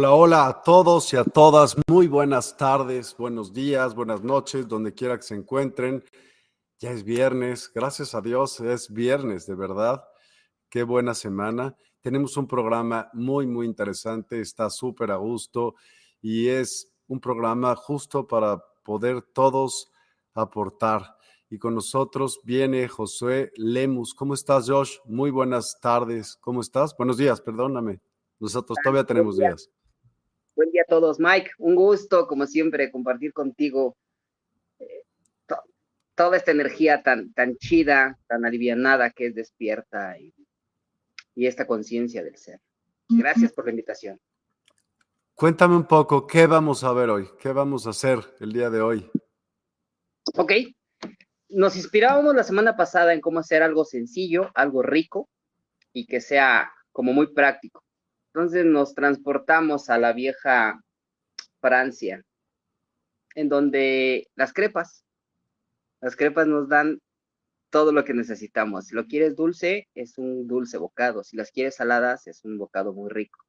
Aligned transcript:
Hola, 0.00 0.12
hola 0.12 0.46
a 0.46 0.62
todos 0.62 1.12
y 1.12 1.16
a 1.16 1.24
todas. 1.24 1.76
Muy 1.88 2.06
buenas 2.06 2.56
tardes, 2.56 3.16
buenos 3.18 3.52
días, 3.52 3.96
buenas 3.96 4.22
noches, 4.22 4.68
donde 4.68 4.94
quiera 4.94 5.16
que 5.16 5.24
se 5.24 5.34
encuentren. 5.34 6.04
Ya 6.78 6.92
es 6.92 7.02
viernes, 7.02 7.68
gracias 7.74 8.14
a 8.14 8.20
Dios, 8.20 8.60
es 8.60 8.92
viernes, 8.92 9.44
de 9.46 9.56
verdad. 9.56 10.04
Qué 10.68 10.84
buena 10.84 11.14
semana. 11.14 11.74
Tenemos 12.00 12.36
un 12.36 12.46
programa 12.46 13.10
muy, 13.12 13.48
muy 13.48 13.66
interesante, 13.66 14.40
está 14.40 14.70
súper 14.70 15.10
a 15.10 15.16
gusto 15.16 15.74
y 16.22 16.46
es 16.46 16.92
un 17.08 17.18
programa 17.18 17.74
justo 17.74 18.24
para 18.24 18.62
poder 18.84 19.22
todos 19.22 19.90
aportar. 20.32 21.16
Y 21.50 21.58
con 21.58 21.74
nosotros 21.74 22.38
viene 22.44 22.86
Josué 22.86 23.50
Lemus. 23.56 24.14
¿Cómo 24.14 24.34
estás, 24.34 24.70
Josh? 24.70 24.98
Muy 25.06 25.32
buenas 25.32 25.76
tardes. 25.80 26.38
¿Cómo 26.40 26.60
estás? 26.60 26.96
Buenos 26.96 27.16
días, 27.16 27.40
perdóname. 27.40 27.98
Nosotros 28.38 28.78
todavía 28.84 29.02
tenemos 29.02 29.36
días. 29.36 29.68
Buen 30.58 30.72
día 30.72 30.82
a 30.82 30.90
todos, 30.90 31.20
Mike. 31.20 31.52
Un 31.58 31.76
gusto, 31.76 32.26
como 32.26 32.44
siempre, 32.44 32.90
compartir 32.90 33.32
contigo 33.32 33.96
eh, 34.80 35.04
toda 36.16 36.36
esta 36.36 36.50
energía 36.50 37.00
tan, 37.00 37.32
tan 37.32 37.56
chida, 37.58 38.18
tan 38.26 38.44
alivianada 38.44 39.10
que 39.10 39.26
es 39.26 39.36
despierta 39.36 40.18
y, 40.18 40.34
y 41.36 41.46
esta 41.46 41.64
conciencia 41.64 42.24
del 42.24 42.36
ser. 42.36 42.60
Gracias 43.08 43.52
por 43.52 43.66
la 43.66 43.70
invitación. 43.70 44.18
Cuéntame 45.32 45.76
un 45.76 45.86
poco, 45.86 46.26
¿qué 46.26 46.48
vamos 46.48 46.82
a 46.82 46.92
ver 46.92 47.10
hoy? 47.10 47.28
¿Qué 47.38 47.52
vamos 47.52 47.86
a 47.86 47.90
hacer 47.90 48.18
el 48.40 48.52
día 48.52 48.68
de 48.68 48.80
hoy? 48.80 49.08
Ok. 50.34 50.52
Nos 51.50 51.76
inspirábamos 51.76 52.34
la 52.34 52.42
semana 52.42 52.76
pasada 52.76 53.14
en 53.14 53.20
cómo 53.20 53.38
hacer 53.38 53.62
algo 53.62 53.84
sencillo, 53.84 54.50
algo 54.56 54.82
rico 54.82 55.28
y 55.92 56.04
que 56.06 56.20
sea 56.20 56.72
como 56.90 57.12
muy 57.12 57.32
práctico. 57.32 57.84
Entonces 58.38 58.66
nos 58.66 58.94
transportamos 58.94 59.90
a 59.90 59.98
la 59.98 60.12
vieja 60.12 60.80
Francia, 61.60 62.22
en 63.34 63.48
donde 63.48 64.28
las 64.36 64.52
crepas, 64.52 65.04
las 66.00 66.14
crepas 66.14 66.46
nos 66.46 66.68
dan 66.68 67.00
todo 67.70 67.90
lo 67.90 68.04
que 68.04 68.14
necesitamos. 68.14 68.86
Si 68.86 68.94
lo 68.94 69.06
quieres 69.06 69.34
dulce, 69.34 69.88
es 69.92 70.18
un 70.18 70.46
dulce 70.46 70.78
bocado. 70.78 71.24
Si 71.24 71.36
las 71.36 71.50
quieres 71.50 71.74
saladas, 71.74 72.28
es 72.28 72.44
un 72.44 72.58
bocado 72.58 72.92
muy 72.92 73.10
rico. 73.10 73.40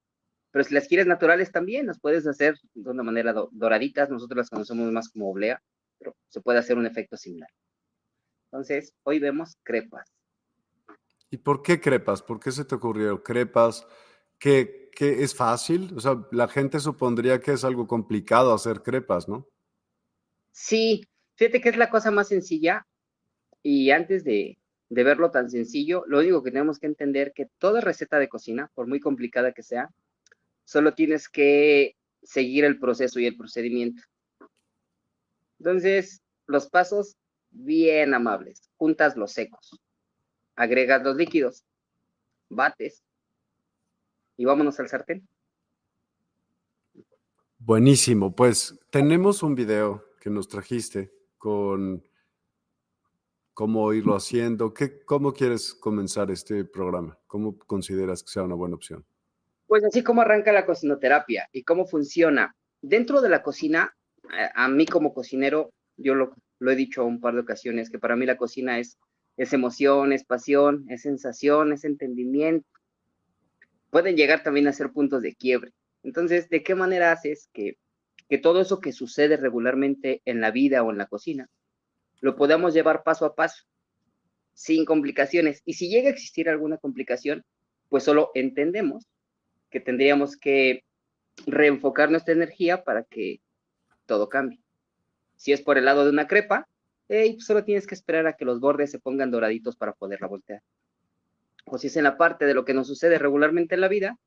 Pero 0.50 0.64
si 0.64 0.74
las 0.74 0.88
quieres 0.88 1.06
naturales 1.06 1.52
también, 1.52 1.86
las 1.86 2.00
puedes 2.00 2.26
hacer 2.26 2.56
de 2.74 2.90
una 2.90 3.04
manera 3.04 3.36
doraditas. 3.52 4.10
Nosotros 4.10 4.38
las 4.38 4.50
conocemos 4.50 4.92
más 4.92 5.10
como 5.10 5.30
oblea, 5.30 5.62
pero 6.00 6.16
se 6.30 6.42
puede 6.42 6.58
hacer 6.58 6.80
un 6.80 6.88
efecto 6.88 7.16
similar. 7.16 7.52
Entonces, 8.46 8.96
hoy 9.04 9.20
vemos 9.20 9.56
crepas. 9.62 10.12
¿Y 11.30 11.38
por 11.38 11.62
qué 11.62 11.80
crepas? 11.80 12.24
¿Por 12.24 12.40
qué 12.40 12.52
se 12.52 12.66
te 12.66 12.74
ocurrió 12.74 13.22
crepas? 13.22 13.86
Que, 14.92 15.24
es 15.24 15.36
fácil, 15.36 15.94
o 15.96 16.00
sea, 16.00 16.26
la 16.32 16.48
gente 16.48 16.80
supondría 16.80 17.40
que 17.40 17.54
es 17.54 17.64
algo 17.64 17.88
complicado 17.88 18.54
hacer 18.54 18.82
crepas, 18.82 19.28
¿no? 19.28 19.48
Sí, 20.52 21.06
fíjate 21.36 21.62
que 21.62 21.70
es 21.70 21.78
la 21.78 21.90
cosa 21.90 22.12
más 22.12 22.28
sencilla 22.28 22.86
y 23.62 23.92
antes 23.92 24.24
de, 24.24 24.58
de 24.90 25.04
verlo 25.04 25.32
tan 25.32 25.50
sencillo, 25.50 26.04
lo 26.08 26.20
único 26.20 26.44
que 26.44 26.52
tenemos 26.52 26.80
que 26.80 26.88
entender 26.88 27.34
que 27.34 27.48
toda 27.58 27.82
receta 27.82 28.20
de 28.20 28.30
cocina, 28.30 28.72
por 28.74 28.88
muy 28.88 29.00
complicada 29.00 29.54
que 29.54 29.64
sea, 29.64 29.90
solo 30.66 30.94
tienes 30.94 31.30
que 31.30 31.96
seguir 32.24 32.66
el 32.66 32.80
proceso 32.80 33.20
y 33.20 33.26
el 33.26 33.38
procedimiento. 33.38 34.04
Entonces, 35.60 36.22
los 36.48 36.70
pasos 36.70 37.16
bien 37.52 38.14
amables. 38.14 38.70
Juntas 38.78 39.16
los 39.16 39.34
secos. 39.34 39.80
Agregas 40.56 41.04
los 41.04 41.16
líquidos. 41.16 41.64
Bates 42.50 43.04
y 44.40 44.46
vámonos 44.46 44.80
al 44.80 44.88
sartén. 44.88 45.28
Buenísimo, 47.58 48.34
pues 48.34 48.80
tenemos 48.90 49.44
un 49.44 49.54
video 49.54 50.06
que 50.22 50.30
nos 50.30 50.48
trajiste 50.48 51.12
con 51.38 52.02
cómo 53.54 53.92
irlo 53.92 54.16
haciendo. 54.16 54.74
¿Qué, 54.74 55.04
¿Cómo 55.04 55.34
quieres 55.34 55.74
comenzar 55.74 56.32
este 56.32 56.64
programa? 56.64 57.20
¿Cómo 57.28 57.60
consideras 57.60 58.24
que 58.24 58.30
sea 58.30 58.44
una 58.44 58.56
buena 58.56 58.76
opción? 58.76 59.06
Pues 59.68 59.84
así 59.84 60.04
como 60.04 60.22
arranca 60.22 60.54
la 60.54 60.66
cocinoterapia 60.66 61.50
y 61.52 61.64
cómo 61.64 61.86
funciona. 61.86 62.56
Dentro 62.82 63.20
de 63.20 63.28
la 63.28 63.44
cocina, 63.44 63.94
a, 64.56 64.70
mí 64.70 64.86
como 64.86 65.14
cocinero, 65.14 65.74
yo 65.98 66.16
lo, 66.16 66.34
lo, 66.60 66.72
he 66.72 66.78
dicho 66.78 67.04
un 67.04 67.20
par 67.20 67.34
de 67.34 67.42
ocasiones, 67.42 67.90
que 67.90 68.00
para 68.00 68.16
mí 68.16 68.26
la 68.26 68.38
cocina 68.38 68.80
es, 68.80 68.98
es 69.36 69.52
emoción, 69.52 70.14
es 70.14 70.24
pasión, 70.24 70.86
es 70.88 71.02
sensación, 71.02 71.74
es 71.74 71.84
entendimiento, 71.84 72.66
pueden 73.90 74.16
llegar 74.16 74.44
también 74.44 74.68
a 74.68 74.74
ser 74.74 74.92
puntos 74.92 75.22
de 75.22 75.36
quiebre. 75.36 75.72
Entonces, 76.04 76.50
¿de 76.50 76.64
qué 76.64 76.76
manera 76.76 77.12
haces 77.12 77.50
que, 77.54 77.78
todo 78.42 78.62
eso 78.62 78.80
que 78.80 78.94
sucede 78.94 79.38
regularmente 79.38 80.22
en 80.26 80.40
la 80.40 80.52
vida 80.52 80.84
o 80.84 80.92
en 80.92 81.00
la 81.00 81.08
cocina 81.08 81.50
lo 82.22 82.36
podamos 82.36 82.74
llevar 82.74 83.04
paso 83.04 83.26
a 83.26 83.36
paso, 83.36 83.64
sin 84.54 84.86
complicaciones? 84.86 85.62
Y 85.66 85.74
si 85.74 85.90
llega 85.90 86.10
a 86.10 86.12
existir 86.12 86.50
alguna 86.50 86.78
complicación, 86.78 87.44
pues 87.90 88.04
solo 88.04 88.32
entendemos 88.36 89.08
que 89.70 89.80
tendríamos 89.80 90.38
que 90.38 90.84
reenfocar 91.46 92.12
nuestra 92.12 92.34
energía 92.34 92.84
para 92.84 93.04
que 93.04 93.42
todo 94.06 94.30
cambie. 94.30 94.60
Si 95.36 95.54
es 95.54 95.62
por 95.62 95.78
el 95.78 95.86
lado 95.86 96.04
de 96.04 96.12
una 96.12 96.28
crepa, 96.28 96.68
hey, 97.08 97.34
pues 97.34 97.46
solo 97.46 97.64
tienes 97.64 97.88
que 97.88 97.96
esperar 97.96 98.28
a 98.28 98.34
que 98.34 98.46
los 98.46 98.60
bordes 98.60 98.92
se 98.92 99.00
pongan 99.00 99.32
doraditos 99.32 99.76
para 99.76 99.94
poderla 99.94 100.28
voltear. 100.28 100.62
O 101.72 101.78
si 101.78 101.88
es 101.88 101.98
en 101.98 102.04
la 102.04 102.18
parte 102.18 102.46
de 102.46 102.54
lo 102.54 102.66
que 102.66 102.74
nos 102.74 102.88
sucede 102.88 103.18
regularmente 103.18 103.76
en 103.76 103.82
la 103.82 103.88
vida, 103.88 104.18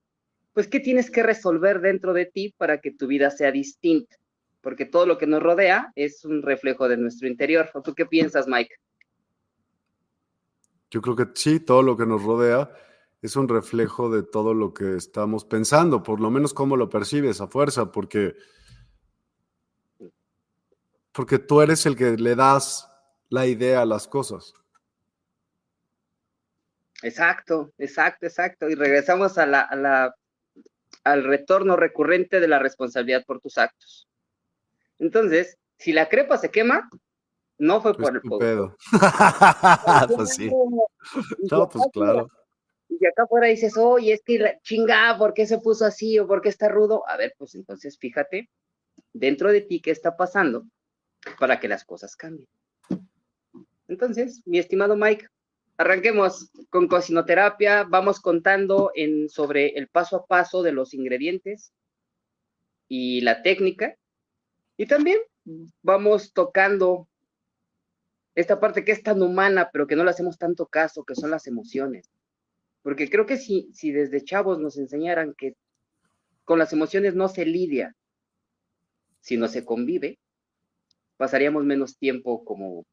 pues 0.53 0.69
¿qué 0.69 0.81
tienes 0.81 1.11
que 1.11 1.23
resolver 1.23 1.81
dentro 1.81 2.13
de 2.13 2.27
ti 2.27 2.55
para 2.57 2.81
que 2.81 2.93
tu 2.93 3.07
vida 3.07 3.31
sea 3.31 3.51
distinta? 3.51 4.17
Porque 4.61 4.85
todo 4.85 5.07
lo 5.07 5.19
que 5.19 5.27
nos 5.27 5.43
rodea 5.43 5.93
es 5.97 6.25
un 6.25 6.43
reflejo 6.43 6.89
de 6.89 6.97
nuestro 6.97 7.27
interior. 7.27 7.71
¿O 7.75 7.83
tú 7.83 7.95
qué 7.95 8.07
piensas, 8.07 8.47
Mike? 8.47 8.75
Yo 10.91 11.01
creo 11.01 11.17
que 11.17 11.27
sí, 11.35 11.59
todo 11.59 11.83
lo 11.83 11.97
que 11.97 12.07
nos 12.07 12.23
rodea 12.23 12.71
es 13.23 13.37
un 13.37 13.49
reflejo 13.49 14.11
de 14.11 14.23
todo 14.23 14.53
lo 14.53 14.75
que 14.75 14.97
estamos 14.97 15.45
pensando, 15.45 16.03
por 16.03 16.21
lo 16.21 16.31
menos 16.31 16.53
cómo 16.53 16.77
lo 16.77 16.89
percibes 16.89 17.41
a 17.41 17.47
fuerza, 17.47 17.91
porque, 17.93 18.35
porque 21.13 21.39
tú 21.39 21.63
eres 21.63 21.87
el 21.87 21.97
que 21.97 22.17
le 22.17 22.35
das 22.35 22.89
la 23.31 23.47
idea 23.47 23.83
a 23.83 23.87
las 23.87 24.09
cosas. 24.09 24.55
Exacto, 27.03 27.73
exacto, 27.79 28.27
exacto. 28.27 28.69
Y 28.69 28.75
regresamos 28.75 29.39
a 29.39 29.47
la, 29.47 30.15
al 31.05 31.25
retorno 31.25 31.77
recurrente 31.77 32.41
de 32.41 32.49
la 32.49 32.59
responsabilidad 32.59 33.25
por 33.27 33.41
tus 33.41 33.59
actos. 33.59 34.09
Entonces, 34.99 35.59
si 35.79 35.93
la 35.93 36.09
crepa 36.09 36.39
se 36.39 36.51
quema, 36.51 36.89
no 37.59 37.81
fue 37.81 37.95
por 37.95 38.15
el 38.15 38.23
pedo. 38.39 38.77
pues 40.17 40.35
sí. 40.35 40.51
No, 41.51 41.69
pues 41.69 41.85
claro. 41.93 42.29
Y 42.89 43.07
acá 43.07 43.27
fuera 43.27 43.47
dices, 43.47 43.77
oye, 43.77 44.13
es 44.13 44.23
que 44.23 44.39
la 44.39 44.61
chingada, 44.61 45.17
¿por 45.19 45.33
qué 45.35 45.47
se 45.47 45.59
puso 45.59 45.85
así 45.85 46.19
o 46.19 46.27
por 46.27 46.43
qué 46.43 46.51
está 46.51 46.69
rudo? 46.69 47.09
A 47.09 47.17
ver, 47.17 47.35
pues 47.39 47.55
entonces 47.55 47.99
fíjate 47.99 48.51
dentro 49.13 49.51
de 49.51 49.63
ti 49.63 49.81
qué 49.81 49.91
está 49.91 50.17
pasando 50.17 50.65
para 51.39 51.59
que 51.59 51.69
las 51.69 51.85
cosas 51.85 52.17
cambien. 52.17 52.49
Entonces, 53.89 54.43
mi 54.45 54.59
estimado 54.59 54.97
Mike, 54.97 55.27
arranquemos 55.83 56.51
con 56.71 56.89
cocinoterapia, 56.89 57.85
vamos 57.85 58.21
contando 58.21 58.93
sobre 59.29 59.71
el 59.71 59.89
paso 59.89 60.17
a 60.17 60.27
paso 60.27 60.63
de 60.63 60.73
los 60.73 60.95
ingredientes 60.95 61.73
y 62.89 63.21
la 63.21 63.43
técnica. 63.43 63.97
Y 64.77 64.87
también 64.87 65.19
vamos 65.83 66.33
tocando 66.33 67.09
esta 68.35 68.61
parte 68.61 68.85
que 68.85 68.93
es 68.93 69.03
tan 69.03 69.23
humana, 69.23 69.71
pero 69.73 69.87
que 69.87 69.97
no 69.97 70.05
le 70.05 70.11
hacemos 70.11 70.39
tanto 70.39 70.67
caso, 70.67 71.05
que 71.05 71.15
son 71.15 71.31
las 71.31 71.47
emociones. 71.47 72.11
Porque 72.83 73.11
creo 73.11 73.27
que 73.27 73.37
si, 73.37 73.71
si 73.75 73.93
desde 73.93 74.25
chavos 74.25 74.59
nos 74.59 74.79
enseñaran 74.79 75.35
que 75.35 75.57
con 76.45 76.59
las 76.59 76.73
emociones 76.73 77.15
no 77.15 77.29
se 77.29 77.45
lidia, 77.45 77.95
sino 79.21 79.49
se 79.49 79.65
convive, 79.65 80.19
pasaríamos 81.17 81.65
menos 81.65 81.99
tiempo 81.99 82.45
como 82.45 82.87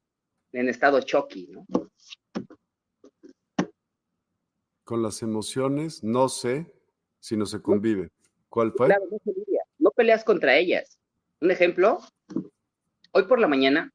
en 0.51 0.69
estado 0.69 0.99
choque, 1.01 1.47
¿no? 1.49 1.65
Con 4.89 5.03
las 5.03 5.21
emociones 5.21 6.03
no 6.03 6.29
sé, 6.29 6.65
sino 7.19 7.45
se 7.45 7.61
convive. 7.61 8.09
¿Cuál 8.49 8.73
fue? 8.75 8.87
Claro, 8.87 9.05
no 9.11 9.19
se 9.23 9.39
lidia, 9.39 9.61
no 9.77 9.91
peleas 9.91 10.23
contra 10.23 10.57
ellas. 10.57 10.97
Un 11.41 11.51
ejemplo, 11.51 11.99
hoy 13.11 13.27
por 13.27 13.37
la 13.37 13.47
mañana 13.47 13.93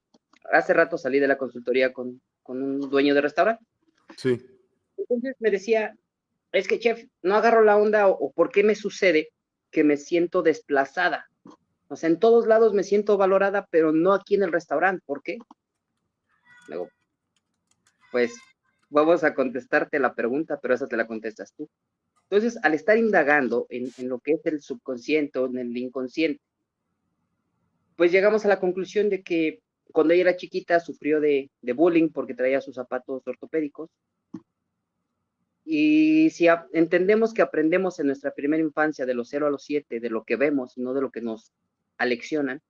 hace 0.53 0.73
rato 0.73 0.97
salí 0.97 1.19
de 1.19 1.27
la 1.27 1.37
consultoría 1.37 1.93
con, 1.93 2.23
un 2.45 2.79
dueño 2.79 3.13
de 3.13 3.23
restaurante. 3.23 3.65
Sí. 4.17 4.41
Entonces 4.97 5.35
me 5.41 5.51
decía, 5.51 5.97
es 6.53 6.69
que 6.69 6.79
chef, 6.79 7.05
no 7.23 7.35
agarro 7.35 7.65
la 7.65 7.77
onda 7.77 8.07
o, 8.07 8.31
por 8.31 8.53
qué 8.53 8.63
me 8.63 8.77
sucede 8.77 9.31
que 9.73 9.83
me 9.83 9.97
siento 9.97 10.43
desplazada. 10.43 11.29
O 11.89 11.97
sea, 11.97 12.09
en 12.09 12.21
todos 12.21 12.47
lados 12.47 12.73
me 12.73 12.85
siento 12.85 13.17
valorada, 13.17 13.67
pero 13.69 13.91
no 13.91 14.13
aquí 14.13 14.37
en 14.37 14.45
el 14.45 14.53
restaurante. 14.53 15.03
¿Por 15.05 15.25
qué? 15.25 15.39
Luego, 16.69 16.89
pues 18.13 18.37
vamos 18.95 19.25
a 19.25 19.35
contestarte 19.35 19.99
la 19.99 20.15
pregunta, 20.15 20.61
pero 20.61 20.73
esa 20.73 20.87
te 20.87 20.97
la 20.97 21.07
contestas 21.07 21.53
tú. 21.53 21.69
Entonces, 22.31 22.59
al 22.63 22.75
estar 22.75 22.97
indagando 22.97 23.67
en, 23.69 23.91
lo 24.09 24.21
que 24.21 24.33
es 24.33 24.47
el 24.47 24.61
subconsciente 24.61 25.41
o 25.41 25.47
en 25.47 25.59
el 25.59 25.77
inconsciente, 25.77 26.41
pues 27.97 28.13
llegamos 28.13 28.45
a 28.45 28.49
la 28.49 28.61
conclusión 28.61 29.11
de 29.11 29.23
que 29.23 29.61
cuando 29.93 30.15
ella 30.15 30.23
era 30.23 30.37
chiquita 30.37 30.79
sufrió 30.79 31.21
de, 31.21 31.51
bullying 31.75 32.09
porque 32.11 32.35
traía 32.35 32.61
sus 32.61 32.77
zapatos 32.77 33.27
ortopédicos. 33.27 33.91
Y 35.65 36.31
si 36.31 36.47
entendemos 36.73 37.35
que 37.35 37.43
aprendemos 37.43 37.99
en 37.99 38.07
nuestra 38.07 38.33
primera 38.33 38.63
infancia 38.63 39.07
de 39.07 39.15
los 39.15 39.29
0 39.29 39.49
a 39.49 39.51
los 39.51 39.65
7, 39.65 39.99
de 39.99 40.11
lo 40.11 40.23
que 40.23 40.37
vemos 40.37 40.77
y 40.77 40.83
no 40.83 40.95
de 40.95 41.01
lo 41.01 41.11
que 41.11 41.21
nos 41.21 41.53
aleccionan, 41.99 42.63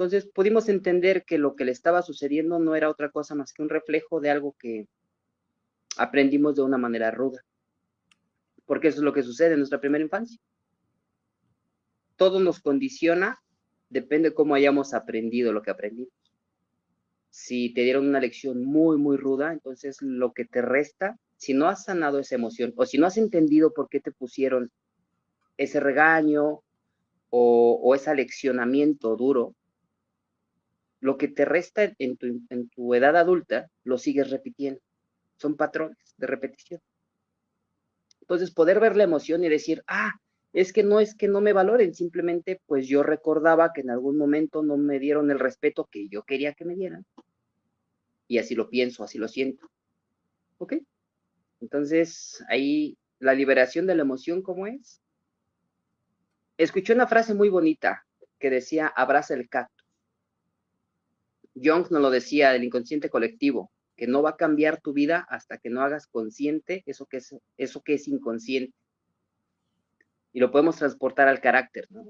entonces 0.00 0.24
pudimos 0.32 0.70
entender 0.70 1.26
que 1.26 1.36
lo 1.36 1.54
que 1.54 1.66
le 1.66 1.72
estaba 1.72 2.00
sucediendo 2.00 2.58
no 2.58 2.74
era 2.74 2.88
otra 2.88 3.10
cosa 3.10 3.34
más 3.34 3.52
que 3.52 3.60
un 3.60 3.68
reflejo 3.68 4.18
de 4.18 4.30
algo 4.30 4.56
que 4.58 4.88
aprendimos 5.98 6.56
de 6.56 6.62
una 6.62 6.78
manera 6.78 7.10
ruda. 7.10 7.44
Porque 8.64 8.88
eso 8.88 9.00
es 9.00 9.04
lo 9.04 9.12
que 9.12 9.22
sucede 9.22 9.52
en 9.52 9.58
nuestra 9.58 9.78
primera 9.78 10.02
infancia. 10.02 10.40
Todo 12.16 12.40
nos 12.40 12.60
condiciona 12.60 13.38
depende 13.90 14.32
cómo 14.32 14.54
hayamos 14.54 14.94
aprendido 14.94 15.52
lo 15.52 15.60
que 15.60 15.70
aprendimos. 15.70 16.14
Si 17.28 17.74
te 17.74 17.82
dieron 17.82 18.08
una 18.08 18.20
lección 18.20 18.64
muy, 18.64 18.96
muy 18.96 19.18
ruda, 19.18 19.52
entonces 19.52 20.00
lo 20.00 20.32
que 20.32 20.46
te 20.46 20.62
resta, 20.62 21.18
si 21.36 21.52
no 21.52 21.68
has 21.68 21.84
sanado 21.84 22.18
esa 22.20 22.36
emoción 22.36 22.72
o 22.74 22.86
si 22.86 22.96
no 22.96 23.06
has 23.06 23.18
entendido 23.18 23.74
por 23.74 23.90
qué 23.90 24.00
te 24.00 24.12
pusieron 24.12 24.72
ese 25.58 25.78
regaño 25.78 26.62
o, 27.28 27.94
ese 27.94 28.08
aleccionamiento 28.08 29.14
duro, 29.14 29.54
lo 31.00 31.16
que 31.16 31.28
te 31.28 31.44
resta 31.44 31.92
en 31.98 32.16
tu, 32.16 32.26
en 32.50 32.68
tu 32.68 32.94
edad 32.94 33.16
adulta 33.16 33.70
lo 33.84 33.98
sigues 33.98 34.30
repitiendo. 34.30 34.80
Son 35.36 35.56
patrones 35.56 36.14
de 36.16 36.26
repetición. 36.26 36.80
Entonces, 38.20 38.52
poder 38.52 38.78
ver 38.78 38.96
la 38.96 39.04
emoción 39.04 39.42
y 39.42 39.48
decir, 39.48 39.82
ah, 39.86 40.12
es 40.52 40.72
que 40.72 40.82
no 40.82 41.00
es 41.00 41.14
que 41.14 41.28
no 41.28 41.40
me 41.40 41.52
valoren, 41.52 41.94
simplemente 41.94 42.60
pues 42.66 42.86
yo 42.86 43.02
recordaba 43.02 43.72
que 43.72 43.82
en 43.82 43.90
algún 43.90 44.16
momento 44.16 44.62
no 44.62 44.76
me 44.76 44.98
dieron 44.98 45.30
el 45.30 45.38
respeto 45.38 45.88
que 45.90 46.08
yo 46.08 46.22
quería 46.22 46.54
que 46.54 46.64
me 46.64 46.74
dieran. 46.74 47.04
Y 48.26 48.38
así 48.38 48.54
lo 48.54 48.68
pienso, 48.68 49.04
así 49.04 49.18
lo 49.18 49.28
siento. 49.28 49.70
¿Ok? 50.58 50.74
Entonces, 51.60 52.44
ahí 52.48 52.96
la 53.18 53.34
liberación 53.34 53.86
de 53.86 53.94
la 53.94 54.02
emoción, 54.02 54.42
¿cómo 54.42 54.66
es? 54.66 55.00
Escuché 56.56 56.92
una 56.92 57.06
frase 57.06 57.34
muy 57.34 57.48
bonita 57.48 58.06
que 58.38 58.50
decía, 58.50 58.86
abraza 58.86 59.34
el 59.34 59.48
cactus. 59.48 59.79
Jung 61.54 61.90
nos 61.90 62.02
lo 62.02 62.10
decía 62.10 62.52
del 62.52 62.64
inconsciente 62.64 63.10
colectivo, 63.10 63.70
que 63.96 64.06
no 64.06 64.22
va 64.22 64.30
a 64.30 64.36
cambiar 64.36 64.80
tu 64.80 64.92
vida 64.92 65.26
hasta 65.28 65.58
que 65.58 65.70
no 65.70 65.82
hagas 65.82 66.06
consciente 66.06 66.82
eso 66.86 67.06
que 67.06 67.18
es, 67.18 67.34
eso 67.56 67.82
que 67.82 67.94
es 67.94 68.08
inconsciente 68.08 68.74
y 70.32 70.40
lo 70.40 70.50
podemos 70.50 70.76
transportar 70.76 71.28
al 71.28 71.40
carácter. 71.40 71.86
¿no? 71.90 72.04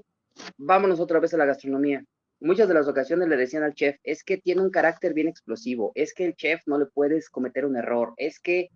Vámonos 0.57 0.99
otra 0.99 1.19
vez 1.19 1.33
a 1.33 1.37
la 1.37 1.45
gastronomía. 1.45 2.03
Muchas 2.39 2.67
de 2.67 2.73
las 2.73 2.87
ocasiones 2.87 3.27
le 3.27 3.37
decían 3.37 3.63
al 3.63 3.75
chef, 3.75 3.97
es 4.03 4.23
que 4.23 4.37
tiene 4.37 4.61
un 4.61 4.71
carácter 4.71 5.13
bien 5.13 5.27
explosivo, 5.27 5.91
es 5.93 6.13
que 6.13 6.25
el 6.25 6.35
chef 6.35 6.61
no 6.65 6.79
le 6.79 6.87
puedes 6.87 7.29
cometer 7.29 7.65
un 7.65 7.77
error, 7.77 8.13
es 8.17 8.39
que, 8.39 8.69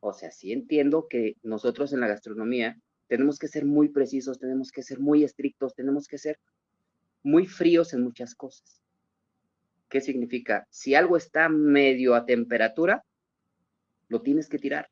o 0.00 0.14
sea, 0.14 0.30
sí 0.30 0.52
entiendo 0.52 1.06
que 1.08 1.34
nosotros 1.42 1.92
en 1.92 2.00
la 2.00 2.08
gastronomía 2.08 2.78
tenemos 3.06 3.38
que 3.38 3.48
ser 3.48 3.66
muy 3.66 3.90
precisos, 3.90 4.38
tenemos 4.38 4.72
que 4.72 4.82
ser 4.82 4.98
muy 4.98 5.24
estrictos, 5.24 5.74
tenemos 5.74 6.06
que 6.06 6.16
ser 6.16 6.38
muy 7.22 7.46
fríos 7.46 7.92
en 7.92 8.02
muchas 8.02 8.34
cosas. 8.34 8.80
¿Qué 9.90 10.00
significa? 10.00 10.66
Si 10.70 10.94
algo 10.94 11.18
está 11.18 11.50
medio 11.50 12.14
a 12.14 12.24
temperatura, 12.24 13.04
lo 14.08 14.22
tienes 14.22 14.48
que 14.48 14.58
tirar, 14.58 14.88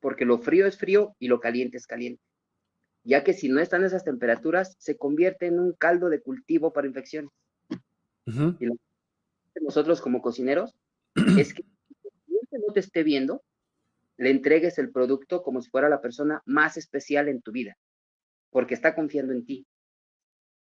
porque 0.00 0.24
lo 0.24 0.38
frío 0.38 0.66
es 0.66 0.76
frío 0.76 1.14
y 1.20 1.28
lo 1.28 1.38
caliente 1.38 1.76
es 1.76 1.86
caliente 1.86 2.22
ya 3.04 3.24
que 3.24 3.32
si 3.32 3.48
no 3.48 3.60
están 3.60 3.84
esas 3.84 4.04
temperaturas, 4.04 4.76
se 4.78 4.96
convierte 4.96 5.46
en 5.46 5.58
un 5.58 5.72
caldo 5.72 6.08
de 6.08 6.20
cultivo 6.20 6.72
para 6.72 6.86
infecciones. 6.86 7.30
Y 8.24 8.66
lo 8.66 8.74
que 9.54 9.60
nosotros 9.60 10.00
como 10.00 10.22
cocineros 10.22 10.76
es 11.38 11.52
que 11.52 11.62
si 11.62 12.08
el 12.08 12.12
cliente 12.24 12.58
no 12.66 12.72
te 12.72 12.80
esté 12.80 13.02
viendo, 13.02 13.42
le 14.16 14.30
entregues 14.30 14.78
el 14.78 14.92
producto 14.92 15.42
como 15.42 15.60
si 15.60 15.70
fuera 15.70 15.88
la 15.88 16.00
persona 16.00 16.42
más 16.44 16.76
especial 16.76 17.28
en 17.28 17.42
tu 17.42 17.50
vida, 17.50 17.76
porque 18.50 18.74
está 18.74 18.94
confiando 18.94 19.32
en 19.32 19.44
ti. 19.44 19.66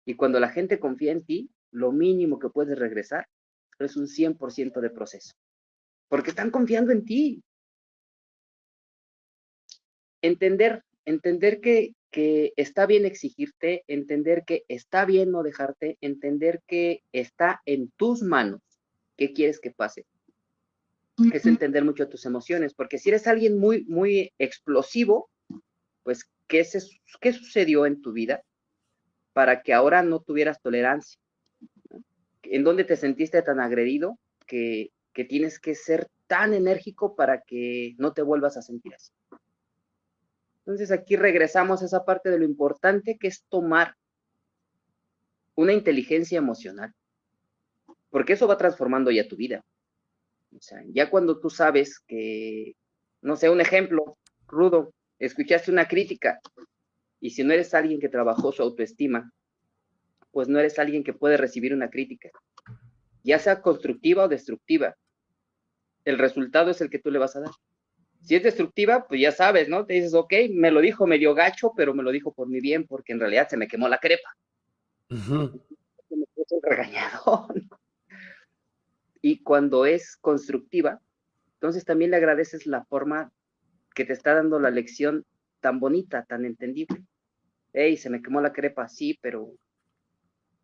Y 0.04 0.14
cuando 0.14 0.38
la 0.38 0.50
gente 0.50 0.78
confía 0.78 1.12
en 1.12 1.24
ti, 1.24 1.50
lo 1.70 1.90
mínimo 1.90 2.38
que 2.38 2.48
puedes 2.48 2.78
regresar 2.78 3.26
es 3.84 3.96
un 3.96 4.06
100% 4.06 4.80
de 4.80 4.90
proceso, 4.90 5.34
porque 6.08 6.30
están 6.30 6.50
confiando 6.50 6.92
en 6.92 7.04
ti. 7.04 7.42
Entender, 10.20 10.82
entender 11.04 11.60
que 11.60 11.94
que 12.10 12.52
está 12.56 12.86
bien 12.86 13.04
exigirte, 13.04 13.84
entender 13.86 14.44
que 14.44 14.64
está 14.68 15.04
bien 15.04 15.30
no 15.30 15.42
dejarte, 15.42 15.98
entender 16.00 16.62
que 16.66 17.02
está 17.12 17.60
en 17.66 17.90
tus 17.96 18.22
manos 18.22 18.62
qué 19.16 19.32
quieres 19.32 19.60
que 19.60 19.70
pase. 19.70 20.06
Es 21.32 21.46
entender 21.46 21.84
mucho 21.84 22.08
tus 22.08 22.24
emociones, 22.26 22.74
porque 22.74 22.96
si 22.96 23.08
eres 23.08 23.26
alguien 23.26 23.58
muy, 23.58 23.84
muy 23.86 24.32
explosivo, 24.38 25.28
pues, 26.04 26.30
¿qué, 26.46 26.64
¿qué 27.20 27.32
sucedió 27.32 27.86
en 27.86 28.00
tu 28.00 28.12
vida 28.12 28.44
para 29.32 29.62
que 29.62 29.74
ahora 29.74 30.04
no 30.04 30.20
tuvieras 30.20 30.62
tolerancia? 30.62 31.20
En 32.42 32.64
dónde 32.64 32.84
te 32.84 32.96
sentiste 32.96 33.42
tan 33.42 33.60
agredido 33.60 34.18
que, 34.46 34.90
que 35.12 35.24
tienes 35.24 35.58
que 35.58 35.74
ser 35.74 36.08
tan 36.26 36.54
enérgico 36.54 37.16
para 37.16 37.40
que 37.40 37.94
no 37.98 38.12
te 38.12 38.22
vuelvas 38.22 38.56
a 38.56 38.62
sentir 38.62 38.94
así. 38.94 39.12
Entonces 40.60 40.90
aquí 40.90 41.16
regresamos 41.16 41.82
a 41.82 41.86
esa 41.86 42.04
parte 42.04 42.30
de 42.30 42.38
lo 42.38 42.44
importante 42.44 43.16
que 43.18 43.28
es 43.28 43.42
tomar 43.48 43.94
una 45.54 45.72
inteligencia 45.72 46.38
emocional, 46.38 46.92
porque 48.10 48.34
eso 48.34 48.46
va 48.46 48.58
transformando 48.58 49.10
ya 49.10 49.26
tu 49.26 49.34
vida. 49.34 49.64
O 50.56 50.60
sea, 50.60 50.82
ya 50.88 51.10
cuando 51.10 51.40
tú 51.40 51.50
sabes 51.50 51.98
que, 52.06 52.74
no 53.22 53.34
sé, 53.36 53.50
un 53.50 53.60
ejemplo 53.60 54.18
rudo, 54.46 54.92
escuchaste 55.18 55.70
una 55.70 55.88
crítica 55.88 56.38
y 57.18 57.30
si 57.30 57.42
no 57.42 57.52
eres 57.52 57.74
alguien 57.74 57.98
que 57.98 58.08
trabajó 58.08 58.52
su 58.52 58.62
autoestima, 58.62 59.32
pues 60.38 60.46
no 60.46 60.60
eres 60.60 60.78
alguien 60.78 61.02
que 61.02 61.12
puede 61.12 61.36
recibir 61.36 61.74
una 61.74 61.90
crítica, 61.90 62.30
ya 63.24 63.40
sea 63.40 63.60
constructiva 63.60 64.22
o 64.22 64.28
destructiva. 64.28 64.94
El 66.04 66.16
resultado 66.16 66.70
es 66.70 66.80
el 66.80 66.90
que 66.90 67.00
tú 67.00 67.10
le 67.10 67.18
vas 67.18 67.34
a 67.34 67.40
dar. 67.40 67.50
Si 68.22 68.36
es 68.36 68.44
destructiva, 68.44 69.08
pues 69.08 69.20
ya 69.20 69.32
sabes, 69.32 69.68
¿no? 69.68 69.84
Te 69.84 69.94
dices, 69.94 70.14
ok, 70.14 70.32
me 70.50 70.70
lo 70.70 70.80
dijo 70.80 71.08
medio 71.08 71.34
gacho, 71.34 71.72
pero 71.76 71.92
me 71.92 72.04
lo 72.04 72.12
dijo 72.12 72.32
por 72.32 72.48
mi 72.48 72.60
bien, 72.60 72.86
porque 72.86 73.12
en 73.12 73.18
realidad 73.18 73.48
se 73.48 73.56
me 73.56 73.66
quemó 73.66 73.88
la 73.88 73.98
crepa. 73.98 74.32
Se 75.08 75.16
me 76.16 76.26
puso 76.36 76.60
el 76.62 77.68
y 79.20 79.42
cuando 79.42 79.86
es 79.86 80.16
constructiva, 80.18 81.00
entonces 81.54 81.84
también 81.84 82.12
le 82.12 82.18
agradeces 82.18 82.64
la 82.64 82.84
forma 82.84 83.32
que 83.92 84.04
te 84.04 84.12
está 84.12 84.34
dando 84.34 84.60
la 84.60 84.70
lección 84.70 85.24
tan 85.58 85.80
bonita, 85.80 86.24
tan 86.26 86.44
entendible. 86.44 87.02
Hey, 87.72 87.96
se 87.96 88.08
me 88.08 88.22
quemó 88.22 88.40
la 88.40 88.52
crepa, 88.52 88.86
sí, 88.86 89.18
pero, 89.20 89.52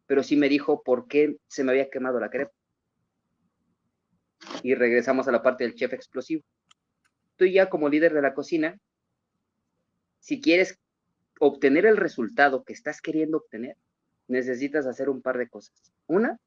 pero 0.06 0.23
sí 0.23 0.37
me 0.37 0.49
dijo 0.49 0.82
por 0.82 1.06
qué 1.08 1.37
se 1.49 1.64
me 1.64 1.73
había 1.73 1.90
quemado 1.90 2.20
la 2.20 2.30
crepa. 2.30 2.52
Y 4.62 4.75
regresamos 4.75 5.26
a 5.28 5.32
la 5.32 5.42
parte 5.42 5.64
del 5.64 5.75
chef 5.75 5.92
explosivo 5.92 6.42
tú 7.37 7.46
ya 7.46 7.68
como 7.68 7.88
líder 7.88 8.14
de 8.14 8.23
la 8.23 8.34
cocina, 8.34 8.78
si 10.20 10.40
quieres 10.40 10.78
obtener 11.40 11.87
el 11.87 11.96
resultado 11.96 12.64
que 12.64 12.73
estás 12.73 13.00
queriendo 13.00 13.38
obtener, 13.38 13.76
necesitas 14.28 14.87
hacer 14.87 15.08
un 15.08 15.20
par 15.20 15.38
de 15.38 15.49
cosas. 15.49 15.92
Una, 16.06 16.38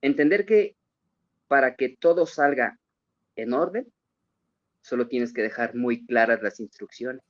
entender 0.00 0.44
que 0.44 0.76
para 1.48 1.76
que 1.76 1.96
todo 1.98 2.26
salga 2.26 2.78
en 3.36 3.52
orden, 3.52 3.90
solo 4.82 5.08
tienes 5.08 5.32
que 5.32 5.42
dejar 5.42 5.74
muy 5.74 6.04
claras 6.06 6.42
las 6.42 6.60
instrucciones. 6.60 7.24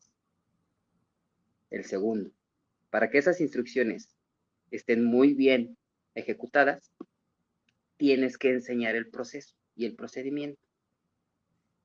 El 1.71 1.85
segundo, 1.85 2.31
para 2.91 3.11
que 3.11 3.19
esas 3.19 3.41
instrucciones 3.41 4.16
estén 4.71 5.05
muy 5.05 5.35
bien 5.35 5.77
ejecutadas, 6.15 6.93
tienes 7.97 8.39
que 8.39 8.51
enseñar 8.51 8.97
el 8.97 9.09
proceso 9.09 9.55
y 9.75 9.87
el 9.87 9.95
procedimiento 9.95 10.61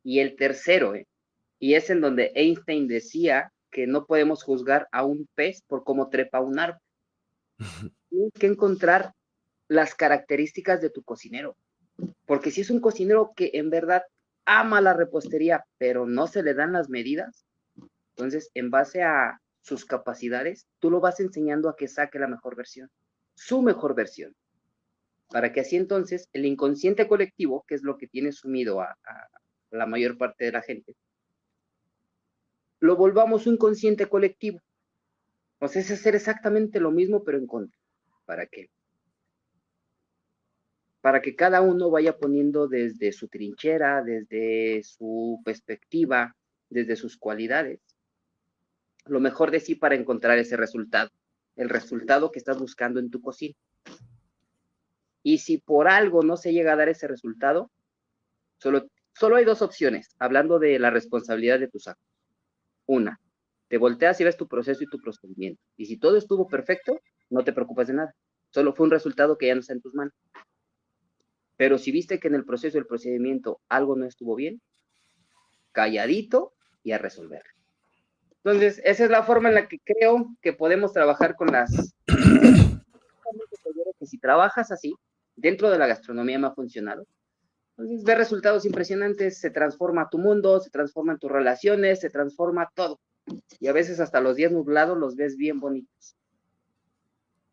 y 0.03 0.19
el 0.19 0.35
tercero, 0.35 0.95
¿eh? 0.95 1.07
y 1.59 1.75
es 1.75 1.89
en 1.89 2.01
donde 2.01 2.31
Einstein 2.35 2.87
decía 2.87 3.51
que 3.69 3.87
no 3.87 4.05
podemos 4.05 4.43
juzgar 4.43 4.87
a 4.91 5.05
un 5.05 5.27
pez 5.35 5.61
por 5.61 5.83
cómo 5.83 6.09
trepa 6.09 6.41
un 6.41 6.59
árbol. 6.59 6.81
Tienes 8.09 8.33
que 8.33 8.47
encontrar 8.47 9.13
las 9.67 9.95
características 9.95 10.81
de 10.81 10.89
tu 10.89 11.03
cocinero, 11.03 11.55
porque 12.25 12.51
si 12.51 12.61
es 12.61 12.69
un 12.69 12.81
cocinero 12.81 13.31
que 13.35 13.51
en 13.53 13.69
verdad 13.69 14.03
ama 14.45 14.81
la 14.81 14.93
repostería, 14.93 15.63
pero 15.77 16.05
no 16.05 16.27
se 16.27 16.43
le 16.43 16.53
dan 16.53 16.73
las 16.73 16.89
medidas, 16.89 17.45
entonces 18.15 18.49
en 18.53 18.69
base 18.69 19.03
a 19.03 19.39
sus 19.61 19.85
capacidades, 19.85 20.67
tú 20.79 20.89
lo 20.89 20.99
vas 20.99 21.19
enseñando 21.19 21.69
a 21.69 21.75
que 21.75 21.87
saque 21.87 22.19
la 22.19 22.27
mejor 22.27 22.55
versión, 22.55 22.89
su 23.35 23.61
mejor 23.61 23.95
versión, 23.95 24.35
para 25.29 25.53
que 25.53 25.61
así 25.61 25.77
entonces 25.77 26.29
el 26.33 26.45
inconsciente 26.45 27.07
colectivo, 27.07 27.63
que 27.67 27.75
es 27.75 27.83
lo 27.83 27.97
que 27.97 28.07
tiene 28.07 28.31
sumido 28.31 28.81
a, 28.81 28.97
la 29.69 29.85
mayor 29.85 30.17
parte 30.17 30.45
de 30.45 30.51
la 30.51 30.61
gente, 30.61 30.95
lo 32.79 32.97
volvamos 32.97 33.47
un 33.47 33.57
consciente 33.57 34.07
colectivo. 34.07 34.59
Sea, 35.65 35.81
es 35.81 35.91
hacer 35.91 36.15
exactamente 36.15 36.79
lo 36.79 36.91
mismo, 36.91 37.23
pero 37.23 37.37
en 37.37 37.45
contra. 37.45 37.77
¿Para 38.25 38.47
qué? 38.47 38.69
Para 40.99 41.21
que 41.21 41.35
cada 41.35 41.61
uno 41.61 41.91
vaya 41.91 42.17
poniendo 42.17 42.67
desde 42.67 43.11
su 43.11 43.27
trinchera, 43.27 44.01
desde 44.01 44.81
su 44.83 45.39
perspectiva, 45.45 46.35
desde 46.69 46.95
sus 46.95 47.17
cualidades, 47.17 47.79
lo 49.05 49.19
mejor 49.19 49.51
de 49.51 49.59
sí 49.59 49.75
para 49.75 49.95
encontrar 49.95 50.37
ese 50.37 50.57
resultado, 50.57 51.09
el 51.55 51.69
resultado 51.69 52.31
que 52.31 52.39
estás 52.39 52.57
buscando 52.57 52.99
en 52.99 53.09
tu 53.09 53.21
cocina. 53.21 53.55
Y 55.23 55.39
si 55.39 55.57
por 55.57 55.87
algo 55.87 56.23
no 56.23 56.37
se 56.37 56.53
llega 56.53 56.73
a 56.73 56.75
dar 56.75 56.89
ese 56.89 57.07
resultado, 57.07 57.71
solo 58.57 58.87
Solo 59.13 59.35
hay 59.35 59.45
dos 59.45 59.61
opciones, 59.61 60.15
hablando 60.19 60.59
de 60.59 60.79
la 60.79 60.89
responsabilidad 60.89 61.59
de 61.59 61.67
tus 61.67 61.87
actos. 61.87 62.07
Una, 62.85 63.19
te 63.67 63.77
volteas 63.77 64.19
y 64.19 64.23
ves 64.23 64.37
tu 64.37 64.47
proceso 64.47 64.83
y 64.83 64.87
tu 64.87 64.99
procedimiento. 64.99 65.61
Y 65.77 65.85
si 65.85 65.97
todo 65.97 66.17
estuvo 66.17 66.47
perfecto, 66.47 66.99
no 67.29 67.43
te 67.43 67.53
preocupes 67.53 67.87
de 67.87 67.93
nada. 67.93 68.15
Solo 68.49 68.73
fue 68.73 68.85
un 68.85 68.91
resultado 68.91 69.37
que 69.37 69.47
ya 69.47 69.55
no 69.55 69.61
está 69.61 69.73
en 69.73 69.81
tus 69.81 69.93
manos. 69.93 70.13
Pero 71.57 71.77
si 71.77 71.91
viste 71.91 72.19
que 72.19 72.27
en 72.27 72.35
el 72.35 72.45
proceso 72.45 72.77
del 72.77 72.87
procedimiento 72.87 73.61
algo 73.69 73.95
no 73.95 74.05
estuvo 74.05 74.35
bien, 74.35 74.61
calladito 75.71 76.53
y 76.83 76.91
a 76.93 76.97
resolver. 76.97 77.43
Entonces, 78.43 78.81
esa 78.83 79.05
es 79.05 79.09
la 79.09 79.23
forma 79.23 79.49
en 79.49 79.55
la 79.55 79.67
que 79.67 79.79
creo 79.79 80.35
que 80.41 80.53
podemos 80.53 80.93
trabajar 80.93 81.35
con 81.35 81.51
las... 81.51 81.95
que 83.99 84.05
si 84.05 84.17
trabajas 84.17 84.71
así, 84.71 84.95
dentro 85.35 85.69
de 85.69 85.77
la 85.77 85.87
gastronomía 85.87 86.39
me 86.39 86.47
ha 86.47 86.51
funcionado, 86.51 87.05
entonces, 87.77 88.03
ver 88.03 88.17
resultados 88.17 88.65
impresionantes, 88.65 89.39
se 89.39 89.49
transforma 89.49 90.09
tu 90.09 90.19
mundo, 90.19 90.59
se 90.59 90.69
transforman 90.69 91.17
tus 91.17 91.31
relaciones, 91.31 91.99
se 91.99 92.09
transforma 92.09 92.69
todo. 92.75 92.99
Y 93.59 93.67
a 93.67 93.73
veces 93.73 93.99
hasta 93.99 94.21
los 94.21 94.35
días 94.35 94.51
nublados 94.51 94.97
los 94.97 95.15
ves 95.15 95.35
bien 95.35 95.59
bonitos. 95.59 96.15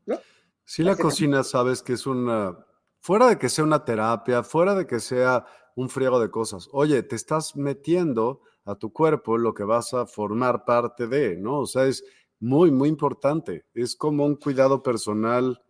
¿No? 0.05 0.19
Sí, 0.65 0.83
la 0.83 0.97
cocina, 0.97 1.45
sabes 1.45 1.83
que 1.83 1.95
es 1.95 2.07
una, 2.07 2.59
fuera 3.01 3.29
de 3.29 3.39
que 3.39 3.49
sea 3.49 3.65
una 3.65 3.85
terapia, 3.85 4.43
fuera 4.43 4.75
de 4.75 4.87
que 4.87 5.01
sea 5.01 5.47
un 5.77 5.89
friego 5.89 6.21
de 6.21 6.31
cosas, 6.31 6.69
oye, 6.73 7.03
te 7.03 7.17
estás 7.17 7.57
metiendo 7.57 8.43
a 8.69 8.75
tu 8.75 8.93
cuerpo 8.93 9.39
lo 9.39 9.55
que 9.55 9.65
vas 9.65 9.95
a 9.95 10.07
formar 10.07 10.65
parte 10.67 11.07
de, 11.07 11.37
¿no? 11.37 11.61
O 11.61 11.67
sea, 11.67 11.87
es 11.87 12.05
muy, 12.39 12.71
muy 12.71 12.89
importante. 12.89 13.65
Es 13.73 13.97
como 13.97 14.27
un 14.27 14.37
cuidado 14.37 14.83
personal. 14.83 15.63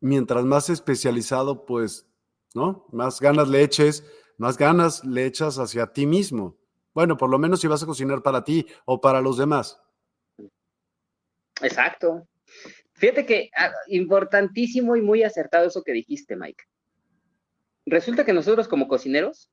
Mientras 0.00 0.44
más 0.44 0.68
especializado, 0.68 1.64
pues 1.64 2.06
¿no? 2.54 2.86
Más 2.92 3.20
ganas 3.20 3.48
le 3.48 3.62
eches, 3.62 4.04
más 4.36 4.58
ganas 4.58 5.04
le 5.04 5.24
echas 5.26 5.58
hacia 5.58 5.86
ti 5.86 6.06
mismo. 6.06 6.58
Bueno, 6.94 7.16
por 7.16 7.30
lo 7.30 7.38
menos 7.38 7.60
si 7.60 7.66
vas 7.66 7.82
a 7.82 7.86
cocinar 7.86 8.22
para 8.22 8.44
ti 8.44 8.66
o 8.84 9.00
para 9.00 9.20
los 9.20 9.38
demás. 9.38 9.80
Exacto. 11.62 12.28
Fíjate 12.92 13.24
que 13.24 13.50
ah, 13.56 13.72
importantísimo 13.88 14.96
y 14.96 15.00
muy 15.00 15.22
acertado 15.22 15.66
eso 15.66 15.82
que 15.82 15.92
dijiste, 15.92 16.36
Mike. 16.36 16.64
Resulta 17.86 18.24
que 18.24 18.32
nosotros 18.32 18.68
como 18.68 18.86
cocineros 18.86 19.50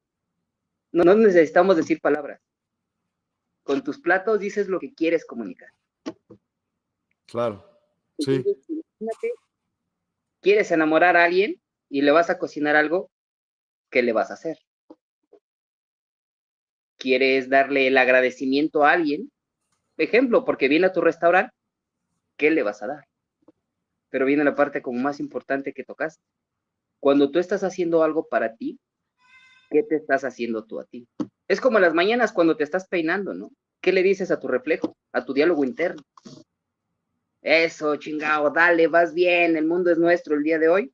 no, 0.91 1.15
necesitamos 1.15 1.77
decir 1.77 1.99
palabras. 2.01 2.41
Con 3.63 3.83
tus 3.83 3.99
platos 3.99 4.39
dices 4.39 4.67
lo 4.67 4.79
que 4.79 4.93
quieres 4.93 5.25
comunicar. 5.25 5.69
Claro. 7.25 7.65
Sí. 8.17 8.43
quieres 10.41 10.71
enamorar 10.71 11.15
a 11.15 11.23
alguien, 11.25 11.61
y 11.89 12.01
le 12.01 12.11
vas 12.11 12.29
a 12.29 12.37
cocinar 12.37 12.75
algo, 12.75 13.09
¿qué 13.89 14.03
le 14.03 14.13
vas 14.13 14.29
a 14.29 14.35
hacer? 14.35 14.57
¿Quieres 16.97 17.49
darle 17.49 17.87
el 17.87 17.97
agradecimiento 17.97 18.83
a 18.83 18.91
alguien? 18.91 19.31
Ejemplo, 19.97 20.45
porque 20.45 20.67
viene 20.67 20.87
a 20.87 20.93
tu 20.93 21.01
restaurante, 21.01 21.53
¿qué 22.37 22.51
le 22.51 22.63
vas 22.63 22.83
a 22.83 22.87
dar? 22.87 23.07
Pero 24.09 24.25
viene 24.25 24.43
la 24.43 24.55
parte 24.55 24.81
como 24.81 24.99
más 24.99 25.19
importante 25.19 25.73
que 25.73 25.83
tocas. 25.83 26.19
Cuando 26.99 27.31
tú 27.31 27.39
estás 27.39 27.63
haciendo 27.63 28.03
algo 28.03 28.27
para 28.27 28.55
ti, 28.55 28.79
¿qué 29.69 29.83
te 29.83 29.95
estás 29.95 30.23
haciendo 30.23 30.65
tú 30.65 30.79
a 30.79 30.85
ti? 30.85 31.07
Es 31.47 31.61
como 31.61 31.79
las 31.79 31.93
mañanas 31.93 32.31
cuando 32.31 32.57
te 32.57 32.63
estás 32.63 32.87
peinando, 32.87 33.33
¿no? 33.33 33.51
¿Qué 33.81 33.91
le 33.91 34.03
dices 34.03 34.31
a 34.31 34.39
tu 34.39 34.47
reflejo, 34.47 34.95
a 35.13 35.23
tu 35.23 35.33
diálogo 35.33 35.63
interno? 35.63 36.01
Eso, 37.41 37.95
chingado, 37.95 38.49
dale, 38.49 38.87
vas 38.87 39.13
bien, 39.13 39.55
el 39.55 39.65
mundo 39.65 39.91
es 39.91 39.97
nuestro 39.97 40.35
el 40.35 40.43
día 40.43 40.59
de 40.59 40.69
hoy 40.69 40.93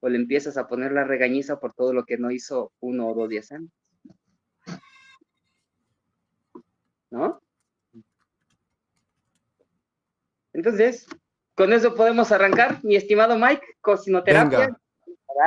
o 0.00 0.08
le 0.08 0.16
empiezas 0.16 0.56
a 0.56 0.66
poner 0.66 0.92
la 0.92 1.04
regañiza 1.04 1.60
por 1.60 1.74
todo 1.74 1.92
lo 1.92 2.04
que 2.04 2.18
no 2.18 2.30
hizo 2.30 2.72
uno 2.80 3.08
o 3.08 3.14
dos 3.14 3.28
días 3.28 3.52
antes. 3.52 3.78
¿No? 7.10 7.40
Entonces, 10.52 11.06
con 11.54 11.72
eso 11.72 11.94
podemos 11.94 12.32
arrancar, 12.32 12.82
mi 12.82 12.96
estimado 12.96 13.38
Mike, 13.38 13.66
cocinoterapia. 13.80 14.76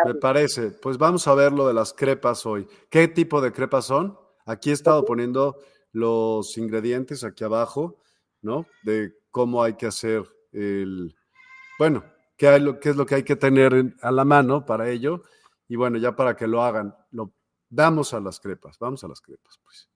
Me 0.05 0.15
parece. 0.15 0.71
Pues 0.71 0.97
vamos 0.97 1.27
a 1.27 1.35
ver 1.35 1.51
lo 1.51 1.67
de 1.67 1.73
las 1.73 1.93
crepas 1.93 2.45
hoy. 2.45 2.67
¿Qué 2.89 3.07
tipo 3.07 3.41
de 3.41 3.51
crepas 3.51 3.85
son? 3.85 4.17
Aquí 4.45 4.69
he 4.69 4.73
estado 4.73 5.05
poniendo 5.05 5.57
los 5.91 6.57
ingredientes 6.57 7.23
aquí 7.23 7.43
abajo, 7.43 7.99
¿no? 8.41 8.65
De 8.83 9.13
cómo 9.31 9.63
hay 9.63 9.75
que 9.75 9.85
hacer 9.87 10.23
el, 10.51 11.15
bueno, 11.79 12.03
qué, 12.37 12.75
qué 12.81 12.89
es 12.89 12.95
lo 12.95 13.05
que 13.05 13.15
hay 13.15 13.23
que 13.23 13.35
tener 13.35 13.95
a 14.01 14.11
la 14.11 14.25
mano 14.25 14.65
para 14.65 14.89
ello. 14.89 15.23
Y 15.67 15.75
bueno, 15.75 15.97
ya 15.97 16.15
para 16.15 16.35
que 16.35 16.47
lo 16.47 16.61
hagan, 16.61 16.95
lo, 17.11 17.33
vamos 17.69 18.13
a 18.13 18.19
las 18.19 18.39
crepas, 18.39 18.77
vamos 18.79 19.03
a 19.03 19.07
las 19.07 19.21
crepas, 19.21 19.59
pues. 19.63 19.89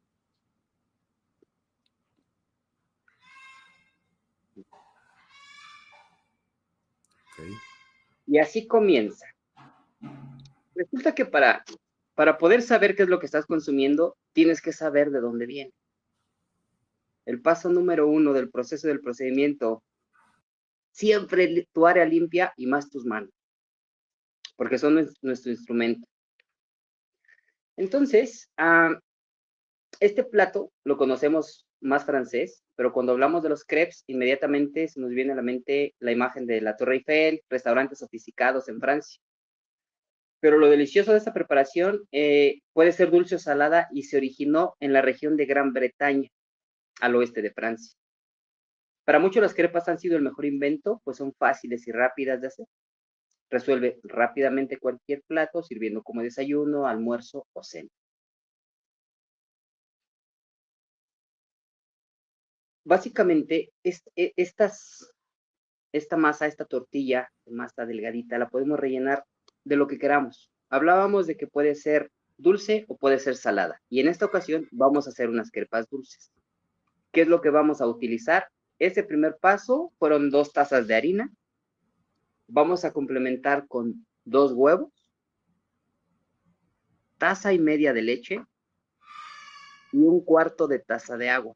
Y 8.26 8.40
así 8.40 8.68
comienza. 8.68 9.26
Resulta 10.76 11.16
que 11.16 11.26
para, 11.26 11.64
para 12.16 12.38
poder 12.38 12.62
saber 12.62 12.96
qué 12.96 13.04
es 13.04 13.10
lo 13.10 13.20
que 13.20 13.26
estás 13.26 13.46
consumiendo, 13.46 14.18
tienes 14.34 14.62
que 14.62 14.74
saber 14.74 15.12
de 15.12 15.22
dónde 15.22 15.46
viene. 15.46 15.74
El 17.26 17.42
paso 17.42 17.70
número 17.70 18.08
uno 18.08 18.34
del 18.34 18.50
proceso 18.50 18.88
del 18.88 19.02
procedimiento, 19.02 19.84
siempre 20.92 21.68
tu 21.74 21.88
área 21.88 22.06
limpia 22.06 22.54
y 22.56 22.68
más 22.68 22.90
tus 22.90 23.06
manos, 23.06 23.32
porque 24.56 24.78
son 24.78 25.10
nuestro 25.22 25.52
instrumento. 25.52 26.08
Entonces, 27.76 28.50
ah, 28.58 29.00
este 30.00 30.24
plato 30.24 30.72
lo 30.84 30.98
conocemos 30.98 31.68
más 31.82 32.06
francés, 32.06 32.64
pero 32.76 32.94
cuando 32.94 33.12
hablamos 33.12 33.44
de 33.44 33.50
los 33.50 33.66
crepes, 33.66 34.04
inmediatamente 34.08 34.88
se 34.88 35.00
nos 35.00 35.10
viene 35.10 35.34
a 35.34 35.36
la 35.36 35.42
mente 35.42 35.96
la 36.00 36.12
imagen 36.12 36.46
de 36.46 36.62
la 36.62 36.76
Torre 36.76 36.96
Eiffel, 36.96 37.42
restaurantes 37.50 38.00
sofisticados 38.00 38.68
en 38.70 38.80
Francia. 38.80 39.22
Pero 40.48 40.60
lo 40.60 40.70
delicioso 40.70 41.12
de 41.12 41.18
esta 41.18 41.34
preparación 41.34 42.08
eh, 42.14 42.62
puede 42.72 42.94
ser 42.94 43.12
dulce 43.12 43.36
o 43.36 43.38
salada 43.38 43.90
y 43.92 44.04
se 44.04 44.16
originó 44.16 44.78
en 44.80 44.94
la 44.94 45.02
región 45.02 45.36
de 45.36 45.46
Gran 45.46 45.74
Bretaña, 45.74 46.30
al 47.02 47.18
oeste 47.18 47.42
de 47.42 47.52
Francia. 47.52 47.98
Para 49.04 49.20
muchos 49.20 49.42
las 49.42 49.54
crepas 49.54 49.90
han 49.90 50.00
sido 50.00 50.16
el 50.16 50.24
mejor 50.24 50.46
invento, 50.46 51.02
pues 51.04 51.18
son 51.18 51.34
fáciles 51.34 51.86
y 51.86 51.92
rápidas 51.92 52.40
de 52.40 52.48
hacer. 52.48 52.66
Resuelve 53.50 54.00
rápidamente 54.04 54.78
cualquier 54.78 55.22
plato, 55.28 55.62
sirviendo 55.62 56.02
como 56.02 56.22
desayuno, 56.22 56.88
almuerzo 56.88 57.46
o 57.52 57.62
cena. 57.62 57.90
básicamente 62.86 63.74
e, 63.84 64.34
esta 65.92 66.16
masa, 66.16 66.48
esta 66.48 66.64
tortilla, 66.64 67.30
masa 67.48 67.86
delgadita, 67.86 68.38
la 68.38 68.48
podemos 68.48 68.80
rellenar 68.80 69.26
de 69.68 69.76
lo 69.76 69.88
que 69.88 70.00
queramos. 70.00 70.50
Hablábamos 70.70 71.28
de 71.28 71.36
que 71.36 71.48
puede 71.48 71.76
ser 71.76 72.12
dulce 72.38 72.86
o 72.88 72.98
puede 72.98 73.20
ser 73.20 73.36
salada. 73.36 73.82
Y 73.90 74.00
en 74.00 74.08
esta 74.08 74.26
ocasión 74.26 74.68
vamos 74.72 75.08
a 75.08 75.10
hacer 75.10 75.30
unas 75.30 75.52
crepas 75.52 75.90
dulces. 75.90 76.32
¿Qué 77.12 77.22
es 77.22 77.28
lo 77.28 77.42
que 77.42 77.50
vamos 77.50 77.82
a 77.82 77.88
utilizar? 77.88 78.48
Ese 78.80 79.04
primer 79.04 79.38
paso 79.38 79.92
fueron 79.98 80.30
dos 80.30 80.54
tazas 80.54 80.88
de 80.88 80.96
harina. 80.96 81.32
Vamos 82.48 82.86
a 82.86 82.94
complementar 82.94 83.68
con 83.68 84.06
dos 84.24 84.54
huevos, 84.54 84.92
taza 87.18 87.54
y 87.54 87.60
media 87.60 87.92
de 87.94 88.02
leche 88.02 88.42
y 89.92 89.98
un 89.98 90.24
cuarto 90.24 90.68
de 90.68 90.80
taza 90.80 91.18
de 91.18 91.30
agua. 91.30 91.56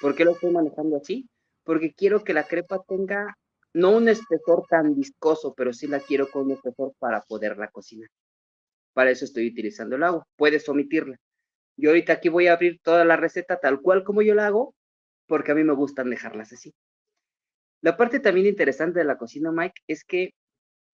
¿Por 0.00 0.14
qué 0.14 0.24
lo 0.24 0.32
estoy 0.32 0.52
manejando 0.52 0.96
así? 0.96 1.28
Porque 1.64 1.92
quiero 1.92 2.24
que 2.24 2.32
la 2.32 2.44
crepa 2.44 2.82
tenga 2.88 3.36
no 3.74 3.96
un 3.96 4.08
espesor 4.08 4.66
tan 4.68 4.94
viscoso, 4.94 5.54
pero 5.54 5.72
sí 5.72 5.86
la 5.86 6.00
quiero 6.00 6.30
con 6.30 6.46
un 6.46 6.52
espesor 6.52 6.94
para 6.98 7.20
poderla 7.22 7.68
cocinar. 7.68 8.08
Para 8.92 9.10
eso 9.10 9.24
estoy 9.24 9.48
utilizando 9.48 9.96
el 9.96 10.02
agua. 10.02 10.26
Puedes 10.36 10.68
omitirla. 10.68 11.16
Yo 11.76 11.90
ahorita 11.90 12.14
aquí 12.14 12.28
voy 12.28 12.48
a 12.48 12.54
abrir 12.54 12.80
toda 12.82 13.04
la 13.04 13.16
receta 13.16 13.58
tal 13.60 13.80
cual 13.80 14.04
como 14.04 14.22
yo 14.22 14.34
la 14.34 14.46
hago, 14.46 14.74
porque 15.26 15.52
a 15.52 15.54
mí 15.54 15.64
me 15.64 15.74
gustan 15.74 16.10
dejarlas 16.10 16.52
así. 16.52 16.74
La 17.82 17.96
parte 17.96 18.20
también 18.20 18.46
interesante 18.46 18.98
de 18.98 19.04
la 19.04 19.16
cocina, 19.16 19.52
Mike, 19.52 19.80
es 19.86 20.04
que 20.04 20.34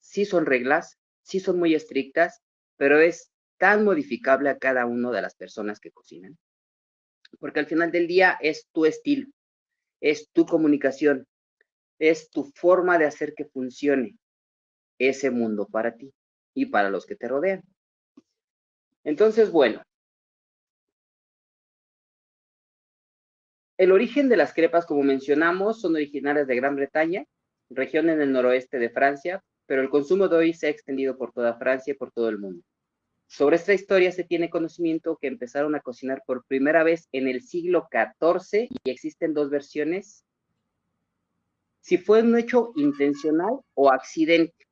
sí 0.00 0.24
son 0.24 0.46
reglas, 0.46 0.98
sí 1.22 1.40
son 1.40 1.58
muy 1.58 1.74
estrictas, 1.74 2.40
pero 2.76 3.00
es 3.00 3.30
tan 3.58 3.84
modificable 3.84 4.50
a 4.50 4.58
cada 4.58 4.86
una 4.86 5.10
de 5.10 5.22
las 5.22 5.34
personas 5.34 5.80
que 5.80 5.90
cocinan 5.90 6.36
porque 7.38 7.60
al 7.60 7.66
final 7.66 7.90
del 7.90 8.06
día 8.06 8.36
es 8.40 8.66
tu 8.72 8.86
estilo, 8.86 9.28
es 10.00 10.30
tu 10.32 10.46
comunicación, 10.46 11.26
es 11.98 12.30
tu 12.30 12.44
forma 12.54 12.98
de 12.98 13.06
hacer 13.06 13.34
que 13.34 13.44
funcione 13.44 14.16
ese 14.98 15.30
mundo 15.30 15.66
para 15.66 15.96
ti 15.96 16.12
y 16.54 16.66
para 16.66 16.90
los 16.90 17.06
que 17.06 17.16
te 17.16 17.28
rodean. 17.28 17.62
Entonces, 19.04 19.50
bueno, 19.52 19.82
el 23.78 23.92
origen 23.92 24.28
de 24.28 24.36
las 24.36 24.52
crepas, 24.52 24.86
como 24.86 25.02
mencionamos, 25.02 25.80
son 25.80 25.94
originarias 25.94 26.46
de 26.46 26.56
Gran 26.56 26.76
Bretaña, 26.76 27.24
región 27.68 28.08
en 28.08 28.20
el 28.20 28.32
noroeste 28.32 28.78
de 28.78 28.90
Francia, 28.90 29.42
pero 29.66 29.82
el 29.82 29.90
consumo 29.90 30.28
de 30.28 30.36
hoy 30.36 30.54
se 30.54 30.66
ha 30.66 30.70
extendido 30.70 31.16
por 31.16 31.32
toda 31.32 31.58
Francia 31.58 31.92
y 31.92 31.96
por 31.96 32.12
todo 32.12 32.28
el 32.28 32.38
mundo. 32.38 32.62
Sobre 33.28 33.56
esta 33.56 33.74
historia 33.74 34.12
se 34.12 34.24
tiene 34.24 34.50
conocimiento 34.50 35.18
que 35.20 35.26
empezaron 35.26 35.74
a 35.74 35.80
cocinar 35.80 36.22
por 36.26 36.44
primera 36.46 36.84
vez 36.84 37.08
en 37.12 37.26
el 37.26 37.42
siglo 37.42 37.88
XIV 37.90 38.68
y 38.84 38.90
existen 38.90 39.34
dos 39.34 39.50
versiones. 39.50 40.24
Si 41.86 41.98
fue 41.98 42.20
un 42.20 42.36
hecho 42.36 42.72
intencional 42.74 43.60
o 43.74 43.92
accidente. 43.92 44.66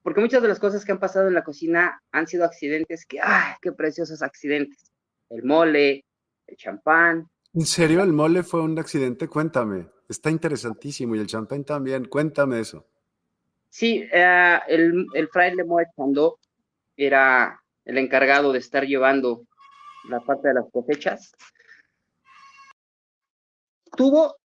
Porque 0.00 0.22
muchas 0.22 0.40
de 0.40 0.48
las 0.48 0.58
cosas 0.58 0.86
que 0.86 0.92
han 0.92 0.98
pasado 0.98 1.28
en 1.28 1.34
la 1.34 1.44
cocina 1.44 2.00
han 2.12 2.26
sido 2.26 2.46
accidentes 2.46 3.04
que, 3.04 3.20
¡ay, 3.22 3.56
qué 3.60 3.72
preciosos 3.72 4.22
accidentes! 4.22 4.90
El 5.28 5.44
mole, 5.44 6.06
el 6.46 6.56
champán. 6.56 7.28
¿En 7.52 7.66
serio 7.66 8.02
el 8.02 8.14
mole 8.14 8.42
fue 8.42 8.62
un 8.62 8.78
accidente? 8.78 9.28
Cuéntame. 9.28 9.86
Está 10.08 10.30
interesantísimo. 10.30 11.14
Y 11.14 11.18
el 11.18 11.26
champán 11.26 11.62
también. 11.62 12.06
Cuéntame 12.06 12.60
eso. 12.60 12.86
Sí, 13.68 14.08
eh, 14.10 14.58
el, 14.66 15.08
el 15.12 15.28
fraile 15.28 15.62
Moët 15.62 15.88
cuando 15.94 16.38
era 16.96 17.60
el 17.84 17.98
encargado 17.98 18.54
de 18.54 18.60
estar 18.60 18.86
llevando 18.86 19.42
la 20.08 20.20
parte 20.20 20.48
de 20.48 20.54
las 20.54 20.70
cosechas, 20.72 21.34
tuvo, 23.94 24.36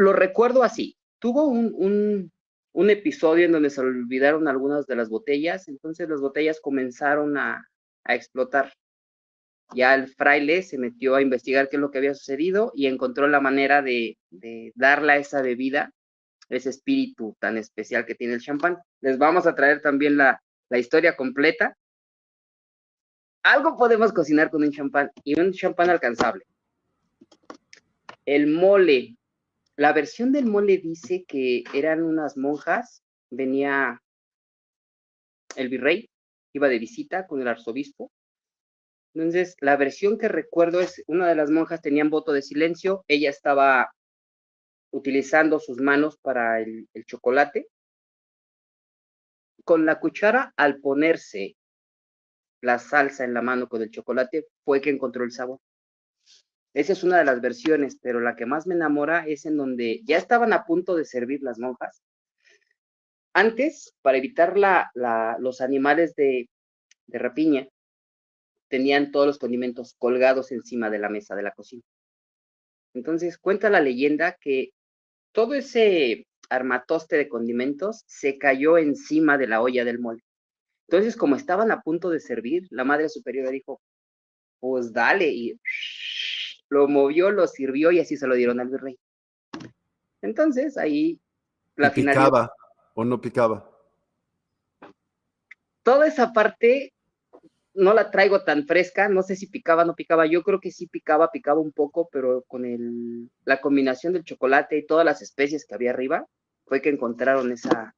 lo 0.00 0.12
recuerdo 0.12 0.62
así, 0.62 0.96
tuvo 1.18 1.46
un, 1.46 2.32
episodio 2.74 3.46
en 3.46 3.52
donde 3.52 3.70
se 3.70 3.80
olvidaron 3.80 4.48
algunas 4.48 4.86
de 4.86 4.96
las 4.96 5.08
botellas, 5.08 5.68
entonces 5.68 6.08
las 6.08 6.20
botellas 6.20 6.60
comenzaron 6.60 7.36
a, 7.36 7.66
explotar. 8.06 8.72
Ya 9.74 9.94
el 9.94 10.08
fraile 10.08 10.62
se 10.62 10.78
metió 10.78 11.14
a 11.14 11.22
investigar 11.22 11.68
qué 11.68 11.76
es 11.76 11.80
lo 11.80 11.90
que 11.90 11.98
había 11.98 12.14
sucedido 12.14 12.72
y 12.74 12.86
encontró 12.86 13.28
la 13.28 13.40
manera 13.40 13.82
de, 13.82 14.18
de 14.30 14.72
darle 14.74 15.12
a 15.12 15.16
esa 15.18 15.42
bebida 15.42 15.92
ese 16.48 16.70
espíritu 16.70 17.36
tan 17.38 17.56
especial 17.56 18.04
que 18.04 18.16
tiene 18.16 18.34
el 18.34 18.40
champán. 18.40 18.78
Les 19.00 19.16
vamos 19.18 19.46
a 19.46 19.54
traer 19.54 19.80
también 19.80 20.16
la, 20.16 20.42
la 20.70 20.78
historia 20.78 21.14
completa 21.14 21.76
algo 23.42 23.76
podemos 23.76 24.12
cocinar 24.12 24.50
con 24.50 24.62
un 24.62 24.70
champán 24.70 25.10
y 25.24 25.38
un 25.38 25.52
champán 25.52 25.90
alcanzable. 25.90 26.44
El 28.26 28.48
mole. 28.48 29.16
La 29.80 29.94
versión 29.94 30.30
del 30.30 30.44
mole 30.44 30.76
dice 30.76 31.24
que 31.26 31.64
eran 31.72 32.02
unas 32.02 32.36
monjas, 32.36 33.02
venía 33.30 34.02
el 35.56 35.70
virrey, 35.70 36.10
iba 36.52 36.68
de 36.68 36.78
visita 36.78 37.26
con 37.26 37.40
el 37.40 37.48
arzobispo. 37.48 38.12
Entonces, 39.14 39.56
la 39.60 39.78
versión 39.78 40.18
que 40.18 40.28
recuerdo 40.28 40.82
es, 40.82 41.02
una 41.06 41.26
de 41.26 41.34
las 41.34 41.50
monjas 41.50 41.80
tenían 41.80 42.10
voto 42.10 42.34
de 42.34 42.42
silencio, 42.42 43.06
ella 43.08 43.30
estaba 43.30 43.90
utilizando 44.90 45.58
sus 45.58 45.80
manos 45.80 46.18
para 46.18 46.60
el, 46.60 46.86
el 46.92 47.06
chocolate. 47.06 47.68
Con 49.64 49.86
la 49.86 49.98
cuchara, 49.98 50.52
al 50.58 50.78
ponerse 50.80 51.56
la 52.60 52.78
salsa 52.78 53.24
en 53.24 53.32
la 53.32 53.40
mano 53.40 53.66
con 53.66 53.80
el 53.80 53.90
chocolate 53.90 54.46
fue 54.62 54.82
que 54.82 54.90
encontró 54.90 55.24
el 55.24 55.32
sabor. 55.32 55.58
Esa 56.72 56.92
es 56.92 57.02
una 57.02 57.18
de 57.18 57.24
las 57.24 57.40
versiones, 57.40 57.98
pero 58.00 58.20
la 58.20 58.36
que 58.36 58.46
más 58.46 58.66
me 58.66 58.74
enamora 58.74 59.26
es 59.26 59.44
en 59.44 59.56
donde 59.56 60.02
ya 60.04 60.16
estaban 60.16 60.52
a 60.52 60.64
punto 60.64 60.94
de 60.94 61.04
servir 61.04 61.42
las 61.42 61.58
monjas. 61.58 62.02
Antes, 63.32 63.94
para 64.02 64.18
evitar 64.18 64.56
la, 64.56 64.90
los 65.40 65.60
animales 65.60 66.14
de, 66.14 66.48
de 67.06 67.18
rapiña, 67.18 67.68
tenían 68.68 69.10
todos 69.10 69.26
los 69.26 69.38
condimentos 69.38 69.94
colgados 69.98 70.52
encima 70.52 70.90
de 70.90 70.98
la 71.00 71.08
mesa 71.08 71.34
de 71.34 71.42
la 71.42 71.52
cocina. 71.52 71.82
Entonces, 72.94 73.38
cuenta 73.38 73.70
la 73.70 73.80
leyenda 73.80 74.36
que 74.40 74.70
todo 75.32 75.54
ese 75.54 76.26
armatoste 76.48 77.16
de 77.16 77.28
condimentos 77.28 78.02
se 78.06 78.38
cayó 78.38 78.78
encima 78.78 79.38
de 79.38 79.46
la 79.46 79.60
olla 79.60 79.84
del 79.84 79.98
mole. 79.98 80.22
Entonces, 80.88 81.16
como 81.16 81.36
estaban 81.36 81.70
a 81.70 81.82
punto 81.82 82.10
de 82.10 82.18
servir, 82.18 82.66
la 82.70 82.84
madre 82.84 83.08
superiora 83.08 83.50
dijo, 83.50 83.80
pues 84.58 84.92
dale, 84.92 85.28
y 85.28 85.60
lo 86.70 86.88
movió, 86.88 87.30
lo 87.30 87.46
sirvió 87.46 87.90
y 87.90 88.00
así 88.00 88.16
se 88.16 88.26
lo 88.26 88.34
dieron 88.34 88.60
al 88.60 88.68
virrey. 88.68 88.98
Entonces, 90.22 90.78
ahí 90.78 91.20
la 91.76 91.92
¿Picaba 91.92 92.52
o 92.94 93.04
no 93.04 93.20
picaba? 93.20 93.70
Toda 95.82 96.06
esa 96.06 96.32
parte 96.32 96.94
no 97.74 97.92
la 97.94 98.10
traigo 98.10 98.44
tan 98.44 98.66
fresca, 98.66 99.08
no 99.08 99.22
sé 99.22 99.36
si 99.36 99.46
picaba 99.46 99.82
o 99.82 99.86
no 99.86 99.94
picaba, 99.94 100.26
yo 100.26 100.42
creo 100.42 100.60
que 100.60 100.70
sí 100.70 100.86
picaba, 100.86 101.30
picaba 101.30 101.60
un 101.60 101.72
poco, 101.72 102.08
pero 102.10 102.42
con 102.46 102.64
el, 102.64 103.30
la 103.44 103.60
combinación 103.60 104.12
del 104.12 104.24
chocolate 104.24 104.78
y 104.78 104.86
todas 104.86 105.04
las 105.04 105.22
especies 105.22 105.66
que 105.66 105.74
había 105.74 105.90
arriba, 105.90 106.26
fue 106.66 106.80
que 106.80 106.90
encontraron 106.90 107.50
esa, 107.50 107.96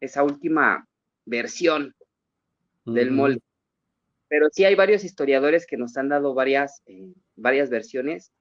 esa 0.00 0.24
última 0.24 0.88
versión 1.24 1.94
del 2.84 3.12
molde. 3.12 3.40
Pero 4.32 4.48
sí 4.50 4.64
hay 4.64 4.74
varios 4.74 5.04
historiadores 5.04 5.66
que 5.66 5.76
nos 5.76 5.94
han 5.98 6.08
dado 6.08 6.32
varias, 6.32 6.80
eh, 6.86 7.12
varias 7.36 7.68
versiones. 7.68 8.32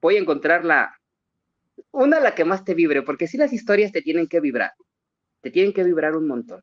Voy 0.00 0.16
a 0.16 0.20
encontrar 0.20 0.64
la, 0.64 0.98
una 1.90 2.20
la 2.20 2.34
que 2.34 2.46
más 2.46 2.64
te 2.64 2.72
vibre, 2.72 3.02
porque 3.02 3.26
sí 3.26 3.36
las 3.36 3.52
historias 3.52 3.92
te 3.92 4.00
tienen 4.00 4.28
que 4.28 4.40
vibrar, 4.40 4.72
te 5.42 5.50
tienen 5.50 5.74
que 5.74 5.84
vibrar 5.84 6.16
un 6.16 6.26
montón. 6.26 6.62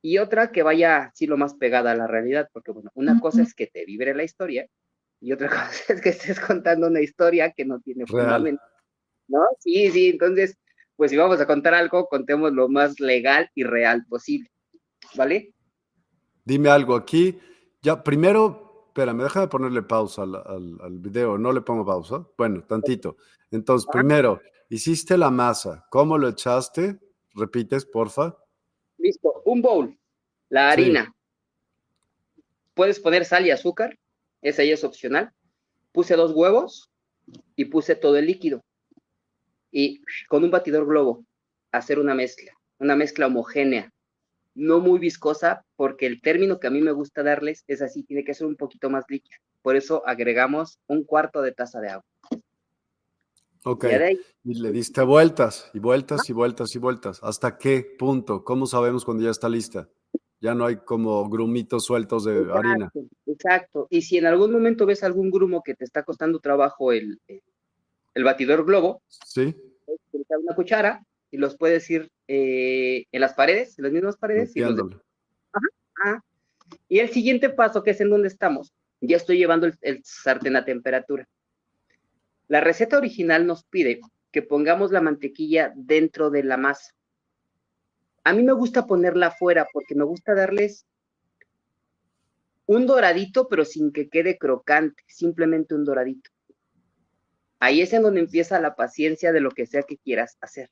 Y 0.00 0.18
otra 0.18 0.52
que 0.52 0.62
vaya, 0.62 1.10
sí, 1.12 1.26
lo 1.26 1.36
más 1.36 1.54
pegada 1.54 1.90
a 1.90 1.96
la 1.96 2.06
realidad, 2.06 2.48
porque 2.52 2.70
bueno, 2.70 2.92
una 2.94 3.18
cosa 3.18 3.42
es 3.42 3.52
que 3.52 3.66
te 3.66 3.84
vibre 3.84 4.14
la 4.14 4.22
historia 4.22 4.68
y 5.20 5.32
otra 5.32 5.48
cosa 5.48 5.94
es 5.94 6.00
que 6.00 6.10
estés 6.10 6.38
contando 6.38 6.86
una 6.86 7.00
historia 7.00 7.50
que 7.50 7.64
no 7.64 7.80
tiene 7.80 8.06
fundamento. 8.06 8.62
¿No? 9.26 9.40
Sí, 9.58 9.90
sí, 9.90 10.10
entonces, 10.10 10.56
pues 10.94 11.10
si 11.10 11.16
vamos 11.16 11.40
a 11.40 11.48
contar 11.48 11.74
algo, 11.74 12.06
contemos 12.06 12.52
lo 12.52 12.68
más 12.68 13.00
legal 13.00 13.50
y 13.56 13.64
real 13.64 14.06
posible. 14.08 14.52
¿Vale? 15.16 15.52
Dime 16.44 16.68
algo 16.70 16.94
aquí. 16.94 17.38
Ya, 17.82 18.02
primero, 18.02 18.84
espérame, 18.88 19.22
déjame 19.22 19.48
ponerle 19.48 19.82
pausa 19.82 20.22
al, 20.22 20.34
al, 20.34 20.98
video. 20.98 21.38
No 21.38 21.52
le 21.52 21.60
pongo 21.60 21.84
pausa. 21.84 22.26
Bueno, 22.36 22.62
tantito. 22.64 23.16
Entonces, 23.50 23.88
primero, 23.90 24.40
hiciste 24.68 25.16
la 25.16 25.30
masa. 25.30 25.86
¿Cómo 25.90 26.18
lo 26.18 26.28
echaste? 26.28 26.98
Repites, 27.34 27.86
porfa. 27.86 28.36
Listo. 28.98 29.42
Un 29.44 29.62
bowl. 29.62 29.98
La 30.48 30.70
harina. 30.70 31.14
Puedes 32.74 33.00
poner 33.00 33.24
sal 33.24 33.46
y 33.46 33.50
azúcar 33.50 33.98
esa 34.42 34.64
ya 34.64 34.74
es 34.74 34.84
opcional. 34.84 35.32
Puse 35.92 36.16
dos 36.16 36.32
huevos 36.32 36.90
y 37.56 37.66
puse 37.66 37.94
todo 37.94 38.16
el 38.16 38.26
líquido. 38.26 38.64
Y 39.70 40.02
con 40.28 40.44
un 40.44 40.50
batidor 40.50 40.86
globo, 40.86 41.24
hacer 41.72 41.98
una 41.98 42.14
mezcla, 42.14 42.52
una 42.78 42.96
mezcla 42.96 43.26
homogénea, 43.26 43.92
no 44.54 44.80
muy 44.80 44.98
viscosa, 44.98 45.64
porque 45.76 46.06
el 46.06 46.20
término 46.20 46.58
que 46.58 46.66
a 46.66 46.70
mí 46.70 46.80
me 46.80 46.92
gusta 46.92 47.22
darles 47.22 47.64
es 47.66 47.82
así, 47.82 48.02
tiene 48.02 48.24
que 48.24 48.34
ser 48.34 48.46
un 48.46 48.56
poquito 48.56 48.90
más 48.90 49.04
líquido. 49.08 49.38
Por 49.62 49.76
eso 49.76 50.06
agregamos 50.06 50.78
un 50.86 51.04
cuarto 51.04 51.42
de 51.42 51.52
taza 51.52 51.80
de 51.80 51.88
agua. 51.90 52.04
Ok. 53.64 53.84
Y, 54.44 54.54
le 54.54 54.72
diste 54.72 55.02
vueltas 55.02 55.70
y 55.74 55.78
vueltas 55.78 56.28
y 56.28 56.32
vueltas 56.32 56.74
y 56.74 56.78
vueltas. 56.78 57.20
¿Hasta 57.22 57.58
qué 57.58 57.86
punto? 57.98 58.42
¿Cómo 58.42 58.66
sabemos 58.66 59.04
cuando 59.04 59.22
ya 59.22 59.30
está 59.30 59.48
lista? 59.48 59.88
Ya 60.40 60.54
no 60.54 60.64
hay 60.64 60.76
como 60.76 61.28
grumitos 61.28 61.84
sueltos 61.84 62.24
de 62.24 62.50
harina. 62.50 62.90
Exacto. 63.26 63.86
Y 63.90 64.00
si 64.02 64.16
en 64.16 64.26
algún 64.26 64.50
momento 64.52 64.86
ves 64.86 65.02
algún 65.02 65.30
grumo 65.30 65.62
que 65.62 65.74
te 65.74 65.84
está 65.84 66.02
costando 66.02 66.40
trabajo 66.40 66.92
el, 66.92 67.20
el 68.14 68.24
batidor 68.24 68.64
globo, 68.64 69.02
sí. 69.08 69.54
puedes 69.84 70.00
utilizar 70.08 70.38
una 70.38 70.54
cuchara 70.54 71.06
y 71.30 71.36
los 71.36 71.56
puedes 71.56 71.88
ir 71.90 72.10
eh, 72.32 73.06
en 73.10 73.20
las 73.20 73.34
paredes, 73.34 73.76
en 73.76 73.82
las 73.82 73.92
mismas 73.92 74.16
paredes. 74.16 74.56
Y, 74.56 74.62
y 76.88 76.98
el 77.00 77.08
siguiente 77.08 77.50
paso, 77.50 77.82
que 77.82 77.90
es 77.90 78.00
en 78.00 78.08
donde 78.08 78.28
estamos, 78.28 78.72
ya 79.00 79.16
estoy 79.16 79.36
llevando 79.38 79.66
el, 79.66 79.76
el 79.80 80.00
sartén 80.04 80.54
a 80.54 80.64
temperatura. 80.64 81.28
La 82.46 82.60
receta 82.60 82.98
original 82.98 83.48
nos 83.48 83.64
pide 83.64 84.00
que 84.30 84.42
pongamos 84.42 84.92
la 84.92 85.00
mantequilla 85.00 85.72
dentro 85.74 86.30
de 86.30 86.44
la 86.44 86.56
masa. 86.56 86.94
A 88.22 88.32
mí 88.32 88.44
me 88.44 88.52
gusta 88.52 88.86
ponerla 88.86 89.28
afuera 89.28 89.66
porque 89.72 89.96
me 89.96 90.04
gusta 90.04 90.32
darles 90.32 90.86
un 92.66 92.86
doradito, 92.86 93.48
pero 93.48 93.64
sin 93.64 93.90
que 93.90 94.08
quede 94.08 94.38
crocante, 94.38 95.02
simplemente 95.08 95.74
un 95.74 95.84
doradito. 95.84 96.30
Ahí 97.58 97.80
es 97.80 97.92
en 97.92 98.02
donde 98.02 98.20
empieza 98.20 98.60
la 98.60 98.76
paciencia 98.76 99.32
de 99.32 99.40
lo 99.40 99.50
que 99.50 99.66
sea 99.66 99.82
que 99.82 99.96
quieras 99.96 100.38
hacer. 100.40 100.70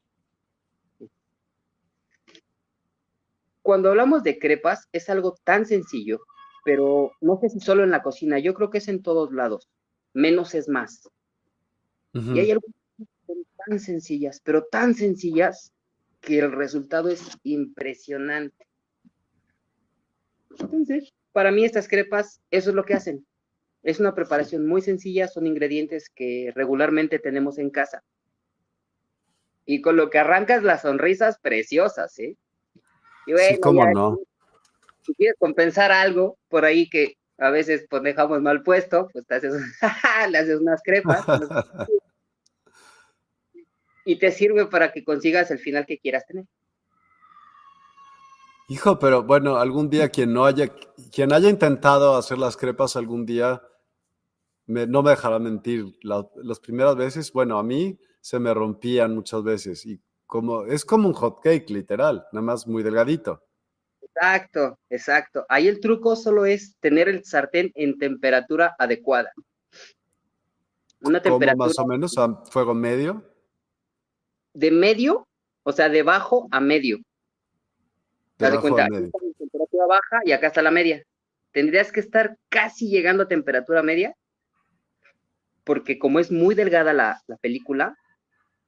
Cuando 3.69 3.91
hablamos 3.91 4.23
de 4.23 4.39
crepas, 4.39 4.89
es 4.93 5.11
algo 5.11 5.37
tan 5.45 5.67
sencillo, 5.67 6.21
pero 6.65 7.13
no 7.21 7.39
sé 7.39 7.51
si 7.51 7.61
solo 7.61 7.85
en 7.85 7.91
la 7.91 8.03
cocina, 8.03 8.39
yo 8.39 8.55
creo 8.55 8.71
que 8.71 8.79
es 8.79 8.89
en 8.89 9.03
todos 9.03 9.31
lados. 9.31 9.69
Menos 10.15 10.55
es 10.55 10.71
más. 10.71 11.07
Y 12.15 12.39
hay 12.39 12.51
algunas 12.51 12.75
tan 13.67 13.79
sencillas, 13.79 14.41
pero 14.43 14.65
tan 14.65 14.95
sencillas 14.95 15.75
que 16.23 16.39
el 16.39 16.53
resultado 16.53 17.11
es 17.11 17.37
impresionante. 17.43 18.67
Entonces, 20.59 21.13
para 21.33 21.51
mí 21.51 21.67
estas 21.67 21.89
crepas, 21.89 22.41
eso 22.51 22.71
es 22.71 22.75
lo 22.75 22.87
que 22.87 22.95
hacen. 22.95 23.27
Es 23.83 24.01
una 24.01 24.15
preparación 24.15 24.67
muy 24.67 24.81
sencilla, 24.81 25.29
son 25.29 25.47
ingredientes 25.47 26.09
que 26.09 26.53
regularmente 26.55 27.19
tenemos 27.19 27.59
en 27.59 27.69
casa. 27.69 28.03
Y 29.67 29.83
con 29.83 29.97
lo 29.97 30.09
que 30.09 30.17
arrancas 30.17 30.63
las 30.63 30.81
sonrisas 30.81 31.39
preciosas, 31.39 32.19
¿eh? 32.19 32.39
Y 33.29 33.33
bueno, 33.33 33.49
sí, 33.55 33.61
cómo 33.61 33.87
no. 33.91 34.19
Si 35.03 35.15
quieres 35.15 35.37
compensar 35.39 35.93
algo 35.93 36.39
por 36.49 36.65
ahí 36.65 36.89
que 36.89 37.19
a 37.37 37.51
veces 37.51 37.87
pues 37.89 38.03
dejamos 38.03 38.41
mal 38.41 38.63
puesto, 38.63 39.09
pues 39.13 39.27
te 39.27 39.35
haces, 39.35 39.53
le 40.31 40.39
haces 40.39 40.59
unas 40.59 40.83
crepas. 40.83 41.25
y 44.07 44.19
te 44.19 44.33
sirve 44.33 44.65
para 44.65 44.91
que 44.91 45.05
consigas 45.05 45.51
el 45.51 45.59
final 45.59 45.85
que 45.85 45.99
quieras 45.99 46.27
tener. 46.27 46.47
Hijo, 48.71 48.99
pero 48.99 49.23
bueno, 49.23 49.57
algún 49.57 49.91
día 49.91 50.09
quien 50.09 50.33
no 50.33 50.47
haya, 50.47 50.69
quien 51.13 51.33
haya 51.33 51.51
intentado 51.51 52.17
hacer 52.17 52.39
las 52.39 52.57
crepas 52.57 52.97
algún 52.97 53.27
día, 53.27 53.63
no 54.67 55.03
me 55.03 55.11
dejará 55.11 55.39
mentir. 55.39 55.99
las 56.03 56.61
primeras 56.61 56.97
veces, 56.97 57.33
bueno, 57.33 57.59
a 57.59 57.63
mí 57.63 57.99
se 58.23 58.39
me 58.39 58.53
rompían 58.55 59.15
muchas 59.15 59.43
veces 59.43 59.85
y 59.85 60.01
como 60.29 60.65
es 60.67 60.85
como 60.85 61.09
un 61.09 61.15
hot 61.15 61.41
cake 61.43 61.69
literal, 61.71 62.25
nada 62.33 62.43
más 62.43 62.69
muy 62.69 62.85
delgadito. 62.85 63.43
Exacto, 64.01 64.79
exacto. 64.91 65.45
Ahí 65.49 65.67
el 65.67 65.81
truco 65.81 66.15
solo 66.15 66.47
es 66.47 66.77
tener 66.79 67.09
el 67.09 67.25
sartén 67.25 67.73
en 67.75 67.99
temperatura 67.99 68.77
adecuada. 68.79 69.33
Una 71.01 71.21
temperatura. 71.21 71.67
más 71.67 71.79
o 71.79 71.87
menos 71.87 72.17
a 72.19 72.45
fuego 72.45 72.75
medio 72.75 73.25
de 74.59 74.73
medio, 74.73 75.29
o 75.63 75.73
sea, 75.73 75.89
de 75.89 76.03
bajo 76.03 76.49
a 76.51 76.61
medio. 76.61 76.99
¿Te 78.37 78.51
das 78.51 78.59
cuenta? 78.59 78.89
temperatura 78.89 79.87
baja 79.87 80.21
y 80.25 80.33
acá 80.33 80.49
está 80.49 80.63
la 80.63 80.73
media. 80.73 81.05
Tendrías 81.53 81.93
que 81.93 82.01
estar 82.01 82.37
casi 82.49 82.89
llegando 82.89 83.23
a 83.23 83.29
temperatura 83.29 83.83
media, 83.83 84.17
porque 85.63 85.99
como 85.99 86.19
es 86.19 86.33
muy 86.33 86.57
delgada 86.57 86.93
la, 86.93 87.23
la 87.29 87.37
película, 87.37 87.97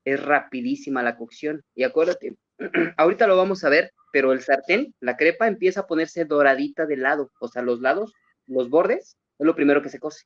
es 0.05 0.23
rapidísima 0.23 1.03
la 1.03 1.17
cocción. 1.17 1.63
Y 1.75 1.85
acuérdate, 1.85 2.37
ahorita 2.97 3.27
lo 3.27 3.37
vamos 3.37 3.65
a 3.65 3.69
ver, 3.69 3.93
pero 4.13 4.33
el 4.33 4.41
sartén, 4.41 4.95
la 5.01 5.17
crepa 5.17 5.47
empieza 5.47 5.81
a 5.81 5.87
ponerse 5.87 6.25
doradita 6.25 6.87
de 6.87 6.97
lado, 6.97 7.31
o 7.41 7.49
sea, 7.49 7.63
los 7.63 7.81
lados, 7.81 8.13
los 8.47 8.69
bordes, 8.69 9.17
es 9.39 9.47
lo 9.47 9.55
primero 9.55 9.83
que 9.83 9.89
se 9.89 10.01
cose. 10.01 10.25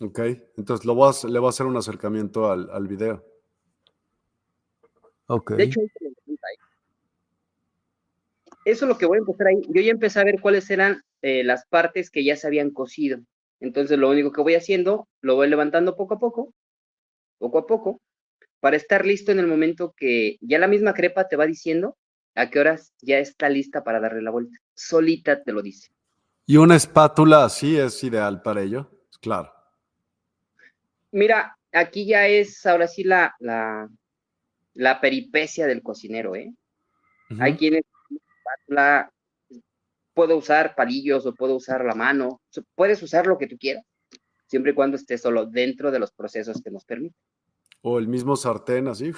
Ok, 0.00 0.20
entonces 0.56 0.84
lo 0.84 0.94
voy 0.94 1.12
le 1.28 1.38
voy 1.38 1.46
a 1.46 1.50
hacer 1.50 1.66
un 1.66 1.76
acercamiento 1.76 2.50
al, 2.50 2.68
al 2.70 2.88
video. 2.88 3.24
De 5.56 5.62
hecho, 5.62 5.80
eso 8.64 8.84
es 8.84 8.88
lo 8.88 8.98
que 8.98 9.06
voy 9.06 9.18
a 9.18 9.20
empezar 9.20 9.46
ahí. 9.46 9.62
Yo 9.68 9.80
ya 9.80 9.92
empecé 9.92 10.20
a 10.20 10.24
ver 10.24 10.40
cuáles 10.40 10.68
eran 10.70 11.02
eh, 11.22 11.42
las 11.44 11.66
partes 11.66 12.10
que 12.10 12.24
ya 12.24 12.36
se 12.36 12.46
habían 12.46 12.70
cocido. 12.70 13.20
Entonces, 13.60 13.98
lo 13.98 14.10
único 14.10 14.32
que 14.32 14.42
voy 14.42 14.54
haciendo, 14.54 15.08
lo 15.20 15.36
voy 15.36 15.48
levantando 15.48 15.96
poco 15.96 16.14
a 16.14 16.18
poco, 16.18 16.52
poco 17.38 17.58
a 17.58 17.66
poco, 17.66 18.00
para 18.62 18.76
estar 18.76 19.04
listo 19.04 19.32
en 19.32 19.40
el 19.40 19.48
momento 19.48 19.92
que 19.96 20.38
ya 20.40 20.56
la 20.60 20.68
misma 20.68 20.94
crepa 20.94 21.26
te 21.26 21.34
va 21.34 21.46
diciendo 21.46 21.98
a 22.36 22.48
qué 22.48 22.60
horas 22.60 22.94
ya 23.02 23.18
está 23.18 23.48
lista 23.48 23.82
para 23.82 23.98
darle 23.98 24.22
la 24.22 24.30
vuelta. 24.30 24.56
Solita 24.72 25.42
te 25.42 25.50
lo 25.50 25.62
dice. 25.62 25.90
¿Y 26.46 26.58
una 26.58 26.76
espátula 26.76 27.44
así 27.44 27.76
es 27.76 28.04
ideal 28.04 28.40
para 28.40 28.62
ello? 28.62 28.88
Claro. 29.20 29.52
Mira, 31.10 31.58
aquí 31.72 32.06
ya 32.06 32.28
es 32.28 32.64
ahora 32.64 32.86
sí 32.86 33.02
la, 33.02 33.34
la, 33.40 33.90
la 34.74 35.00
peripecia 35.00 35.66
del 35.66 35.82
cocinero, 35.82 36.36
¿eh? 36.36 36.54
Hay 37.40 37.56
quienes 37.56 37.82
la, 38.68 39.10
puedo 40.14 40.36
usar 40.36 40.76
palillos 40.76 41.26
o 41.26 41.34
puedo 41.34 41.56
usar 41.56 41.84
la 41.84 41.96
mano, 41.96 42.40
puedes 42.76 43.02
usar 43.02 43.26
lo 43.26 43.38
que 43.38 43.48
tú 43.48 43.58
quieras, 43.58 43.84
siempre 44.46 44.70
y 44.70 44.74
cuando 44.76 44.96
esté 44.96 45.18
solo 45.18 45.46
dentro 45.46 45.90
de 45.90 45.98
los 45.98 46.12
procesos 46.12 46.62
que 46.62 46.70
nos 46.70 46.84
permiten. 46.84 47.18
O 47.82 47.98
el 47.98 48.08
mismo 48.08 48.36
sartén 48.36 48.88
así, 48.88 49.12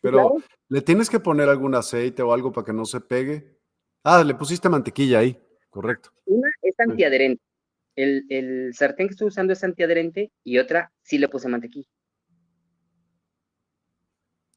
pero 0.00 0.36
le 0.68 0.80
tienes 0.80 1.10
que 1.10 1.20
poner 1.20 1.48
algún 1.48 1.74
aceite 1.74 2.22
o 2.22 2.32
algo 2.32 2.50
para 2.50 2.64
que 2.64 2.72
no 2.72 2.84
se 2.84 3.00
pegue. 3.00 3.58
Ah, 4.02 4.24
le 4.24 4.34
pusiste 4.34 4.68
mantequilla 4.68 5.18
ahí, 5.20 5.38
correcto. 5.70 6.10
Una 6.24 6.48
es 6.62 6.74
antiadherente. 6.80 7.42
El, 7.94 8.24
el 8.28 8.74
sartén 8.74 9.06
que 9.06 9.12
estoy 9.12 9.28
usando 9.28 9.52
es 9.52 9.62
antiadherente 9.62 10.32
y 10.42 10.58
otra 10.58 10.92
sí 11.02 11.18
le 11.18 11.28
puse 11.28 11.48
mantequilla. 11.48 11.88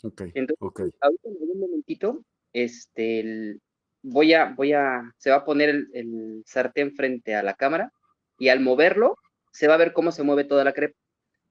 Ok. 0.03 0.21
Entonces, 0.33 0.93
ahorita 1.01 1.29
en 1.29 1.51
un 1.51 1.59
momentito, 1.59 2.23
este, 2.53 3.59
voy 4.03 4.33
a, 4.33 4.53
voy 4.55 4.73
a, 4.73 5.13
se 5.17 5.29
va 5.29 5.37
a 5.37 5.45
poner 5.45 5.87
el, 5.93 6.43
sartén 6.45 6.95
frente 6.95 7.35
a 7.35 7.43
la 7.43 7.55
cámara 7.55 7.91
y 8.37 8.49
al 8.49 8.59
moverlo 8.59 9.17
se 9.51 9.67
va 9.67 9.73
a 9.73 9.77
ver 9.77 9.93
cómo 9.93 10.11
se 10.11 10.23
mueve 10.23 10.43
toda 10.43 10.63
la 10.63 10.73
crepa. 10.73 10.97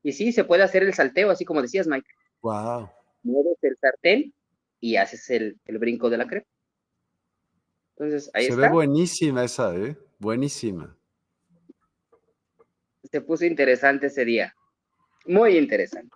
Y 0.07 0.13
sí, 0.13 0.31
se 0.31 0.45
puede 0.45 0.63
hacer 0.63 0.85
el 0.85 0.95
salteo, 0.95 1.33
así 1.33 1.45
como 1.45 1.61
decías, 1.61 1.89
Mike. 1.89 2.09
Wow. 2.41 2.89
mueves 3.25 3.59
el 3.63 3.77
sartén 3.77 4.33
y 4.79 4.95
haces 4.95 5.29
el, 5.31 5.59
brinco 5.67 6.09
de 6.09 6.17
la 6.17 6.29
crepa. 6.29 6.47
Entonces, 7.97 8.31
ahí 8.33 8.47
Se 8.47 8.55
ve 8.55 8.69
buenísima 8.69 9.43
esa, 9.43 9.75
¿eh? 9.75 9.99
Buenísima. 10.21 10.97
Se 13.11 13.21
puso 13.21 13.47
interesante 13.47 14.07
ese 14.07 14.25
día. 14.25 14.55
Muy 15.25 15.59
interesante. 15.59 16.15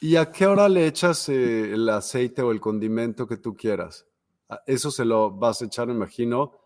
¿Y 0.00 0.16
a 0.16 0.32
qué 0.32 0.46
hora 0.46 0.68
le 0.68 0.88
echas 0.88 1.28
eh, 1.28 1.72
el 1.72 1.88
aceite 1.88 2.42
o 2.42 2.50
el 2.50 2.58
condimento 2.58 3.28
que 3.28 3.36
tú 3.36 3.54
quieras? 3.54 4.08
Ah, 4.48 4.60
eso 4.66 4.90
se 4.90 5.04
lo 5.04 5.30
vas 5.30 5.62
a 5.62 5.66
echar, 5.66 5.86
me 5.86 5.94
imagino, 5.94 6.61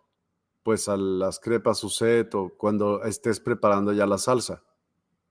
pues 0.66 0.88
a 0.88 0.96
las 0.96 1.38
crepas 1.38 1.78
set 1.78 2.34
o 2.34 2.52
cuando 2.58 3.04
estés 3.04 3.38
preparando 3.38 3.92
ya 3.92 4.04
la 4.04 4.18
salsa. 4.18 4.64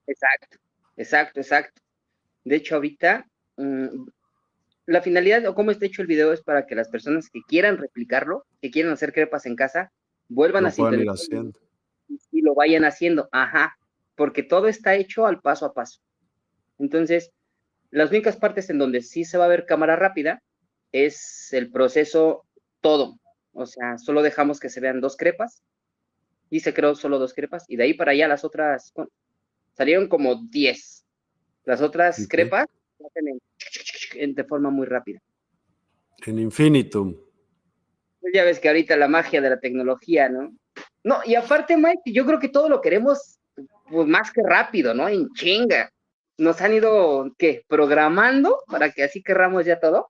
Exacto, 0.07 0.57
exacto, 0.95 1.41
exacto. 1.41 1.81
De 2.45 2.55
hecho, 2.55 2.75
ahorita 2.75 3.27
mm, 3.57 4.07
la 4.85 5.01
finalidad 5.01 5.45
o 5.45 5.53
cómo 5.53 5.71
está 5.71 5.87
hecho 5.87 6.01
el 6.01 6.07
video 6.07 6.31
es 6.31 6.41
para 6.41 6.65
que 6.65 6.73
las 6.73 6.87
personas 6.87 7.29
que 7.29 7.41
quieran 7.45 7.77
replicarlo, 7.77 8.45
que 8.61 8.71
quieran 8.71 8.93
hacer 8.93 9.11
crepas 9.11 9.45
en 9.45 9.57
casa, 9.57 9.91
vuelvan 10.29 10.65
a 10.65 10.69
haciendo. 10.69 11.51
y 12.31 12.41
lo 12.41 12.55
vayan 12.55 12.85
haciendo. 12.85 13.27
Ajá, 13.33 13.75
porque 14.15 14.41
todo 14.41 14.69
está 14.69 14.95
hecho 14.95 15.25
al 15.25 15.41
paso 15.41 15.65
a 15.65 15.73
paso. 15.73 15.99
Entonces, 16.79 17.33
las 17.91 18.09
únicas 18.09 18.37
partes 18.37 18.69
en 18.69 18.77
donde 18.77 19.01
sí 19.01 19.25
se 19.25 19.37
va 19.37 19.43
a 19.43 19.49
ver 19.49 19.65
cámara 19.65 19.97
rápida 19.97 20.41
es 20.93 21.51
el 21.51 21.73
proceso 21.73 22.45
todo. 22.79 23.19
O 23.55 23.65
sea, 23.65 23.97
solo 23.97 24.21
dejamos 24.21 24.59
que 24.59 24.69
se 24.69 24.81
vean 24.81 24.99
dos 25.01 25.15
crepas 25.15 25.63
y 26.49 26.59
se 26.59 26.73
creó 26.73 26.93
solo 26.93 27.17
dos 27.17 27.33
crepas 27.33 27.65
y 27.69 27.77
de 27.77 27.83
ahí 27.83 27.93
para 27.93 28.11
allá 28.11 28.27
las 28.27 28.43
otras 28.43 28.93
salieron 29.73 30.07
como 30.07 30.43
10. 30.49 31.05
Las 31.63 31.81
otras 31.81 32.27
crepas 32.27 32.67
de 34.13 34.43
forma 34.43 34.69
muy 34.69 34.85
rápida. 34.85 35.19
En 36.25 36.37
infinitum. 36.39 37.15
Pues 38.19 38.33
ya 38.33 38.43
ves 38.43 38.59
que 38.59 38.67
ahorita 38.67 38.97
la 38.97 39.07
magia 39.07 39.41
de 39.41 39.49
la 39.49 39.59
tecnología, 39.59 40.29
¿no? 40.29 40.55
No, 41.03 41.19
y 41.25 41.35
aparte, 41.35 41.77
Mike, 41.77 42.11
yo 42.11 42.25
creo 42.25 42.39
que 42.39 42.49
todo 42.49 42.67
lo 42.67 42.81
queremos 42.81 43.39
pues 43.89 44.07
más 44.07 44.31
que 44.31 44.41
rápido, 44.43 44.93
¿no? 44.93 45.07
En 45.07 45.29
chinga. 45.33 45.91
Nos 46.37 46.59
han 46.61 46.73
ido, 46.73 47.33
¿qué? 47.37 47.63
Programando 47.67 48.63
para 48.67 48.91
que 48.91 49.03
así 49.03 49.23
querramos 49.23 49.65
ya 49.65 49.79
todo. 49.79 50.09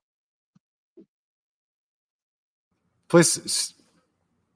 Pues 3.08 3.76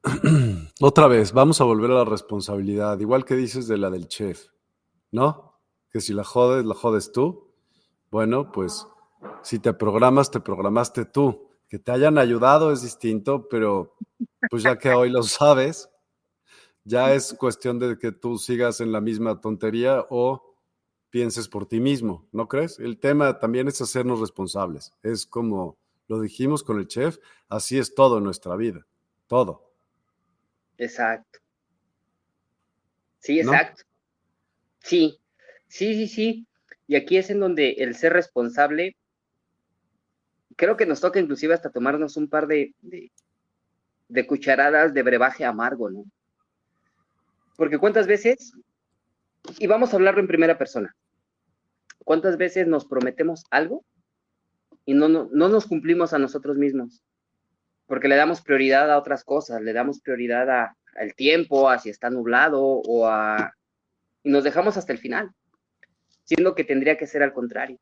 otra 0.80 1.06
vez, 1.06 1.32
vamos 1.32 1.60
a 1.60 1.64
volver 1.64 1.90
a 1.92 1.94
la 1.94 2.04
responsabilidad, 2.04 2.98
igual 2.98 3.24
que 3.24 3.36
dices 3.36 3.68
de 3.68 3.78
la 3.78 3.90
del 3.90 4.08
chef, 4.08 4.48
¿no? 5.12 5.60
Que 5.90 6.00
si 6.00 6.12
la 6.12 6.24
jodes, 6.24 6.64
la 6.64 6.74
jodes 6.74 7.12
tú. 7.12 7.52
Bueno, 8.10 8.50
pues 8.50 8.86
si 9.42 9.58
te 9.60 9.72
programas, 9.72 10.30
te 10.30 10.40
programaste 10.40 11.04
tú. 11.04 11.48
Que 11.68 11.78
te 11.78 11.92
hayan 11.92 12.18
ayudado 12.18 12.72
es 12.72 12.82
distinto, 12.82 13.46
pero 13.48 13.94
pues 14.50 14.64
ya 14.64 14.76
que 14.76 14.90
hoy 14.90 15.10
lo 15.10 15.22
sabes, 15.22 15.88
ya 16.82 17.14
es 17.14 17.34
cuestión 17.34 17.78
de 17.78 17.98
que 17.98 18.10
tú 18.10 18.38
sigas 18.38 18.80
en 18.80 18.90
la 18.90 19.00
misma 19.00 19.40
tontería 19.40 20.04
o 20.10 20.56
pienses 21.10 21.48
por 21.48 21.66
ti 21.66 21.78
mismo, 21.78 22.26
¿no 22.32 22.48
crees? 22.48 22.80
El 22.80 22.98
tema 22.98 23.38
también 23.38 23.68
es 23.68 23.80
hacernos 23.80 24.18
responsables. 24.18 24.92
Es 25.04 25.26
como 25.26 25.78
lo 26.10 26.20
dijimos 26.20 26.64
con 26.64 26.80
el 26.80 26.88
chef, 26.88 27.18
así 27.48 27.78
es 27.78 27.94
todo 27.94 28.18
en 28.18 28.24
nuestra 28.24 28.56
vida, 28.56 28.84
todo. 29.28 29.72
Exacto. 30.76 31.38
Sí, 33.20 33.38
exacto. 33.38 33.84
Sí, 34.80 35.20
sí, 35.68 35.94
sí, 35.94 36.08
sí. 36.08 36.46
Y 36.88 36.96
aquí 36.96 37.16
es 37.16 37.30
en 37.30 37.38
donde 37.38 37.74
el 37.78 37.94
ser 37.94 38.12
responsable, 38.12 38.96
creo 40.56 40.76
que 40.76 40.84
nos 40.84 41.00
toca 41.00 41.20
inclusive 41.20 41.54
hasta 41.54 41.70
tomarnos 41.70 42.16
un 42.16 42.28
par 42.28 42.48
de, 42.48 42.74
de, 42.80 44.26
cucharadas 44.26 44.92
de 44.92 45.04
brebaje 45.04 45.44
amargo, 45.44 45.90
¿no? 45.90 46.04
Porque 47.56 47.78
cuántas 47.78 48.08
veces, 48.08 48.52
y 49.60 49.68
vamos 49.68 49.92
a 49.92 49.96
hablarlo 49.96 50.20
en 50.20 50.26
primera 50.26 50.58
persona, 50.58 50.96
cuántas 52.04 52.36
veces 52.36 52.66
nos 52.66 52.84
prometemos 52.84 53.44
algo 53.52 53.84
y 54.90 54.94
no, 54.94 55.08
no, 55.08 55.48
nos 55.48 55.66
cumplimos 55.68 56.12
a 56.14 56.18
nosotros 56.18 56.56
mismos, 56.56 57.04
porque 57.86 58.08
le 58.08 58.16
damos 58.16 58.42
prioridad 58.42 58.90
a 58.90 58.98
otras 58.98 59.22
cosas, 59.22 59.62
le 59.62 59.72
damos 59.72 60.00
prioridad 60.00 60.50
a, 60.50 60.76
al 60.96 61.14
tiempo, 61.14 61.70
a 61.70 61.78
si 61.78 61.90
está 61.90 62.10
nublado 62.10 62.60
o 62.60 63.06
a... 63.06 63.54
y 64.24 64.30
nos 64.30 64.42
dejamos 64.42 64.76
hasta 64.76 64.92
el 64.92 64.98
final, 64.98 65.30
siendo 66.24 66.56
que 66.56 66.64
tendría 66.64 66.98
que 66.98 67.06
ser 67.06 67.22
al 67.22 67.32
contrario. 67.32 67.78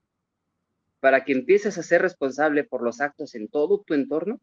Para 1.00 1.24
que 1.24 1.32
empieces 1.32 1.78
a 1.78 1.82
ser 1.82 2.02
responsable 2.02 2.64
por 2.64 2.82
los 2.82 3.00
actos 3.00 3.34
en 3.34 3.48
todo 3.48 3.80
tu 3.86 3.94
entorno, 3.94 4.38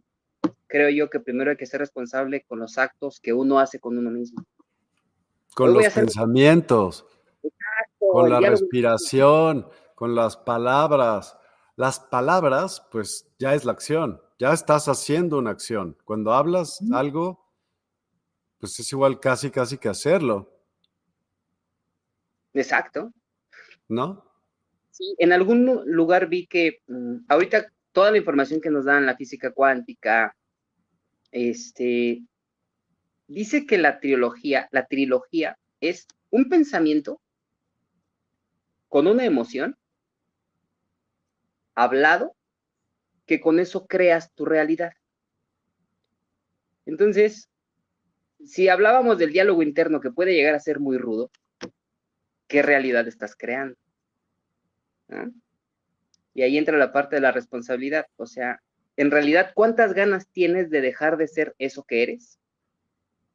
creo 0.65 0.89
yo 0.89 1.11
que 1.11 1.19
primero 1.19 1.51
hay 1.51 1.57
que 1.57 1.67
ser 1.67 1.81
responsable 1.81 2.45
con 2.47 2.57
los 2.57 2.79
actos 2.79 3.19
que 3.19 3.31
uno 3.31 3.59
hace 3.59 3.79
con 3.79 3.95
uno 3.95 4.09
mismo. 4.09 4.43
Con 5.53 5.71
los 5.71 5.87
pensamientos, 5.93 7.05
con 7.99 8.27
la 8.27 8.39
respiración, 8.39 9.67
con 9.93 10.15
las 10.15 10.35
palabras, 10.35 11.37
las 11.75 11.99
palabras, 11.99 12.85
pues 12.91 13.27
ya 13.37 13.53
es 13.53 13.65
la 13.65 13.73
acción, 13.73 14.21
ya 14.39 14.53
estás 14.53 14.87
haciendo 14.87 15.37
una 15.37 15.51
acción. 15.51 15.97
Cuando 16.05 16.33
hablas 16.33 16.79
algo, 16.93 17.45
pues 18.59 18.79
es 18.79 18.91
igual 18.91 19.19
casi, 19.19 19.51
casi 19.51 19.77
que 19.77 19.89
hacerlo. 19.89 20.51
Exacto. 22.53 23.13
¿No? 23.87 24.23
Sí, 24.91 25.15
en 25.19 25.33
algún 25.33 25.83
lugar 25.85 26.27
vi 26.27 26.47
que 26.47 26.81
mm, 26.87 27.25
ahorita 27.27 27.71
toda 27.91 28.11
la 28.11 28.17
información 28.17 28.61
que 28.61 28.69
nos 28.69 28.85
dan 28.85 29.05
la 29.05 29.15
física 29.15 29.51
cuántica, 29.51 30.35
este, 31.31 32.23
dice 33.27 33.65
que 33.65 33.77
la 33.77 33.99
trilogía, 33.99 34.69
la 34.71 34.85
trilogía 34.85 35.57
es 35.81 36.07
un 36.29 36.47
pensamiento 36.47 37.21
con 38.87 39.07
una 39.07 39.25
emoción 39.25 39.77
hablado, 41.75 42.35
que 43.25 43.39
con 43.39 43.59
eso 43.59 43.85
creas 43.87 44.33
tu 44.33 44.45
realidad. 44.45 44.93
Entonces, 46.85 47.49
si 48.45 48.69
hablábamos 48.69 49.17
del 49.17 49.33
diálogo 49.33 49.63
interno 49.63 49.99
que 49.99 50.11
puede 50.11 50.33
llegar 50.33 50.55
a 50.55 50.59
ser 50.59 50.79
muy 50.79 50.97
rudo, 50.97 51.31
¿qué 52.47 52.61
realidad 52.61 53.07
estás 53.07 53.35
creando? 53.35 53.75
¿Ah? 55.09 55.29
Y 56.33 56.43
ahí 56.43 56.57
entra 56.57 56.77
la 56.77 56.91
parte 56.91 57.15
de 57.15 57.21
la 57.21 57.31
responsabilidad. 57.31 58.07
O 58.17 58.25
sea, 58.25 58.61
en 58.97 59.09
realidad, 59.09 59.51
¿cuántas 59.55 59.93
ganas 59.93 60.27
tienes 60.29 60.69
de 60.69 60.81
dejar 60.81 61.17
de 61.17 61.27
ser 61.27 61.55
eso 61.57 61.83
que 61.83 62.03
eres 62.03 62.39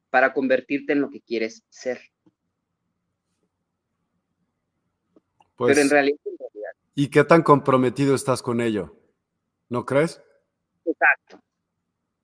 para 0.09 0.33
convertirte 0.33 0.93
en 0.93 1.01
lo 1.01 1.09
que 1.09 1.21
quieres 1.21 1.63
ser? 1.69 1.99
Pero 5.57 5.69
en 5.69 5.75
pues 5.75 5.89
realidad 5.89 6.17
¿Y 6.95 7.09
qué 7.09 7.23
tan 7.23 7.41
comprometido 7.41 8.15
estás 8.15 8.41
con 8.41 8.61
ello? 8.61 8.95
¿No 9.69 9.85
crees? 9.85 10.21
Exacto. 10.85 11.39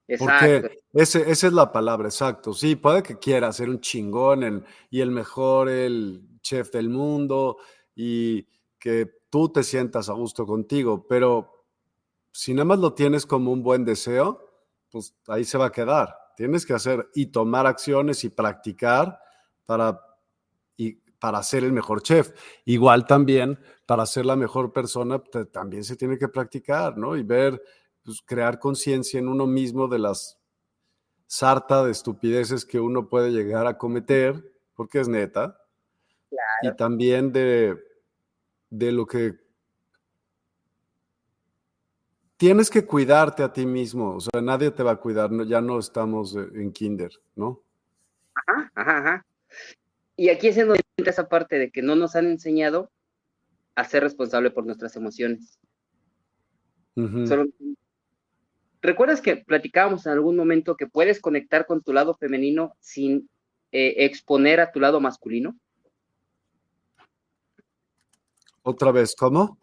Exacto. 0.08 0.62
Porque 0.62 0.80
ese, 0.94 1.30
esa 1.30 1.48
es 1.48 1.54
la 1.54 1.72
palabra, 1.72 2.08
exacto. 2.08 2.54
Sí, 2.54 2.76
puede 2.76 3.04
que 3.04 3.18
quieras 3.18 3.58
ser 3.58 3.70
un 3.70 3.82
chingón 3.82 4.66
y 4.90 5.02
el 5.02 5.12
mejor, 5.12 5.70
el 5.70 6.24
chef 6.42 6.72
del 6.72 6.90
mundo 6.90 7.58
y 7.96 8.48
que 8.80 9.12
tú 9.30 9.50
te 9.50 9.64
sientas 9.64 10.10
a 10.10 10.14
gusto 10.14 10.46
contigo, 10.46 11.06
pero 11.08 11.66
si 12.32 12.54
nada 12.54 12.66
más 12.66 12.80
lo 12.80 12.94
tienes 12.94 13.26
como 13.26 13.52
un 13.52 13.64
buen 13.64 13.84
deseo, 13.84 14.46
pues 14.90 15.16
ahí 15.28 15.44
se 15.44 15.58
va 15.58 15.68
a 15.68 15.72
quedar. 15.72 16.16
Tienes 16.38 16.66
que 16.66 16.74
hacer 16.74 17.10
y 17.16 17.28
tomar 17.28 17.66
acciones 17.66 18.24
y 18.24 18.30
practicar 18.30 19.20
para 19.66 20.00
para 21.20 21.42
ser 21.44 21.64
el 21.64 21.72
mejor 21.72 22.02
chef. 22.02 22.32
Igual 22.66 23.06
también 23.06 23.60
para 23.86 24.06
ser 24.06 24.26
la 24.26 24.36
mejor 24.36 24.72
persona 24.72 25.22
también 25.52 25.84
se 25.84 25.96
tiene 25.96 26.18
que 26.18 26.28
practicar, 26.28 26.98
¿no? 26.98 27.16
Y 27.16 27.24
ver, 27.24 27.62
pues, 28.04 28.22
crear 28.22 28.60
conciencia 28.60 29.20
en 29.20 29.28
uno 29.28 29.48
mismo 29.48 29.88
de 29.88 30.00
las 30.00 30.40
sarta 31.26 31.84
de 31.84 31.92
estupideces 31.92 32.66
que 32.66 32.80
uno 32.80 33.10
puede 33.10 33.32
llegar 33.32 33.68
a 33.68 33.78
cometer, 33.78 34.54
porque 34.76 35.00
es 35.00 35.08
neta. 35.08 35.58
Y 36.62 36.76
también 36.76 37.32
de, 37.32 37.78
de 38.70 38.92
lo 38.92 39.06
que 39.06 39.36
tienes 42.38 42.70
que 42.70 42.86
cuidarte 42.86 43.44
a 43.44 43.52
ti 43.52 43.66
mismo, 43.66 44.16
o 44.16 44.20
sea, 44.20 44.42
nadie 44.42 44.72
te 44.72 44.84
va 44.84 44.92
a 44.92 44.96
cuidar, 44.98 45.32
ya 45.48 45.62
no 45.62 45.80
estamos 45.80 46.36
en 46.36 46.72
kinder, 46.72 47.12
¿no? 47.36 47.62
Ajá, 48.36 48.72
ajá, 48.76 48.98
ajá. 48.98 49.26
Y 50.18 50.30
aquí 50.30 50.48
es 50.48 50.58
en 50.58 50.68
donde 50.68 50.82
entra 50.98 51.12
esa 51.12 51.30
parte 51.30 51.60
de 51.60 51.72
que 51.72 51.84
no 51.84 51.96
nos 51.96 52.16
han 52.16 52.26
enseñado 52.26 52.92
a 53.76 53.84
ser 53.84 54.02
responsable 54.02 54.50
por 54.50 54.66
nuestras 54.66 54.96
emociones. 54.96 55.60
¿Recuerdas 58.82 59.22
que 59.22 59.38
platicábamos 59.38 60.08
en 60.08 60.14
algún 60.14 60.36
momento 60.36 60.76
que 60.76 60.88
puedes 60.88 61.22
conectar 61.22 61.68
con 61.68 61.84
tu 61.84 61.94
lado 61.94 62.16
femenino 62.16 62.76
sin 62.80 63.30
eh, 63.72 63.94
exponer 64.06 64.60
a 64.60 64.72
tu 64.72 64.80
lado 64.80 65.00
masculino? 65.00 65.56
Otra 68.64 68.92
vez, 68.92 69.16
¿cómo? 69.16 69.60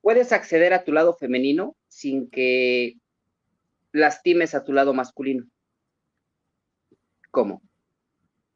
Puedes 0.00 0.30
acceder 0.32 0.72
a 0.72 0.84
tu 0.84 0.92
lado 0.92 1.14
femenino 1.14 1.74
sin 1.88 2.30
que 2.30 2.94
lastimes 3.90 4.54
a 4.54 4.62
tu 4.62 4.72
lado 4.72 4.94
masculino. 4.94 5.44
¿Cómo? 7.32 7.60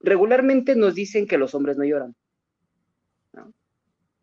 Regularmente 0.03 0.75
nos 0.75 0.95
dicen 0.95 1.27
que 1.27 1.39
los 1.39 1.55
hombres 1.55 1.77
no 1.77 1.85
lloran. 1.85 2.15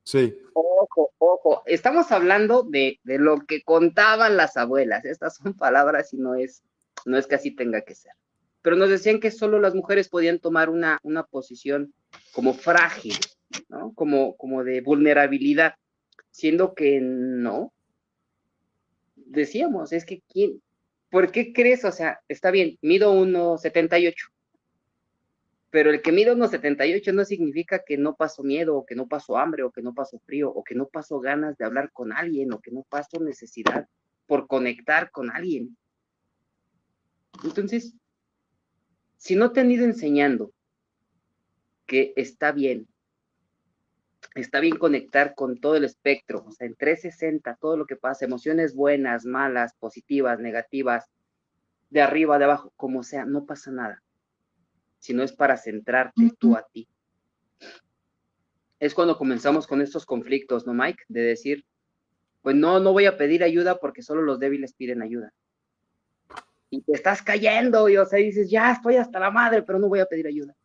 Sí. 0.03 0.35
Ojo, 0.53 1.11
ojo, 1.19 1.61
estamos 1.67 2.11
hablando 2.11 2.63
de, 2.63 2.99
de, 3.03 3.19
lo 3.19 3.41
que 3.41 3.61
contaban 3.61 4.37
las 4.37 4.57
abuelas. 4.57 5.05
Estas 5.05 5.35
son 5.35 5.53
palabras 5.53 6.13
y 6.13 6.17
no 6.17 6.33
es, 6.33 6.63
no 7.05 7.17
es 7.17 7.27
que 7.27 7.35
así 7.35 7.51
tenga 7.51 7.81
que 7.81 7.93
ser. 7.93 8.13
Pero 8.61 8.75
nos 8.75 8.89
decían 8.89 9.19
que 9.19 9.29
solo 9.29 9.59
las 9.59 9.75
mujeres 9.75 10.09
podían 10.09 10.39
tomar 10.39 10.69
una, 10.69 10.99
una 11.03 11.23
posición 11.23 11.93
como 12.33 12.53
frágil, 12.53 13.15
¿no? 13.67 13.93
Como, 13.93 14.35
como 14.35 14.63
de 14.63 14.81
vulnerabilidad, 14.81 15.75
siendo 16.31 16.73
que 16.73 16.99
no. 17.01 17.71
Decíamos, 19.15 19.93
es 19.93 20.05
que 20.05 20.23
¿quién? 20.27 20.61
¿Por 21.11 21.31
qué 21.31 21.53
crees? 21.53 21.85
O 21.85 21.91
sea, 21.91 22.19
está 22.27 22.49
bien, 22.51 22.77
mido 22.81 23.13
1,78 23.13 24.13
pero 25.71 25.91
el 25.91 26.01
que 26.01 26.11
mide 26.11 26.33
unos 26.33 26.51
78 26.51 27.13
no 27.13 27.25
significa 27.25 27.83
que 27.85 27.97
no 27.97 28.15
paso 28.15 28.43
miedo, 28.43 28.75
o 28.75 28.85
que 28.85 28.95
no 28.95 29.07
paso 29.07 29.37
hambre, 29.37 29.63
o 29.63 29.71
que 29.71 29.81
no 29.81 29.93
paso 29.93 30.19
frío, 30.19 30.49
o 30.49 30.63
que 30.63 30.75
no 30.75 30.87
paso 30.87 31.19
ganas 31.19 31.57
de 31.57 31.65
hablar 31.65 31.91
con 31.91 32.11
alguien, 32.11 32.51
o 32.53 32.59
que 32.59 32.71
no 32.71 32.83
paso 32.89 33.19
necesidad 33.19 33.87
por 34.25 34.47
conectar 34.47 35.11
con 35.11 35.29
alguien. 35.29 35.77
Entonces, 37.43 37.93
si 39.17 39.35
no 39.35 39.51
te 39.51 39.59
han 39.59 39.71
ido 39.71 39.85
enseñando 39.85 40.51
que 41.85 42.13
está 42.15 42.51
bien, 42.51 42.87
está 44.33 44.59
bien 44.59 44.77
conectar 44.77 45.35
con 45.35 45.59
todo 45.59 45.75
el 45.75 45.83
espectro, 45.83 46.45
o 46.47 46.51
sea, 46.51 46.65
en 46.65 46.75
360, 46.75 47.57
todo 47.61 47.77
lo 47.77 47.85
que 47.85 47.95
pasa, 47.95 48.25
emociones 48.25 48.73
buenas, 48.73 49.25
malas, 49.25 49.75
positivas, 49.75 50.39
negativas, 50.39 51.09
de 51.91 52.01
arriba, 52.01 52.39
de 52.39 52.45
abajo, 52.45 52.73
como 52.75 53.03
sea, 53.03 53.25
no 53.25 53.45
pasa 53.45 53.71
nada 53.71 54.03
sino 54.99 55.23
es 55.23 55.33
para 55.33 55.57
centrarte 55.57 56.31
tú 56.37 56.55
a 56.55 56.65
ti. 56.71 56.87
Es 58.79 58.93
cuando 58.93 59.17
comenzamos 59.17 59.67
con 59.67 59.81
estos 59.81 60.05
conflictos, 60.05 60.65
¿no, 60.65 60.73
Mike? 60.73 61.03
De 61.07 61.21
decir, 61.21 61.65
pues 62.41 62.55
no, 62.55 62.79
no 62.79 62.93
voy 62.93 63.05
a 63.05 63.17
pedir 63.17 63.43
ayuda 63.43 63.79
porque 63.79 64.01
solo 64.01 64.21
los 64.21 64.39
débiles 64.39 64.73
piden 64.73 65.01
ayuda. 65.01 65.33
Y 66.69 66.81
te 66.81 66.93
estás 66.93 67.21
cayendo 67.21 67.89
y, 67.89 67.97
o 67.97 68.05
sea, 68.05 68.19
dices, 68.19 68.49
ya 68.49 68.71
estoy 68.71 68.95
hasta 68.95 69.19
la 69.19 69.31
madre, 69.31 69.63
pero 69.63 69.79
no 69.79 69.89
voy 69.89 69.99
a 69.99 70.05
pedir 70.05 70.27
ayuda. 70.27 70.55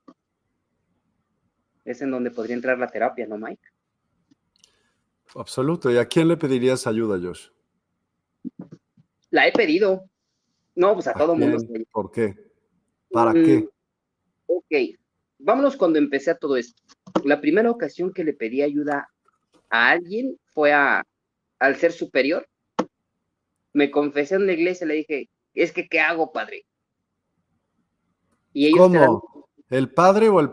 Es 1.85 2.03
en 2.03 2.11
donde 2.11 2.31
podría 2.31 2.55
entrar 2.55 2.79
la 2.79 2.87
terapia, 2.87 3.27
¿no, 3.27 3.39
Mike? 3.39 3.63
Absoluto. 5.35 5.91
¿Y 5.91 5.99
a 5.99 6.07
quién 6.07 6.29
le 6.29 6.37
pedirías 6.37 6.87
ayuda, 6.87 7.19
Josh? 7.21 7.49
La 9.31 9.49
he 9.49 9.53
pedido. 9.53 10.05
No, 10.77 10.95
pues 10.95 11.07
a, 11.09 11.15
todo 11.15 11.35
mundo. 11.35 11.59
¿Por 11.91 12.11
qué? 12.11 12.37
¿Para 13.11 13.33
mm, 13.33 13.45
qué? 13.45 13.69
Ok, 14.47 14.75
vámonos 15.39 15.77
cuando 15.77 15.99
empecé 15.99 16.31
a 16.31 16.39
todo 16.39 16.57
esto. 16.57 16.83
La 17.25 17.41
primera 17.41 17.71
ocasión 17.71 18.13
que 18.13 18.25
le 18.25 18.33
pedí 18.33 18.63
ayuda 18.63 19.09
a 19.71 19.91
alguien 19.91 20.39
fue 20.53 20.73
a, 20.73 21.05
al 21.59 21.77
ser 21.77 21.93
superior. 21.93 22.49
Me 23.73 23.91
confesé 23.91 24.37
en 24.37 24.47
la 24.47 24.53
iglesia, 24.53 24.87
le 24.87 24.95
dije, 24.95 25.29
es 25.55 25.73
que, 25.73 25.89
¿qué 25.89 26.01
hago, 26.01 26.33
padre? 26.33 26.65
Y 28.53 28.67
ellos 28.67 28.79
¿Cómo? 28.79 29.49
¿El 29.69 29.93
padre 29.93 30.29
o 30.29 30.41
el 30.41 30.51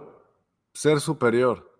ser 0.73 0.99
superior? 0.99 1.71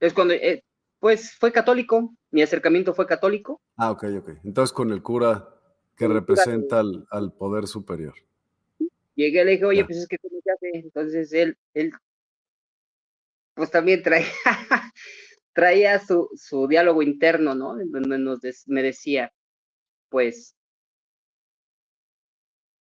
Es 0.00 0.14
cuando, 0.14 0.34
eh, 0.34 0.64
pues 1.00 1.34
fue 1.36 1.52
católico, 1.52 2.14
mi 2.30 2.42
acercamiento 2.42 2.94
fue 2.94 3.06
católico. 3.06 3.60
Ah, 3.76 3.90
ok, 3.90 4.04
ok. 4.18 4.28
Entonces 4.44 4.72
con 4.72 4.90
el 4.90 5.02
cura 5.02 5.48
que 5.96 6.08
representa 6.08 6.80
al, 6.80 7.06
al, 7.10 7.32
poder 7.32 7.66
superior. 7.66 8.14
Llegué 9.16 9.42
y 9.42 9.44
le 9.44 9.50
dije, 9.52 9.64
oye, 9.64 9.84
pues 9.84 9.98
es 9.98 10.06
que 10.06 10.18
¿cómo 10.18 10.40
se 10.42 10.50
hace? 10.52 10.70
Entonces 10.74 11.32
él, 11.32 11.56
él, 11.74 11.92
pues 13.54 13.70
también 13.70 14.02
traía, 14.02 14.26
traía 15.54 15.98
su, 15.98 16.28
su 16.36 16.68
diálogo 16.68 17.02
interno, 17.02 17.54
¿no? 17.54 17.76
Donde 17.76 18.18
nos 18.18 18.40
me 18.66 18.82
decía, 18.82 19.32
pues, 20.10 20.54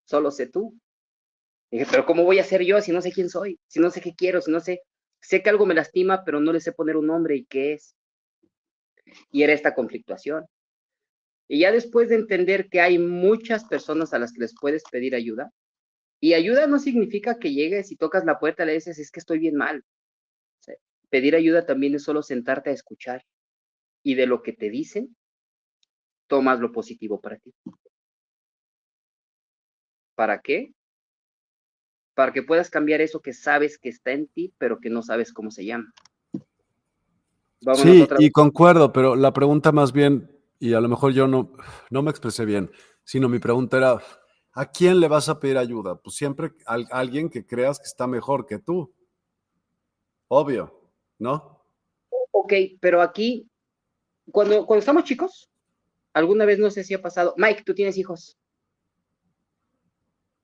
solo 0.05 0.29
sé 0.31 0.47
tú. 0.47 0.77
dije, 1.71 1.85
pero 1.89 2.05
¿cómo 2.05 2.23
voy 2.23 2.39
a 2.39 2.43
ser 2.43 2.63
yo 2.63 2.81
si 2.81 2.91
no 2.91 3.01
sé 3.01 3.11
quién 3.13 3.29
soy? 3.29 3.59
Si 3.67 3.79
no 3.79 3.89
sé 3.89 4.01
qué 4.01 4.13
quiero, 4.13 4.41
si 4.41 4.51
no 4.51 4.59
sé, 4.59 4.81
sé 5.21 5.41
que 5.41 5.49
algo 5.49 5.65
me 5.65 5.73
lastima, 5.73 6.23
pero 6.25 6.41
no 6.41 6.51
le 6.51 6.59
sé 6.59 6.73
poner 6.73 6.97
un 6.97 7.07
nombre 7.07 7.37
y 7.37 7.45
qué 7.45 7.73
es. 7.73 7.95
Y 9.31 9.43
era 9.43 9.53
esta 9.53 9.73
conflictuación. 9.73 10.45
Y 11.47 11.59
ya 11.59 11.71
después 11.71 12.09
de 12.09 12.15
entender 12.15 12.69
que 12.69 12.81
hay 12.81 12.97
muchas 12.99 13.65
personas 13.65 14.13
a 14.13 14.19
las 14.19 14.33
que 14.33 14.41
les 14.41 14.53
puedes 14.59 14.83
pedir 14.91 15.15
ayuda, 15.15 15.51
y 16.19 16.33
ayuda 16.33 16.67
no 16.67 16.79
significa 16.79 17.37
que 17.39 17.53
llegues 17.53 17.91
y 17.91 17.97
tocas 17.97 18.25
la 18.25 18.39
puerta 18.39 18.63
y 18.63 18.67
le 18.67 18.73
dices, 18.73 18.99
es 18.99 19.11
que 19.11 19.19
estoy 19.19 19.39
bien 19.39 19.55
mal. 19.55 19.83
pedir 21.09 21.35
ayuda 21.35 21.65
también 21.65 21.95
es 21.95 22.03
solo 22.03 22.23
sentarte 22.23 22.71
a 22.71 22.73
escuchar 22.73 23.23
y 24.03 24.15
de 24.15 24.27
lo 24.27 24.41
que 24.41 24.53
te 24.53 24.69
dicen, 24.69 25.15
tomas 26.27 26.59
lo 26.59 26.71
positivo 26.71 27.19
para 27.21 27.37
ti. 27.37 27.53
¿Para 30.15 30.41
qué? 30.41 30.73
Para 32.15 32.31
que 32.31 32.43
puedas 32.43 32.69
cambiar 32.69 33.01
eso 33.01 33.21
que 33.21 33.33
sabes 33.33 33.77
que 33.77 33.89
está 33.89 34.11
en 34.11 34.27
ti, 34.27 34.53
pero 34.57 34.79
que 34.79 34.89
no 34.89 35.01
sabes 35.01 35.33
cómo 35.33 35.51
se 35.51 35.65
llama. 35.65 35.93
sí, 37.75 38.07
y 38.19 38.31
concuerdo, 38.31 38.93
pero 38.93 39.15
la 39.15 39.33
pregunta 39.33 39.71
más 39.71 39.91
bien, 39.91 40.31
y 40.59 40.73
a 40.73 40.81
lo 40.81 40.87
mejor 40.87 41.13
yo 41.13 41.27
no, 41.27 41.53
no 41.89 42.01
me 42.01 42.11
expresé 42.11 42.45
bien, 42.45 42.71
sino 43.03 43.27
mi 43.27 43.39
pregunta 43.39 43.77
era, 43.77 44.01
¿a 44.55 44.71
quién 44.71 44.99
le 44.99 45.07
vas 45.07 45.29
a 45.29 45.39
pedir 45.39 45.57
ayuda? 45.57 45.95
Pues 45.95 46.15
siempre 46.15 46.53
a 46.65 46.75
alguien 46.91 47.29
que 47.29 47.45
creas 47.45 47.77
que 47.77 47.85
está 47.85 48.07
mejor 48.07 48.47
que 48.47 48.57
tú. 48.57 48.91
Obvio, 50.29 50.81
¿no? 51.19 51.61
Ok, 52.31 52.53
pero 52.79 53.01
aquí, 53.01 53.47
cuando, 54.31 54.65
cuando 54.65 54.79
estamos 54.79 55.03
chicos, 55.03 55.51
alguna 56.13 56.45
vez 56.45 56.57
no 56.57 56.71
sé 56.71 56.83
si 56.83 56.93
ha 56.93 57.01
pasado, 57.01 57.35
Mike, 57.37 57.63
tú 57.63 57.75
tienes 57.75 57.97
hijos. 57.97 58.37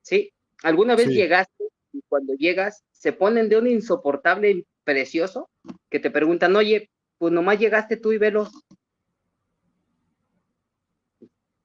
¿Sí? 0.02 0.34
¿Alguna 0.62 0.96
vez 0.96 1.08
llegaste 1.08 1.64
y 1.94 2.02
cuando 2.08 2.34
llegas 2.34 2.84
se 2.92 3.14
ponen 3.14 3.50
de 3.50 3.58
un 3.58 3.68
insoportable 3.68 4.66
precioso 4.84 5.50
que 5.90 6.00
te 6.00 6.12
preguntan, 6.12 6.56
oye, 6.56 6.90
pues 7.18 7.32
nomás 7.32 7.60
llegaste 7.60 7.98
tú 7.98 8.12
y 8.12 8.18
velo? 8.18 8.50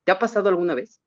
¿Te 0.05 0.13
ha 0.13 0.19
pasado 0.19 0.49
alguna 0.49 0.75
vez? 0.75 1.01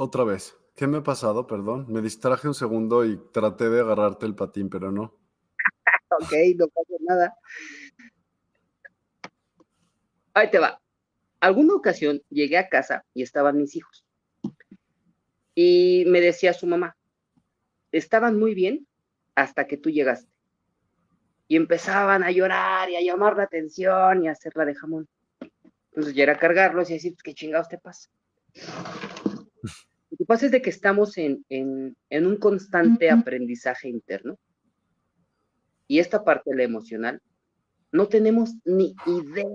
Otra 0.00 0.22
vez. 0.22 0.56
¿Qué 0.76 0.86
me 0.86 0.98
ha 0.98 1.02
pasado? 1.02 1.48
Perdón. 1.48 1.86
Me 1.88 2.00
distraje 2.00 2.46
un 2.46 2.54
segundo 2.54 3.04
y 3.04 3.16
traté 3.32 3.68
de 3.68 3.80
agarrarte 3.80 4.26
el 4.26 4.36
patín, 4.36 4.70
pero 4.70 4.92
no. 4.92 5.18
ok, 6.20 6.32
no 6.56 6.68
pasa 6.68 6.94
nada. 7.00 7.34
Ahí 10.34 10.52
te 10.52 10.60
va. 10.60 10.80
Alguna 11.40 11.74
ocasión 11.74 12.22
llegué 12.30 12.58
a 12.58 12.68
casa 12.68 13.04
y 13.12 13.24
estaban 13.24 13.56
mis 13.56 13.74
hijos. 13.74 14.06
Y 15.56 16.04
me 16.06 16.20
decía 16.20 16.52
su 16.52 16.68
mamá, 16.68 16.96
estaban 17.90 18.38
muy 18.38 18.54
bien 18.54 18.86
hasta 19.34 19.66
que 19.66 19.78
tú 19.78 19.90
llegaste. 19.90 20.30
Y 21.48 21.56
empezaban 21.56 22.22
a 22.22 22.30
llorar 22.30 22.88
y 22.88 22.94
a 22.94 23.02
llamar 23.02 23.36
la 23.36 23.42
atención 23.42 24.22
y 24.22 24.28
a 24.28 24.32
hacerla 24.32 24.64
de 24.64 24.76
jamón. 24.76 25.08
Entonces 25.90 26.14
ya 26.14 26.22
era 26.22 26.38
cargarlos 26.38 26.88
y 26.88 26.92
decir, 26.92 27.14
pues 27.14 27.24
qué 27.24 27.34
chingados 27.34 27.68
te 27.68 27.78
pasa. 27.78 28.08
Lo 30.18 30.24
que 30.24 30.26
pasa 30.26 30.46
es 30.46 30.52
de 30.52 30.60
que 30.60 30.70
estamos 30.70 31.16
en, 31.16 31.44
un 32.10 32.36
constante 32.38 33.08
aprendizaje 33.08 33.88
interno 33.88 34.36
y 35.86 36.00
esta 36.00 36.24
parte 36.24 36.50
de 36.50 36.56
la 36.56 36.64
emocional 36.64 37.22
no 37.92 38.08
tenemos 38.08 38.54
ni 38.64 38.96
idea 39.06 39.46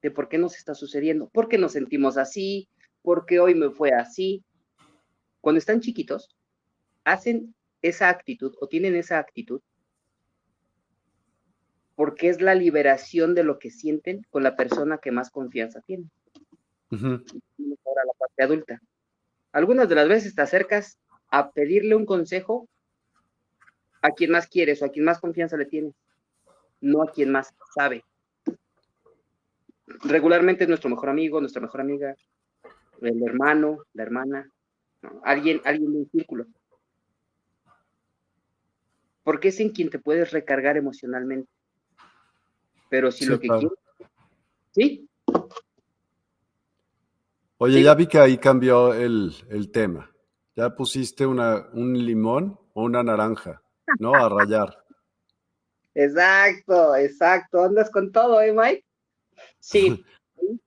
de 0.00 0.10
por 0.10 0.30
qué 0.30 0.38
nos 0.38 0.56
está 0.56 0.74
sucediendo, 0.74 1.28
por 1.28 1.46
qué 1.46 1.58
nos 1.58 1.72
sentimos 1.72 2.16
así, 2.16 2.70
por 3.02 3.26
qué 3.26 3.38
hoy 3.38 3.54
me 3.54 3.70
fue 3.70 3.92
así. 3.92 4.42
Cuando 5.42 5.58
están 5.58 5.80
chiquitos, 5.80 6.34
hacen 7.04 7.54
esa 7.82 8.08
actitud 8.08 8.54
o 8.62 8.66
tienen 8.66 8.94
esa 8.94 9.18
actitud 9.18 9.60
porque 11.96 12.30
es 12.30 12.40
la 12.40 12.54
liberación 12.54 13.34
de 13.34 13.44
lo 13.44 13.58
que 13.58 13.70
sienten 13.70 14.22
con 14.30 14.42
la 14.42 14.56
persona 14.56 14.98
que 14.98 15.10
más 15.10 15.30
confianza 15.30 15.82
tiene. 15.82 16.08
Ahora 16.90 18.04
la 18.06 18.12
parte 18.18 18.42
adulta 18.42 18.80
algunas 19.52 19.88
de 19.88 19.94
las 19.94 20.08
veces 20.08 20.34
te 20.34 20.42
acercas 20.42 20.98
a 21.30 21.50
pedirle 21.50 21.94
un 21.94 22.06
consejo 22.06 22.68
a 24.02 24.10
quien 24.10 24.30
más 24.30 24.46
quieres 24.46 24.80
o 24.82 24.86
a 24.86 24.90
quien 24.90 25.04
más 25.04 25.20
confianza 25.20 25.56
le 25.56 25.66
tienes, 25.66 25.94
no 26.80 27.02
a 27.02 27.10
quien 27.10 27.30
más 27.30 27.54
sabe. 27.74 28.04
Regularmente 29.86 30.64
es 30.64 30.68
nuestro 30.68 30.90
mejor 30.90 31.08
amigo, 31.08 31.40
nuestra 31.40 31.62
mejor 31.62 31.80
amiga, 31.80 32.14
el 33.00 33.22
hermano, 33.22 33.84
la 33.94 34.02
hermana, 34.02 34.50
alguien, 35.24 35.60
alguien 35.64 35.92
de 35.92 35.98
un 35.98 36.10
círculo. 36.10 36.46
porque 39.24 39.48
es 39.48 39.60
en 39.60 39.70
quien 39.70 39.90
te 39.90 39.98
puedes 39.98 40.30
recargar 40.30 40.78
emocionalmente. 40.78 41.50
Pero 42.88 43.10
si 43.10 43.26
lo 43.26 43.38
que 43.38 43.48
quieres... 43.48 43.72
¿Sí? 44.72 45.07
Oye, 47.60 47.82
ya 47.82 47.94
vi 47.94 48.06
que 48.06 48.18
ahí 48.18 48.38
cambió 48.38 48.94
el, 48.94 49.34
tema. 49.72 50.10
Ya 50.54 50.74
pusiste 50.74 51.26
una, 51.26 51.68
un 51.72 51.92
limón 52.04 52.58
o 52.72 52.84
una 52.84 53.02
naranja, 53.02 53.62
¿no? 53.98 54.14
A 54.14 54.28
rayar. 54.28 54.84
Exacto, 55.94 56.94
exacto. 56.94 57.64
Andas 57.64 57.90
con 57.90 58.12
todo, 58.12 58.40
¿eh, 58.40 58.52
Mike? 58.52 58.84
Sí. 59.58 60.04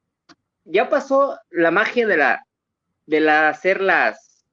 ya 0.66 0.90
pasó 0.90 1.40
la 1.50 1.72
magia 1.72 2.06
de 2.06 2.18
la 2.18 2.46
de 3.06 3.22
la 3.22 3.48
hacer 3.48 3.80
las 3.80 4.46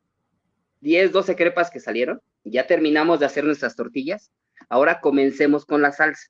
10, 0.81 1.11
12 1.11 1.35
crepas 1.35 1.71
que 1.71 1.81
salieron. 1.81 2.21
Ya 2.45 2.69
terminamos 2.69 3.19
de 3.19 3.27
hacer 3.27 3.45
nuestras 3.45 3.75
tortillas. 3.75 4.31
Ahora 4.69 5.01
comencemos 5.01 5.67
con 5.67 5.83
la 5.83 5.91
salsa. 5.91 6.29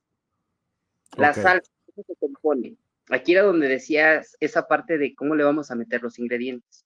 La 1.17 1.35
salsa 1.35 1.71
se 1.95 2.17
compone. 2.19 2.77
Aquí 3.11 3.33
era 3.33 3.43
donde 3.43 3.69
decías 3.69 4.37
esa 4.41 4.69
parte 4.69 4.99
de 4.99 5.15
cómo 5.15 5.35
le 5.35 5.45
vamos 5.45 5.71
a 5.71 5.75
meter 5.75 6.03
los 6.03 6.19
ingredientes. 6.19 6.85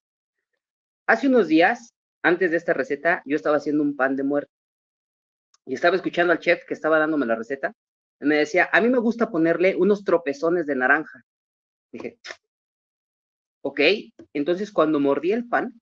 Hace 1.06 1.28
unos 1.28 1.48
días, 1.48 1.94
antes 2.22 2.50
de 2.50 2.56
esta 2.56 2.72
receta, 2.72 3.22
yo 3.26 3.36
estaba 3.36 3.56
haciendo 3.56 3.82
un 3.82 3.96
pan 3.96 4.16
de 4.16 4.22
muerto. 4.22 4.52
Y 5.66 5.74
estaba 5.74 5.96
escuchando 5.96 6.32
al 6.32 6.38
chef 6.38 6.64
que 6.64 6.74
estaba 6.74 6.98
dándome 6.98 7.26
la 7.26 7.34
receta. 7.34 7.74
Y 8.20 8.26
me 8.26 8.36
decía, 8.36 8.68
a 8.72 8.80
mí 8.80 8.88
me 8.88 8.98
gusta 8.98 9.30
ponerle 9.30 9.74
unos 9.76 10.04
tropezones 10.04 10.66
de 10.66 10.76
naranja. 10.76 11.24
Dije, 11.90 12.18
ok. 13.62 13.80
Entonces 14.32 14.72
cuando 14.72 15.00
mordí 15.00 15.32
el 15.32 15.48
pan, 15.48 15.80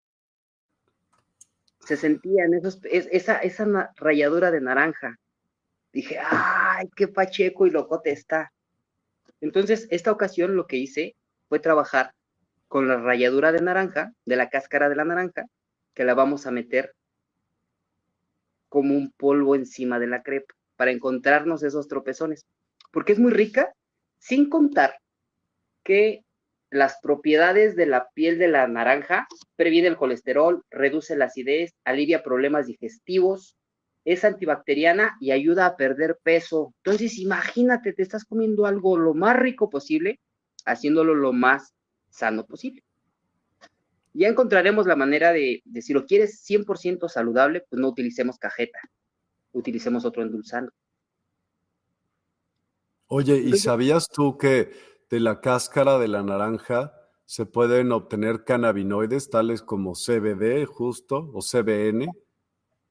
se 1.81 1.97
sentían 1.97 2.55
esos, 2.55 2.81
esa, 2.85 3.39
esa 3.39 3.93
ralladura 3.97 4.51
de 4.51 4.61
naranja. 4.61 5.19
Dije, 5.93 6.19
ay, 6.19 6.89
qué 6.95 7.09
pacheco 7.09 7.67
y 7.67 7.71
locote 7.71 8.11
está. 8.11 8.53
Entonces, 9.41 9.87
esta 9.91 10.13
ocasión 10.13 10.57
lo 10.57 10.67
que 10.67 10.77
hice 10.77 11.17
fue 11.49 11.59
trabajar 11.59 12.13
con 12.69 12.89
la 12.89 12.97
ralladura 12.97 13.53
de 13.53 13.61
naranja, 13.61 14.13
de 14.25 14.37
la 14.37 14.49
cáscara 14.49 14.89
de 14.89 14.97
la 14.97 15.05
naranja, 15.05 15.47
que 15.95 16.05
la 16.05 16.15
vamos 16.15 16.47
a 16.47 16.51
meter 16.51 16.95
como 18.69 18.95
un 18.95 19.11
polvo 19.13 19.57
encima 19.57 19.99
de 19.99 20.07
la 20.07 20.23
crepa 20.23 20.55
para 20.77 20.93
encontrarnos 20.93 21.63
esos 21.63 21.89
tropezones. 21.89 22.47
Porque 22.93 23.13
es 23.13 23.19
muy 23.19 23.33
rica, 23.33 23.75
sin 24.19 24.49
contar 24.49 24.99
que 25.83 26.25
las 26.71 26.99
propiedades 27.03 27.75
de 27.75 27.87
la 27.87 28.09
piel 28.15 28.39
de 28.39 28.49
la 28.49 28.69
naranja, 28.69 29.27
previene 29.57 29.89
el 29.89 29.97
colesterol, 29.97 30.63
reduce 30.71 31.17
la 31.17 31.25
acidez, 31.25 31.75
alivia 31.85 32.23
problemas 32.23 32.67
digestivos, 32.67 33.57
es 34.05 34.25
antibacteriana 34.25 35.17
y 35.21 35.31
ayuda 35.31 35.67
a 35.67 35.77
perder 35.77 36.19
peso. 36.23 36.75
Entonces, 36.85 37.19
imagínate, 37.19 37.93
te 37.93 38.03
estás 38.03 38.25
comiendo 38.25 38.67
algo 38.67 38.97
lo 38.97 39.15
más 39.15 39.37
rico 39.37 39.71
posible, 39.71 40.21
haciéndolo 40.65 41.15
lo 41.15 41.33
más 41.33 41.75
sano 42.09 42.47
posible. 42.47 42.83
Ya 44.13 44.29
encontraremos 44.29 44.87
la 44.87 44.97
manera 44.97 45.33
de, 45.33 45.63
de 45.65 45.83
si 45.83 45.93
lo 45.93 46.05
quieres 46.05 46.45
100% 46.49 47.09
saludable, 47.09 47.65
pues 47.69 47.81
no 47.81 47.89
utilicemos 47.89 48.39
cajeta, 48.39 48.81
utilicemos 49.53 50.05
otro 50.05 50.23
endulzante. 50.23 50.73
Oye, 53.07 53.39
¿y 53.39 53.59
sabías 53.59 54.09
tú 54.09 54.39
que 54.39 54.71
de 55.11 55.21
la 55.21 55.41
cáscara 55.41 55.99
de 55.99 56.09
la 56.09 56.23
naranja 56.23 56.93
se 57.31 57.47
pueden 57.47 57.93
obtener 57.93 58.45
cannabinoides 58.45 59.31
tales 59.31 59.63
como 59.63 59.95
CBD 59.95 60.65
justo 60.67 61.31
o 61.33 61.41
CBN. 61.43 62.09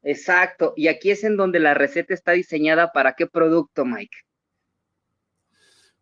Exacto, 0.02 0.74
y 0.76 0.88
aquí 0.88 1.12
es 1.12 1.24
en 1.24 1.36
donde 1.36 1.60
la 1.60 1.74
receta 1.74 2.14
está 2.14 2.32
diseñada 2.32 2.92
para 2.92 3.14
qué 3.14 3.28
producto, 3.28 3.86
Mike. 3.86 4.18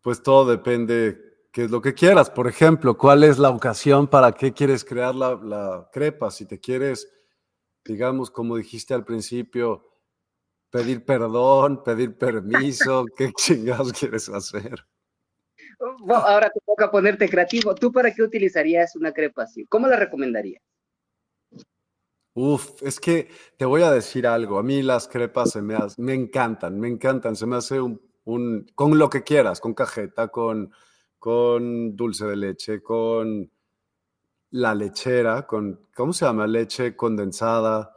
Pues 0.02 0.22
todo 0.22 0.48
depende 0.48 1.18
qué 1.52 1.64
es 1.64 1.70
lo 1.70 1.82
que 1.82 1.94
quieras. 1.94 2.30
Por 2.30 2.46
ejemplo, 2.46 2.96
cuál 2.96 3.24
es 3.24 3.38
la 3.38 3.50
ocasión 3.50 4.06
para 4.06 4.32
qué 4.32 4.52
quieres 4.52 4.84
crear 4.84 5.14
la, 5.14 5.34
la 5.34 5.88
crepa. 5.92 6.30
Si 6.30 6.46
te 6.46 6.60
quieres, 6.60 7.12
digamos, 7.84 8.30
como 8.30 8.56
dijiste 8.56 8.94
al 8.94 9.04
principio, 9.04 9.88
pedir 10.70 11.04
perdón, 11.04 11.82
pedir 11.82 12.16
permiso, 12.16 13.04
¿qué 13.16 13.32
chingados 13.32 13.92
quieres 13.92 14.28
hacer? 14.28 14.84
ahora 16.10 16.50
te 16.50 16.60
toca 16.66 16.90
ponerte 16.90 17.28
creativo. 17.28 17.74
¿Tú 17.74 17.92
para 17.92 18.12
qué 18.12 18.22
utilizarías 18.22 18.96
una 18.96 19.12
crepa 19.12 19.44
así? 19.44 19.66
¿Cómo 19.66 19.86
la 19.86 19.96
recomendarías? 19.96 20.62
Uf, 22.40 22.84
es 22.84 23.00
que 23.00 23.28
te 23.56 23.64
voy 23.64 23.82
a 23.82 23.90
decir 23.90 24.24
algo. 24.24 24.60
A 24.60 24.62
mí 24.62 24.80
las 24.80 25.08
crepas 25.08 25.50
se 25.50 25.60
me, 25.60 25.76
me 25.96 26.14
encantan, 26.14 26.78
me 26.78 26.86
encantan. 26.86 27.34
Se 27.34 27.46
me 27.46 27.56
hace 27.56 27.80
un, 27.80 28.00
con 28.76 28.96
lo 28.96 29.10
que 29.10 29.24
quieras, 29.24 29.58
con 29.58 29.74
cajeta, 29.74 30.28
con, 30.28 30.70
con 31.18 31.96
dulce 31.96 32.26
de 32.26 32.36
leche, 32.36 32.80
con 32.80 33.50
la 34.50 34.72
lechera, 34.76 35.48
con, 35.48 35.88
¿cómo 35.96 36.12
se 36.12 36.26
llama? 36.26 36.46
Leche 36.46 36.94
condensada, 36.94 37.92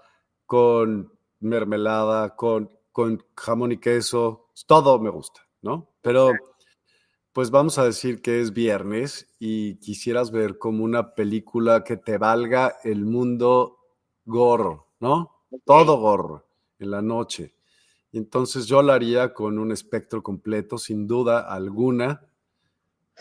con 0.48 1.14
mermelada, 1.42 2.36
con, 2.36 2.72
con 2.92 3.24
jamón 3.38 3.74
y 3.74 3.78
queso. 3.78 4.48
Todo 4.66 4.98
me 4.98 5.12
gusta, 5.12 5.42
¿no? 5.62 5.94
Pero 6.02 6.32
pues 7.32 7.52
vamos 7.52 7.78
a 7.78 7.86
decir 7.86 8.24
que 8.24 8.42
es 8.42 8.54
viernes 8.54 9.36
y 9.38 9.76
quisieras 9.76 10.32
ver 10.32 10.58
como 10.58 10.84
una 10.84 11.14
película 11.14 11.84
que 11.84 11.98
te 11.98 12.18
valga 12.18 12.78
el 12.84 13.06
mundo 13.06 13.78
gorro, 14.26 14.88
¿no? 15.00 15.46
Todo 15.66 15.98
gorro 15.98 16.46
en 16.80 16.92
la 16.92 17.02
noche. 17.02 17.54
Y 18.12 18.18
entonces 18.18 18.66
yo 18.66 18.82
lo 18.82 18.92
haría 18.92 19.34
con 19.34 19.58
un 19.58 19.72
espectro 19.72 20.22
completo, 20.22 20.78
sin 20.78 21.08
duda 21.08 21.42
alguna. 21.42 22.26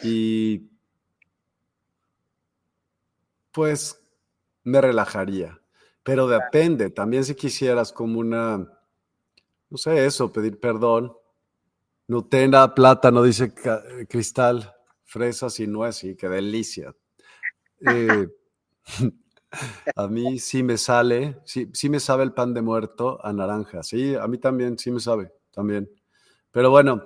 Y 0.03 0.71
pues 3.53 4.03
me 4.65 4.81
relajaría. 4.81 5.61
Pero 6.03 6.27
depende, 6.27 6.91
también 6.91 7.25
si 7.25 7.35
quisieras 7.35 7.93
como 7.93 8.19
una, 8.21 8.57
no 9.69 9.77
sé, 9.77 10.07
eso, 10.07 10.33
pedir 10.33 10.59
perdón, 10.59 11.13
Nutella, 12.09 12.75
plátano, 12.75 13.23
dice 13.23 13.55
Cristal, 14.09 14.75
fresas 15.05 15.61
y 15.61 15.67
nueces, 15.67 16.17
qué 16.17 16.29
delicia. 16.29 16.95
Eh, 17.83 18.29
a 19.97 20.07
mí 20.09 20.39
sí 20.39 20.63
me 20.63 20.77
sale, 20.77 21.41
sí, 21.45 21.71
sí 21.73 21.89
me 21.89 22.01
sabe 22.01 22.25
el 22.25 22.33
pan 22.33 22.55
de 22.55 22.63
muerto 22.63 23.25
a 23.25 23.33
naranja, 23.33 23.83
sí, 23.83 24.15
a 24.15 24.27
mí 24.27 24.39
también, 24.39 24.79
sí 24.79 24.91
me 24.91 25.01
sabe, 25.01 25.33
también. 25.51 25.91
Pero 26.51 26.71
bueno, 26.71 27.05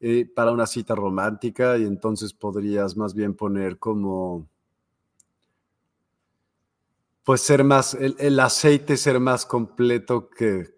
eh, 0.00 0.26
para 0.34 0.52
una 0.52 0.66
cita 0.66 0.94
romántica 0.94 1.78
y 1.78 1.84
entonces 1.84 2.32
podrías 2.32 2.96
más 2.96 3.14
bien 3.14 3.34
poner 3.34 3.78
como, 3.78 4.48
pues 7.24 7.40
ser 7.40 7.64
más, 7.64 7.94
el 7.94 8.40
aceite 8.40 8.96
ser 8.96 9.20
más 9.20 9.46
completo 9.46 10.28
que, 10.28 10.74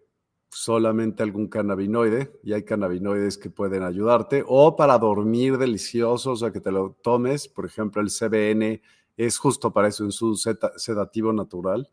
solamente 0.56 1.22
algún 1.22 1.48
cannabinoide, 1.48 2.32
y 2.42 2.54
hay 2.54 2.62
cannabinoides 2.62 3.36
que 3.36 3.50
pueden 3.50 3.82
ayudarte, 3.82 4.42
o 4.46 4.74
para 4.74 4.96
dormir 4.96 5.58
delicioso, 5.58 6.32
o 6.32 6.36
sea, 6.36 6.50
que 6.50 6.60
te 6.60 6.72
lo 6.72 6.96
tomes, 7.02 7.46
por 7.46 7.66
ejemplo, 7.66 8.00
el 8.00 8.08
CBN 8.08 8.80
es 9.16 9.38
justo 9.38 9.72
para 9.72 9.88
eso, 9.88 10.04
en 10.04 10.12
su 10.12 10.36
sedativo 10.36 11.32
natural, 11.32 11.88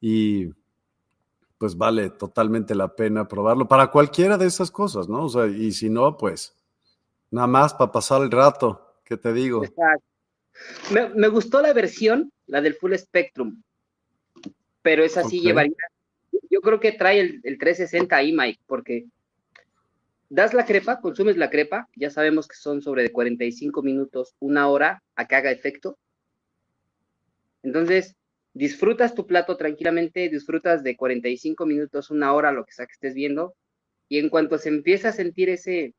y 0.00 0.48
pues 1.58 1.76
vale 1.76 2.10
totalmente 2.10 2.74
la 2.74 2.94
pena 2.94 3.28
probarlo 3.28 3.68
para 3.68 3.90
cualquiera 3.90 4.38
de 4.38 4.46
esas 4.46 4.70
cosas, 4.70 5.08
¿no? 5.08 5.24
O 5.24 5.28
sea, 5.28 5.46
y 5.46 5.72
si 5.72 5.90
no, 5.90 6.16
pues 6.16 6.54
nada 7.30 7.46
más 7.46 7.74
para 7.74 7.92
pasar 7.92 8.22
el 8.22 8.30
rato, 8.30 8.94
¿qué 9.04 9.16
te 9.16 9.32
digo? 9.32 9.62
Me, 10.90 11.28
gustó 11.28 11.60
la 11.60 11.72
versión, 11.72 12.32
la 12.46 12.60
del 12.60 12.74
Full 12.74 12.94
Spectrum, 12.94 13.62
pero 14.82 15.04
esa 15.04 15.24
sí 15.24 15.40
llevaría 15.40 15.76
yo 16.50 16.60
creo 16.60 16.80
que 16.80 16.92
trae 16.92 17.20
el, 17.20 17.58
360 17.58 18.14
ahí, 18.16 18.32
Mike, 18.32 18.60
porque 18.66 19.06
das 20.28 20.52
la 20.52 20.66
crepa, 20.66 21.00
consumes 21.00 21.36
la 21.36 21.48
crepa, 21.48 21.88
ya 21.94 22.10
sabemos 22.10 22.48
que 22.48 22.56
son 22.56 22.82
sobre 22.82 23.04
de 23.04 23.12
45 23.12 23.82
minutos, 23.82 24.34
una 24.40 24.68
hora 24.68 25.02
a 25.14 25.26
que 25.26 25.36
haga 25.36 25.50
efecto. 25.50 25.96
Entonces, 27.62 28.16
disfrutas 28.52 29.14
tu 29.14 29.26
plato 29.26 29.56
tranquilamente, 29.56 30.28
disfrutas 30.28 30.82
de 30.82 30.96
45 30.96 31.66
minutos, 31.66 32.10
una 32.10 32.32
hora, 32.32 32.52
lo 32.52 32.64
que 32.64 32.72
sea 32.72 32.86
que 32.86 32.92
estés 32.92 33.14
viendo, 33.14 33.54
y 34.08 34.18
en 34.18 34.28
cuanto 34.28 34.58
se 34.58 34.68
empieza 34.68 35.10
a 35.10 35.12
sentir 35.12 35.48
ese, 35.48 35.94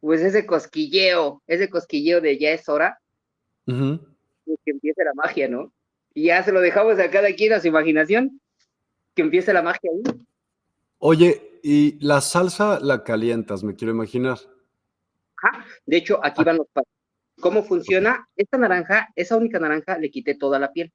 pues 0.00 0.20
ese 0.20 0.46
cosquilleo, 0.46 1.42
ese 1.46 1.70
cosquilleo 1.70 2.20
de 2.20 2.38
ya 2.38 2.50
es 2.50 2.68
hora, 2.68 2.98
pues 3.64 4.58
que 4.64 4.70
empiece 4.70 5.04
la 5.04 5.14
magia, 5.14 5.48
¿no? 5.48 5.72
Y 6.14 6.26
ya 6.26 6.42
se 6.42 6.52
lo 6.52 6.60
dejamos 6.60 6.98
a 6.98 7.10
cada 7.10 7.32
quien 7.34 7.52
a 7.52 7.60
su 7.60 7.68
imaginación 7.68 8.40
que 9.14 9.22
empiece 9.22 9.52
la 9.52 9.62
magia 9.62 9.90
ahí. 9.90 10.02
Oye, 10.98 11.60
¿y 11.62 11.98
la 12.04 12.20
salsa 12.20 12.80
la 12.80 13.04
calientas? 13.04 13.62
Me 13.62 13.74
quiero 13.74 13.92
imaginar. 13.92 14.38
De 15.84 15.96
hecho, 15.96 16.18
aquí 16.22 16.42
van 16.42 16.56
los 16.56 16.68
pasos. 16.68 16.95
¿Cómo 17.40 17.62
funciona? 17.62 18.28
Esta 18.36 18.56
naranja, 18.56 19.08
esa 19.14 19.36
única 19.36 19.58
naranja, 19.58 19.98
le 19.98 20.10
quité 20.10 20.34
toda 20.34 20.58
la 20.58 20.72
piel. 20.72 20.92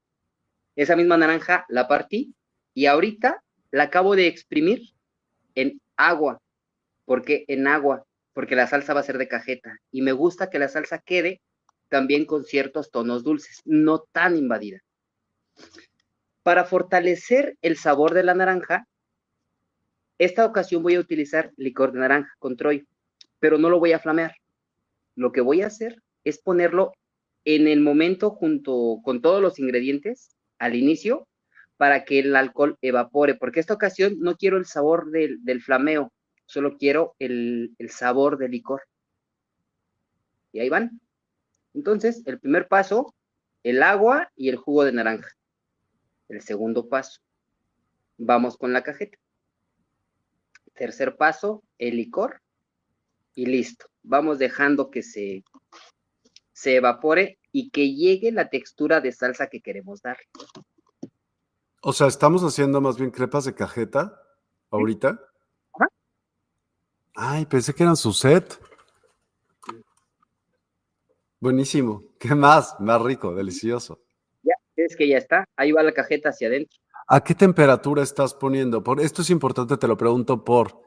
Esa 0.75 0.95
misma 0.95 1.17
naranja 1.17 1.65
la 1.69 1.87
partí 1.87 2.33
y 2.73 2.87
ahorita 2.87 3.43
la 3.71 3.83
acabo 3.83 4.15
de 4.15 4.27
exprimir 4.27 4.93
en 5.55 5.79
agua. 5.97 6.41
¿Por 7.05 7.23
qué 7.23 7.45
en 7.47 7.67
agua? 7.67 8.05
Porque 8.33 8.55
la 8.55 8.67
salsa 8.67 8.93
va 8.93 9.01
a 9.01 9.03
ser 9.03 9.17
de 9.17 9.27
cajeta 9.27 9.77
y 9.91 10.01
me 10.01 10.13
gusta 10.13 10.49
que 10.49 10.59
la 10.59 10.67
salsa 10.67 10.99
quede 10.99 11.41
también 11.89 12.25
con 12.25 12.43
ciertos 12.45 12.89
tonos 12.89 13.23
dulces, 13.23 13.61
no 13.65 13.99
tan 14.11 14.37
invadida. 14.37 14.79
Para 16.41 16.63
fortalecer 16.63 17.57
el 17.61 17.77
sabor 17.77 18.13
de 18.13 18.23
la 18.23 18.33
naranja, 18.33 18.87
esta 20.17 20.45
ocasión 20.45 20.81
voy 20.81 20.95
a 20.95 20.99
utilizar 20.99 21.51
licor 21.57 21.91
de 21.91 21.99
naranja 21.99 22.33
con 22.39 22.55
troy, 22.55 22.87
pero 23.39 23.57
no 23.57 23.69
lo 23.69 23.79
voy 23.79 23.91
a 23.91 23.99
flamear. 23.99 24.35
Lo 25.15 25.31
que 25.31 25.41
voy 25.41 25.61
a 25.61 25.67
hacer 25.67 26.01
es 26.23 26.39
ponerlo 26.39 26.93
en 27.45 27.67
el 27.67 27.79
momento 27.79 28.31
junto 28.31 28.99
con 29.03 29.21
todos 29.21 29.41
los 29.41 29.59
ingredientes 29.59 30.29
al 30.59 30.75
inicio 30.75 31.27
para 31.77 32.05
que 32.05 32.19
el 32.19 32.35
alcohol 32.35 32.77
evapore, 32.81 33.35
porque 33.35 33.59
esta 33.59 33.73
ocasión 33.73 34.19
no 34.19 34.35
quiero 34.35 34.57
el 34.57 34.65
sabor 34.65 35.09
del, 35.09 35.61
flameo, 35.63 36.13
solo 36.45 36.77
quiero 36.77 37.15
el, 37.17 37.73
el 37.79 37.89
sabor 37.89 38.37
del 38.37 38.51
licor. 38.51 38.83
Y 40.51 40.59
ahí 40.59 40.69
van. 40.69 41.01
Entonces, 41.73 42.21
el 42.27 42.39
primer 42.39 42.67
paso, 42.67 43.15
el 43.63 43.81
agua 43.81 44.31
y 44.35 44.49
el 44.49 44.57
jugo 44.57 44.83
de 44.83 44.91
naranja. 44.91 45.29
El 46.27 46.41
segundo 46.41 46.87
paso, 46.87 47.19
vamos 48.17 48.57
con 48.57 48.73
la 48.73 48.83
cajeta. 48.83 49.17
Tercer 50.75 51.17
paso, 51.17 51.63
el 51.79 51.97
licor. 51.97 52.41
Y 53.33 53.47
listo. 53.47 53.87
Vamos 54.03 54.39
dejando 54.39 54.91
que 54.91 55.01
se, 55.01 55.43
se 56.61 56.75
evapore 56.75 57.39
y 57.51 57.71
que 57.71 57.95
llegue 57.95 58.31
la 58.31 58.47
textura 58.49 59.01
de 59.01 59.11
salsa 59.11 59.47
que 59.47 59.61
queremos 59.61 60.03
dar. 60.03 60.17
O 61.81 61.91
sea, 61.91 62.05
estamos 62.05 62.43
haciendo 62.43 62.79
más 62.79 62.97
bien 62.97 63.09
crepas 63.09 63.45
de 63.45 63.55
cajeta 63.55 64.21
ahorita. 64.69 65.19
Ay, 67.15 67.47
pensé 67.47 67.73
que 67.73 67.81
eran 67.81 67.97
su 67.97 68.13
set. 68.13 68.59
Buenísimo. 71.39 72.03
¿Qué 72.19 72.35
más? 72.35 72.79
Más 72.79 73.01
rico, 73.01 73.33
delicioso. 73.33 73.99
Ya, 74.43 74.53
es 74.75 74.95
que 74.95 75.07
ya 75.07 75.17
está. 75.17 75.45
Ahí 75.55 75.71
va 75.71 75.81
la 75.81 75.93
cajeta 75.93 76.29
hacia 76.29 76.47
adentro. 76.47 76.77
¿A 77.07 77.23
qué 77.23 77.33
temperatura 77.33 78.03
estás 78.03 78.35
poniendo? 78.35 78.83
Por, 78.83 79.01
esto 79.01 79.23
es 79.23 79.31
importante, 79.31 79.77
te 79.77 79.87
lo 79.87 79.97
pregunto 79.97 80.45
por, 80.45 80.79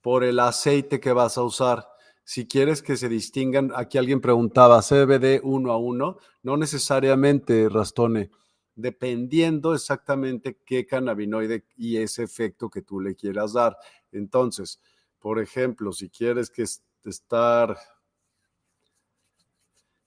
por 0.00 0.22
el 0.22 0.38
aceite 0.38 1.00
que 1.00 1.12
vas 1.12 1.36
a 1.36 1.42
usar. 1.42 1.95
Si 2.26 2.46
quieres 2.46 2.82
que 2.82 2.96
se 2.98 3.08
distingan, 3.08 3.70
aquí 3.74 3.96
alguien 3.96 4.20
preguntaba, 4.20 4.82
CBD 4.82 5.40
uno 5.42 5.72
a 5.72 5.78
uno, 5.78 6.18
no 6.42 6.56
necesariamente, 6.58 7.68
Rastone 7.70 8.30
dependiendo 8.76 9.74
exactamente 9.74 10.58
qué 10.64 10.86
cannabinoide 10.86 11.64
y 11.76 11.96
ese 11.96 12.22
efecto 12.22 12.68
que 12.68 12.82
tú 12.82 13.00
le 13.00 13.16
quieras 13.16 13.54
dar. 13.54 13.76
Entonces, 14.12 14.80
por 15.18 15.40
ejemplo, 15.40 15.92
si 15.92 16.10
quieres 16.10 16.50
que 16.50 16.64
estar... 17.08 17.76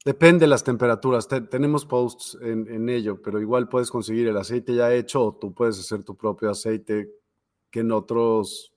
Depende 0.06 0.42
de 0.42 0.48
las 0.48 0.64
temperaturas. 0.64 1.28
tenemos 1.28 1.86
posts 1.86 2.38
en, 2.42 2.72
en, 2.72 2.88
ello, 2.88 3.22
pero 3.22 3.42
igual 3.42 3.68
puedes 3.68 3.92
conseguir 3.92 4.28
el 4.28 4.38
aceite 4.38 4.74
ya 4.74 4.94
hecho 4.94 5.26
o 5.26 5.36
tú 5.36 5.54
puedes 5.54 5.78
hacer 5.78 6.04
tu 6.04 6.16
propio 6.16 6.52
aceite 6.52 7.12
que 7.70 7.82
en 7.82 7.92
otros 7.92 8.74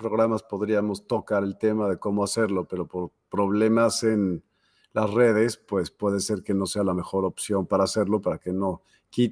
programas 0.00 0.42
podríamos 0.42 1.06
tocar 1.06 1.44
el 1.44 1.58
tema 1.58 1.86
de 1.86 1.98
cómo 1.98 2.24
hacerlo, 2.24 2.66
pero 2.66 2.86
por 2.86 3.10
problemas 3.28 4.02
en 4.02 4.42
las 4.94 5.12
redes, 5.12 5.58
pues 5.58 5.90
puede 5.90 6.20
ser 6.20 6.42
que 6.42 6.54
no 6.54 6.66
sea 6.66 6.82
la 6.82 6.94
mejor 6.94 7.26
opción 7.26 7.66
para 7.66 7.84
hacerlo, 7.84 8.20
para 8.20 8.38
que 8.38 8.50
no 8.50 8.82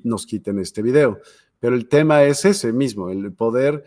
nos 0.05 0.27
quiten 0.27 0.59
este 0.59 0.83
video. 0.83 1.19
Pero 1.59 1.75
el 1.75 1.89
tema 1.89 2.23
es 2.23 2.45
ese 2.45 2.73
mismo, 2.73 3.09
el 3.09 3.33
poder, 3.33 3.83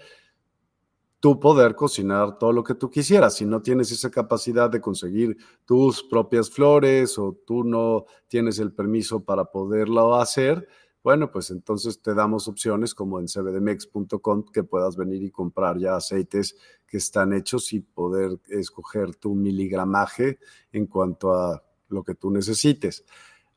tú 1.20 1.40
poder 1.40 1.76
cocinar 1.76 2.40
todo 2.40 2.52
lo 2.52 2.64
que 2.64 2.74
tú 2.74 2.90
quisieras. 2.90 3.36
Si 3.36 3.46
no 3.46 3.62
tienes 3.62 3.92
esa 3.92 4.10
capacidad 4.10 4.70
de 4.70 4.82
conseguir 4.82 5.38
tus 5.66 6.04
propias 6.04 6.50
flores 6.50 7.18
o 7.20 7.38
tú 7.46 7.64
no 7.64 8.06
tienes 8.28 8.58
el 8.58 8.74
permiso 8.74 9.24
para 9.24 9.46
poderlo 9.46 10.16
hacer, 10.16 10.68
bueno, 11.04 11.32
pues 11.32 11.50
entonces 11.50 12.02
te 12.02 12.14
damos 12.14 12.48
opciones 12.48 12.94
como 12.94 13.20
en 13.20 13.28
cbdmex.com 13.28 14.46
que 14.54 14.64
puedas 14.64 14.96
venir 14.96 15.24
y 15.24 15.32
comprar 15.32 15.80
ya 15.80 15.96
aceites 15.96 16.56
que 16.86 16.98
están 16.98 17.34
hechos 17.34 17.74
y 17.74 17.80
poder 17.80 18.40
escoger 18.50 19.16
tu 19.16 19.34
miligramaje 19.34 20.38
en 20.72 20.86
cuanto 20.86 21.34
a 21.34 21.64
lo 21.90 22.04
que 22.04 22.14
tú 22.14 22.30
necesites. 22.30 23.04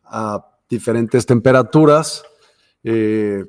A 0.04 0.58
diferentes 0.68 1.26
temperaturas, 1.26 2.24
eh, 2.82 3.44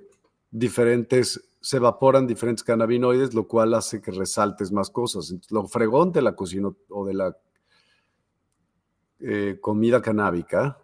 diferentes, 0.52 1.50
se 1.62 1.78
evaporan 1.78 2.28
diferentes 2.28 2.64
cannabinoides, 2.64 3.34
lo 3.34 3.48
cual 3.48 3.74
hace 3.74 4.02
que 4.02 4.12
resaltes 4.12 4.72
más 4.72 4.89
cosas. 4.89 5.34
lo 5.50 5.68
fregón 5.68 6.12
de 6.12 6.22
la 6.22 6.36
cocina 6.36 6.70
o 6.89 7.06
de 7.06 7.14
la 7.14 7.38
eh, 9.20 9.58
comida 9.62 10.02
canábica, 10.02 10.78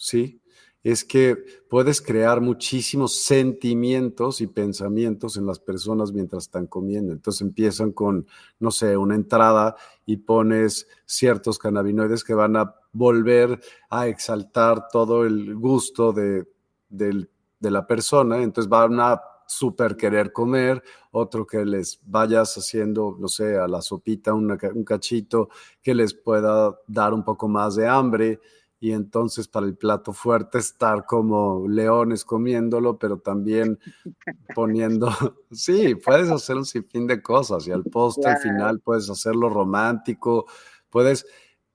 ¿sí? 0.00 0.42
Es 0.90 1.04
que 1.04 1.36
puedes 1.68 2.00
crear 2.00 2.40
muchísimos 2.40 3.16
sentimientos 3.16 4.40
y 4.40 4.46
pensamientos 4.46 5.36
en 5.36 5.44
las 5.44 5.58
personas 5.58 6.12
mientras 6.12 6.44
están 6.44 6.66
comiendo. 6.66 7.12
Entonces 7.12 7.42
empiezan 7.42 7.92
con, 7.92 8.26
no 8.58 8.70
sé, 8.70 8.96
una 8.96 9.14
entrada 9.14 9.76
y 10.06 10.16
pones 10.16 10.88
ciertos 11.04 11.58
cannabinoides 11.58 12.24
que 12.24 12.32
van 12.32 12.56
a 12.56 12.74
volver 12.92 13.60
a 13.90 14.08
exaltar 14.08 14.88
todo 14.88 15.26
el 15.26 15.54
gusto 15.56 16.14
de, 16.14 16.46
la 17.60 17.86
persona. 17.86 18.42
Entonces 18.42 18.70
van 18.70 18.98
a 18.98 19.20
super 19.46 19.94
querer 19.94 20.32
comer, 20.32 20.82
otro 21.10 21.46
que 21.46 21.66
les 21.66 22.00
vayas 22.06 22.56
haciendo, 22.56 23.14
no 23.20 23.28
sé, 23.28 23.58
a 23.58 23.68
la 23.68 23.82
sopita 23.82 24.32
un 24.32 24.84
cachito 24.86 25.50
que 25.82 25.94
les 25.94 26.14
pueda 26.14 26.78
dar 26.86 27.12
un 27.12 27.24
poco 27.24 27.46
más 27.46 27.76
de 27.76 27.86
hambre 27.86 28.40
y 28.80 28.92
entonces 28.92 29.48
para 29.48 29.66
el 29.66 29.76
plato 29.76 30.12
fuerte 30.12 30.58
estar 30.58 31.04
como 31.04 31.66
leones 31.68 32.24
comiéndolo, 32.24 32.98
pero 32.98 33.18
también 33.18 33.78
poniendo, 34.54 35.10
sí, 35.50 35.94
puedes 35.96 36.30
hacer 36.30 36.56
un 36.56 36.64
sinfín 36.64 37.06
de 37.06 37.20
cosas 37.20 37.66
y 37.66 37.72
al 37.72 37.84
postre 37.84 38.30
al 38.30 38.38
final 38.38 38.80
puedes 38.80 39.10
hacerlo 39.10 39.48
romántico, 39.48 40.46
puedes, 40.90 41.26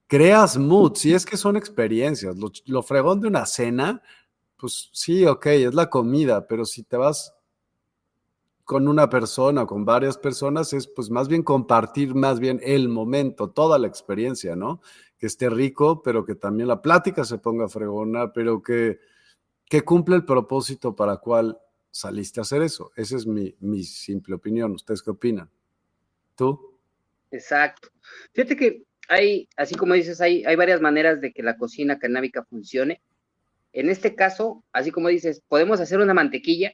creas 0.07 0.57
mood, 0.57 0.95
si 0.95 1.13
es 1.13 1.25
que 1.25 1.37
son 1.37 1.57
experiencias, 1.57 2.37
lo, 2.37 2.51
lo 2.65 2.83
fregón 2.83 3.19
de 3.19 3.27
una 3.27 3.45
cena, 3.45 4.01
pues 4.57 4.89
sí, 4.93 5.25
ok, 5.25 5.45
es 5.47 5.73
la 5.73 5.89
comida, 5.89 6.47
pero 6.47 6.63
si 6.63 6.83
te 6.83 6.95
vas 6.95 7.33
con 8.63 8.87
una 8.87 9.09
persona, 9.09 9.65
con 9.65 9.83
varias 9.83 10.17
personas, 10.17 10.71
es 10.71 10.87
pues 10.87 11.09
más 11.09 11.27
bien 11.27 11.43
compartir 11.43 12.15
más 12.15 12.39
bien 12.39 12.61
el 12.63 12.87
momento, 12.87 13.49
toda 13.49 13.77
la 13.77 13.87
experiencia, 13.87 14.55
¿no? 14.55 14.81
Que 15.23 15.27
esté 15.27 15.49
rico, 15.49 16.03
pero 16.03 16.25
que 16.25 16.35
también 16.35 16.67
la 16.67 16.81
plática 16.81 17.23
se 17.23 17.37
ponga 17.37 17.69
fregona, 17.69 18.33
pero 18.33 18.61
que, 18.61 18.99
que 19.69 19.81
cumple 19.81 20.17
el 20.17 20.25
propósito 20.25 20.97
para 20.97 21.15
cual 21.15 21.57
saliste 21.91 22.41
a 22.41 22.43
hacer 22.43 22.61
eso. 22.61 22.91
Esa 22.97 23.15
es 23.15 23.25
mi, 23.25 23.55
mi 23.61 23.85
simple 23.85 24.35
opinión. 24.35 24.73
¿Ustedes 24.73 25.01
qué 25.01 25.11
opinan? 25.11 25.49
¿Tú? 26.35 26.77
Exacto. 27.31 27.87
Fíjate 28.33 28.57
que 28.57 28.83
hay, 29.07 29.47
así 29.55 29.75
como 29.75 29.93
dices, 29.93 30.19
hay, 30.19 30.43
hay 30.43 30.57
varias 30.57 30.81
maneras 30.81 31.21
de 31.21 31.31
que 31.31 31.41
la 31.41 31.55
cocina 31.55 31.99
canábica 31.99 32.43
funcione. 32.43 33.01
En 33.71 33.89
este 33.89 34.15
caso, 34.15 34.65
así 34.73 34.91
como 34.91 35.07
dices, 35.07 35.41
podemos 35.47 35.79
hacer 35.79 36.01
una 36.01 36.13
mantequilla, 36.13 36.73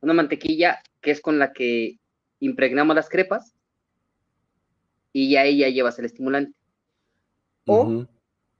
una 0.00 0.14
mantequilla 0.14 0.80
que 1.00 1.10
es 1.10 1.20
con 1.20 1.40
la 1.40 1.52
que 1.52 1.98
impregnamos 2.38 2.94
las 2.94 3.08
crepas 3.08 3.52
y 5.12 5.32
ya 5.32 5.42
llevas 5.42 5.98
el 5.98 6.04
estimulante. 6.04 6.56
O, 7.68 8.06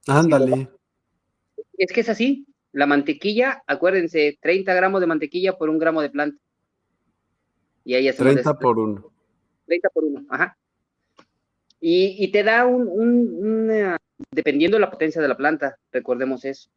ándale. 0.07 0.69
Es 1.77 1.91
que 1.91 2.01
es 2.01 2.09
así. 2.09 2.45
La 2.71 2.85
mantequilla, 2.85 3.63
acuérdense, 3.65 4.37
30 4.41 4.73
gramos 4.73 5.01
de 5.01 5.07
mantequilla 5.07 5.57
por 5.57 5.69
un 5.69 5.79
gramo 5.79 6.01
de 6.01 6.09
planta. 6.09 6.39
Y 7.83 7.95
ahí 7.95 8.11
30 8.11 8.59
por 8.59 8.77
uno. 8.77 9.11
30 9.65 9.89
por 9.89 10.03
uno, 10.03 10.25
ajá. 10.29 10.55
Y, 11.81 12.29
te 12.31 12.43
da 12.43 12.65
un, 12.65 13.71
dependiendo 14.31 14.75
de 14.75 14.81
la 14.81 14.91
potencia 14.91 15.21
de 15.21 15.27
la 15.29 15.37
planta, 15.37 15.77
recordemos 15.91 16.43
eso. 16.43 16.69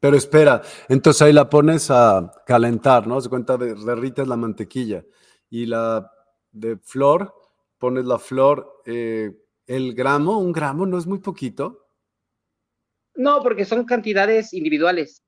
Pero 0.00 0.16
espera, 0.16 0.62
entonces 0.88 1.22
ahí 1.22 1.32
la 1.32 1.50
pones 1.50 1.90
a 1.90 2.32
calentar, 2.46 3.06
¿no? 3.06 3.20
Se 3.20 3.28
cuenta, 3.28 3.56
de, 3.56 3.74
derrites 3.74 4.26
la 4.26 4.36
mantequilla 4.36 5.04
y 5.50 5.66
la 5.66 6.10
de 6.52 6.78
flor, 6.78 7.34
pones 7.78 8.04
la 8.04 8.18
flor 8.18 8.80
eh, 8.86 9.32
el 9.68 9.94
gramo, 9.94 10.38
un 10.38 10.50
gramo, 10.50 10.86
¿no 10.86 10.98
es 10.98 11.06
muy 11.06 11.18
poquito? 11.18 11.86
No, 13.14 13.42
porque 13.42 13.64
son 13.64 13.84
cantidades 13.84 14.54
individuales. 14.54 15.22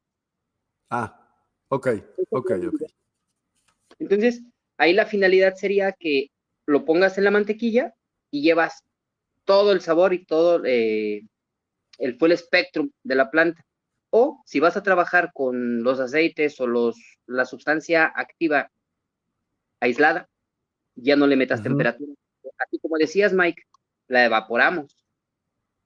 Ah, 0.89 1.29
ok, 1.69 1.89
ok, 2.31 2.53
ok. 2.69 2.83
Entonces, 3.99 4.43
ahí 4.79 4.95
la 4.95 5.05
finalidad 5.05 5.55
sería 5.57 5.93
que 5.93 6.31
lo 6.67 6.85
pongas 6.87 7.19
en 7.19 7.25
la 7.25 7.31
mantequilla 7.31 7.95
y 8.31 8.43
llevas 8.43 8.83
todo 9.45 9.73
el 9.73 9.83
sabor 9.83 10.15
y 10.15 10.25
todo 10.25 10.65
eh, 10.65 11.23
el 11.99 12.19
full 12.19 12.33
spectrum 12.33 12.91
de 13.05 13.15
la 13.15 13.31
planta. 13.31 13.63
O 14.09 14.43
si 14.47 14.59
vas 14.59 14.77
a 14.77 14.83
trabajar 14.83 15.33
con 15.35 15.83
los 15.83 16.01
aceites 16.01 16.59
o 16.61 16.67
los, 16.67 16.97
la 17.27 17.45
sustancia 17.45 18.11
activa 18.15 18.71
aislada, 19.81 20.29
ya 20.95 21.17
no 21.17 21.27
le 21.27 21.37
metas 21.37 21.63
temperatura. 21.63 22.13
Así 22.59 22.79
como 22.79 22.97
decías, 22.97 23.33
Mike, 23.33 23.63
la 24.11 24.25
evaporamos. 24.25 24.97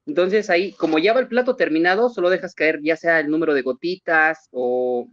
Entonces 0.06 0.50
ahí, 0.50 0.72
como 0.72 0.98
ya 0.98 1.12
va 1.12 1.20
el 1.20 1.28
plato 1.28 1.56
terminado, 1.56 2.08
solo 2.08 2.30
dejas 2.30 2.54
caer 2.54 2.80
ya 2.82 2.96
sea 2.96 3.20
el 3.20 3.28
número 3.28 3.54
de 3.54 3.62
gotitas 3.62 4.48
o 4.50 5.08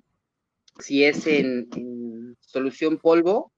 si 0.79 1.03
es 1.03 1.27
en, 1.27 2.35
solución 2.39 2.97
polvo, 2.97 3.51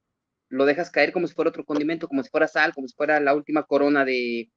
lo 0.49 0.65
dejas 0.65 0.91
caer 0.91 1.13
como 1.13 1.27
si 1.27 1.33
fuera 1.33 1.49
otro 1.49 1.65
condimento, 1.65 2.07
como 2.07 2.21
si 2.23 2.29
fuera 2.29 2.47
sal, 2.47 2.73
como 2.73 2.87
si 2.87 2.95
fuera 2.95 3.19
la 3.19 3.33
última 3.33 3.63
corona 3.63 4.03
de 4.05 4.51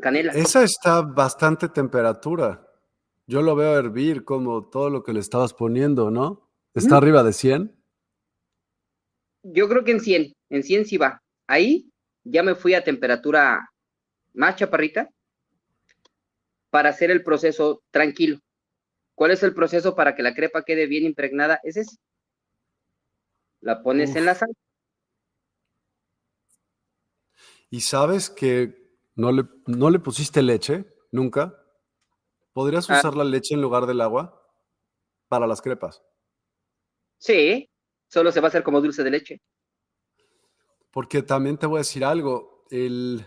canela. 0.00 0.32
Esa 0.32 0.62
está 0.62 1.02
bastante 1.02 1.68
temperatura. 1.68 2.66
Yo 3.26 3.42
lo 3.42 3.54
veo 3.54 3.76
hervir 3.78 4.24
como 4.24 4.68
todo 4.68 4.88
lo 4.88 5.02
que 5.02 5.12
le 5.12 5.20
estabas 5.20 5.52
poniendo, 5.52 6.10
¿no? 6.10 6.48
¿Está 6.74 6.96
arriba 6.96 7.22
de 7.22 7.32
100? 7.32 7.76
Yo 9.42 9.68
creo 9.68 9.84
que 9.84 9.92
en 9.92 10.00
100, 10.00 10.32
en 10.50 10.62
100 10.62 10.84
sí 10.86 10.96
va. 10.96 11.22
Ahí 11.46 11.90
ya 12.24 12.42
me 12.42 12.54
fui 12.54 12.74
a 12.74 12.84
temperatura 12.84 13.68
más 14.36 14.56
chaparrita 14.56 15.10
para 16.70 16.90
hacer 16.90 17.10
el 17.10 17.24
proceso 17.24 17.82
tranquilo. 17.90 18.38
¿Cuál 19.14 19.30
es 19.30 19.42
el 19.42 19.54
proceso 19.54 19.96
para 19.96 20.14
que 20.14 20.22
la 20.22 20.34
crepa 20.34 20.62
quede 20.62 20.86
bien 20.86 21.04
impregnada? 21.04 21.58
Es 21.64 21.76
ese. 21.76 21.96
La 23.60 23.82
pones 23.82 24.14
en 24.14 24.26
la 24.26 24.34
sal. 24.34 24.50
¿Y 27.70 27.80
sabes 27.80 28.30
que 28.30 28.92
no 29.14 29.32
le, 29.32 29.44
no 29.66 29.90
le 29.90 29.98
pusiste 29.98 30.42
leche 30.42 30.84
nunca? 31.10 31.58
¿Podrías 32.52 32.88
ah. 32.90 32.98
usar 32.98 33.14
la 33.14 33.24
leche 33.24 33.54
en 33.54 33.62
lugar 33.62 33.86
del 33.86 34.02
agua 34.02 34.46
para 35.28 35.46
las 35.46 35.62
crepas? 35.62 36.02
Sí, 37.18 37.70
solo 38.08 38.30
se 38.30 38.40
va 38.40 38.46
a 38.46 38.50
hacer 38.50 38.62
como 38.62 38.82
dulce 38.82 39.02
de 39.02 39.10
leche. 39.10 39.42
Porque 40.90 41.22
también 41.22 41.56
te 41.56 41.66
voy 41.66 41.78
a 41.78 41.80
decir 41.80 42.04
algo. 42.04 42.64
El, 42.70 43.26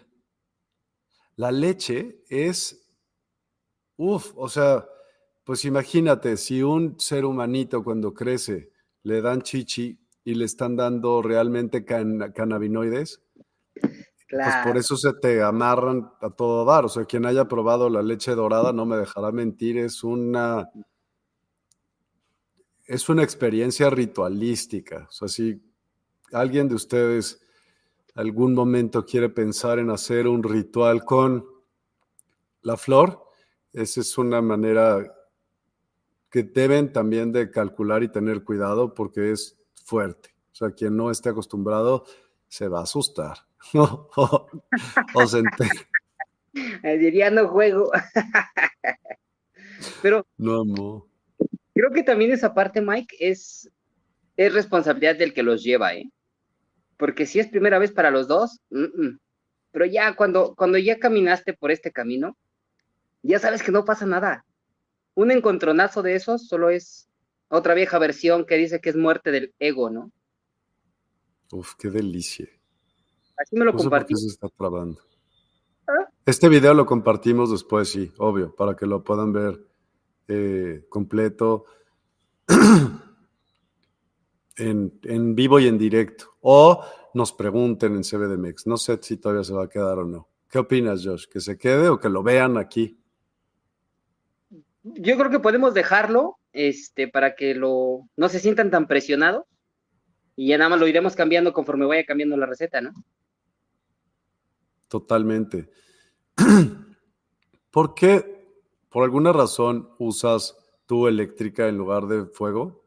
la 1.39 1.53
leche 1.53 2.21
es 2.27 2.85
Uf, 4.01 4.31
o 4.37 4.47
sea, 4.47 4.87
pues 5.43 5.65
imagínate, 5.65 6.37
si 6.37 6.63
un 6.63 6.97
ser 7.01 7.25
humanito 7.25 7.83
cuando 7.83 8.13
crece 8.13 8.71
le 9.03 9.21
dan 9.21 9.41
chichi 9.41 9.99
y 10.23 10.35
le 10.35 10.45
están 10.45 10.77
dando 10.77 11.21
realmente 11.21 11.83
cannabinoides, 11.83 13.21
pues 13.73 14.55
por 14.63 14.77
eso 14.77 14.95
se 14.95 15.11
te 15.21 15.41
amarran 15.43 16.09
a 16.21 16.29
todo 16.29 16.63
dar. 16.63 16.85
O 16.85 16.87
sea, 16.87 17.03
quien 17.03 17.25
haya 17.25 17.49
probado 17.49 17.89
la 17.89 18.01
leche 18.01 18.35
dorada 18.35 18.71
no 18.71 18.85
me 18.85 18.95
dejará 18.95 19.33
mentir, 19.33 19.77
es 19.79 20.01
una 20.01 20.69
es 22.85 23.09
una 23.09 23.23
experiencia 23.23 23.89
ritualística. 23.89 25.07
O 25.09 25.11
sea, 25.11 25.27
si 25.27 25.61
alguien 26.31 26.69
de 26.69 26.75
ustedes 26.75 27.41
algún 28.15 28.53
momento 28.53 29.05
quiere 29.05 29.29
pensar 29.29 29.79
en 29.79 29.89
hacer 29.89 30.27
un 30.27 30.43
ritual 30.43 31.03
con 31.03 31.45
la 32.61 32.77
flor, 32.77 33.23
esa 33.73 34.01
es 34.01 34.17
una 34.17 34.41
manera 34.41 35.13
que 36.29 36.43
deben 36.43 36.91
también 36.91 37.31
de 37.31 37.49
calcular 37.49 38.03
y 38.03 38.11
tener 38.11 38.43
cuidado 38.43 38.93
porque 38.93 39.31
es 39.31 39.57
fuerte. 39.83 40.29
O 40.51 40.55
sea, 40.55 40.71
quien 40.71 40.95
no 40.95 41.11
esté 41.11 41.29
acostumbrado 41.29 42.05
se 42.47 42.67
va 42.67 42.79
a 42.79 42.83
asustar. 42.83 43.37
o, 43.73 45.27
se 45.27 45.43
Diría 46.97 47.29
no 47.29 47.47
juego. 47.47 47.91
Pero 50.01 50.25
no, 50.37 50.65
no. 50.65 51.07
Creo 51.73 51.91
que 51.91 52.03
también 52.03 52.31
esa 52.31 52.53
parte, 52.53 52.81
Mike, 52.81 53.15
es, 53.19 53.71
es 54.35 54.53
responsabilidad 54.53 55.15
del 55.15 55.33
que 55.33 55.43
los 55.43 55.63
lleva, 55.63 55.95
¿eh? 55.95 56.11
Porque 56.99 57.25
si 57.25 57.39
es 57.39 57.47
primera 57.47 57.79
vez 57.79 57.93
para 57.93 58.11
los 58.11 58.27
dos, 58.27 58.59
pero 59.71 59.85
ya 59.85 60.17
cuando, 60.17 60.53
cuando 60.55 60.77
ya 60.77 60.99
caminaste 60.99 61.53
por 61.53 61.71
este 61.71 61.93
camino, 61.93 62.37
ya 63.23 63.39
sabes 63.39 63.63
que 63.63 63.71
no 63.71 63.85
pasa 63.85 64.05
nada. 64.05 64.45
Un 65.15 65.31
encontronazo 65.31 66.01
de 66.01 66.15
esos 66.15 66.49
solo 66.49 66.69
es 66.69 67.09
otra 67.47 67.73
vieja 67.73 67.97
versión 67.99 68.45
que 68.45 68.57
dice 68.57 68.81
que 68.81 68.89
es 68.89 68.97
muerte 68.97 69.31
del 69.31 69.53
ego, 69.59 69.89
¿no? 69.89 70.11
Uf, 71.53 71.75
qué 71.79 71.89
delicia. 71.89 72.49
Así 73.37 73.55
me 73.55 73.63
lo 73.63 73.73
compartí. 73.73 74.15
se 74.17 74.27
está 74.27 74.49
trabando. 74.49 74.99
¿Ah? 75.87 76.09
Este 76.25 76.49
video 76.49 76.73
lo 76.73 76.85
compartimos 76.85 77.49
después, 77.49 77.87
sí, 77.87 78.11
obvio, 78.17 78.53
para 78.53 78.75
que 78.75 78.85
lo 78.85 79.05
puedan 79.05 79.31
ver 79.31 79.57
eh, 80.27 80.85
completo 80.89 81.63
en, 84.59 84.99
en, 85.03 85.35
vivo 85.35 85.59
y 85.59 85.67
en 85.67 85.77
directo. 85.77 86.35
O 86.41 86.83
nos 87.13 87.33
pregunten 87.33 87.95
en 87.95 88.03
CBDMX. 88.03 88.67
No 88.67 88.77
sé 88.77 88.99
si 89.01 89.17
todavía 89.17 89.43
se 89.43 89.53
va 89.53 89.65
a 89.65 89.69
quedar 89.69 89.99
o 89.99 90.05
no. 90.05 90.27
¿Qué 90.49 90.59
opinas, 90.59 91.05
Josh? 91.05 91.25
¿Que 91.27 91.39
se 91.39 91.57
quede 91.57 91.89
o 91.89 91.99
que 91.99 92.09
lo 92.09 92.23
vean 92.23 92.57
aquí? 92.57 92.99
yo 94.83 95.17
creo 95.17 95.29
que 95.29 95.39
podemos 95.39 95.73
dejarlo 95.73 96.37
este, 96.53 97.07
para 97.07 97.35
que 97.35 97.53
lo, 97.55 98.07
no 98.15 98.29
se 98.29 98.39
sientan 98.39 98.71
tan 98.71 98.87
presionados 98.87 99.45
y 100.35 100.47
ya 100.47 100.57
nada 100.57 100.69
más 100.69 100.79
lo 100.79 100.87
iremos 100.87 101.15
cambiando 101.15 101.53
conforme 101.53 101.85
vaya 101.85 102.05
cambiando 102.05 102.37
la 102.37 102.45
receta, 102.45 102.81
¿no? 102.81 102.91
Totalmente. 104.87 105.69
¿Por 107.71 107.93
qué, 107.93 108.47
por 108.89 109.03
alguna 109.03 109.33
razón, 109.33 109.89
usas 109.99 110.57
tu 110.85 111.07
eléctrica 111.07 111.67
en 111.67 111.77
lugar 111.77 112.07
de 112.07 112.25
fuego? 112.25 112.78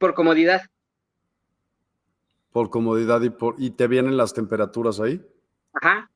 Por 0.00 0.14
comodidad. 0.14 0.62
Por 2.50 2.70
comodidad 2.70 3.20
y, 3.20 3.30
por, 3.30 3.54
y 3.58 3.70
te 3.70 3.86
vienen 3.86 4.16
las 4.16 4.34
temperaturas 4.34 4.98
ahí. 4.98 5.24
Ajá. 5.74 6.10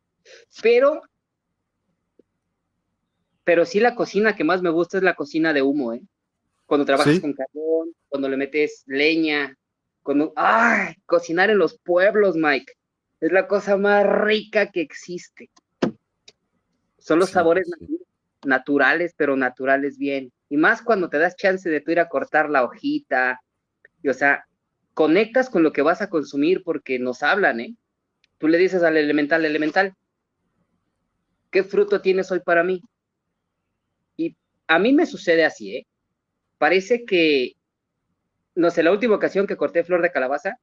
Pero 0.62 1.03
pero 3.45 3.66
sí 3.66 3.78
la 3.78 3.95
cocina 3.95 4.35
que 4.35 4.43
más 4.43 4.62
me 4.62 4.70
gusta 4.70 4.97
es 4.97 5.03
la 5.03 5.14
cocina 5.14 5.53
de 5.53 5.62
humo, 5.62 5.93
¿eh? 5.93 6.03
Cuando 6.64 6.87
trabajas 6.87 7.20
con 7.20 7.35
carbón, 7.35 7.95
cuando 8.09 8.28
le 8.30 8.39
metes 8.39 8.85
leña, 8.87 9.55
cuando... 10.03 10.32
¡Ay! 10.35 10.95
Cocinar 11.05 11.51
en 11.51 11.59
los 11.59 11.78
pueblos, 11.78 12.37
Mike. 12.37 12.72
Es 13.20 13.32
la 13.32 13.47
cosa 13.47 13.76
más 13.76 14.07
rica 14.07 14.70
que 14.70 14.80
existe. 14.80 15.51
Son 16.97 17.18
los 17.18 17.28
sabores 17.28 17.70
naturales, 18.47 19.12
pero 19.14 19.37
naturales 19.37 19.99
bien. 19.99 20.32
Y 20.49 20.57
más 20.57 20.80
cuando 20.80 21.11
te 21.11 21.18
das 21.18 21.37
chance 21.37 21.68
de 21.68 21.82
tú 21.82 21.91
ir 21.91 22.01
a 22.01 22.09
cortar 22.09 22.49
la 22.49 22.64
hojita. 22.64 23.43
Y, 24.05 24.11
o 24.11 24.15
sea, 24.15 24.45
conectas 24.93 25.49
con 25.49 25.63
lo 25.63 25.73
que 25.73 25.83
vas 25.83 26.03
a 26.03 26.11
consumir 26.11 26.63
porque 26.63 26.99
nos 26.99 27.23
hablan, 27.23 27.61
¿eh? 27.61 27.75
Tú 28.37 28.49
le 28.49 28.59
dices 28.59 28.83
al 28.83 28.99
elemental, 28.99 29.47
elemental, 29.47 29.95
¿qué 31.51 31.65
fruto 31.65 32.03
tienes 32.03 32.31
hoy 32.31 32.41
para 32.41 32.63
mí? 32.63 32.83
a 34.67 34.79
mí 34.79 34.93
me 34.93 35.07
sucede 35.07 35.45
así, 35.45 35.77
¿eh? 35.77 35.87
Parece 36.59 37.05
que, 37.05 37.53
no 38.55 38.71
sé, 38.71 38.83
la 38.83 38.93
última 38.93 39.17
ocasión 39.17 39.47
que 39.47 39.57
corté 39.57 39.85
flor 39.85 40.03
de 40.03 40.13
calabaza, 40.13 40.59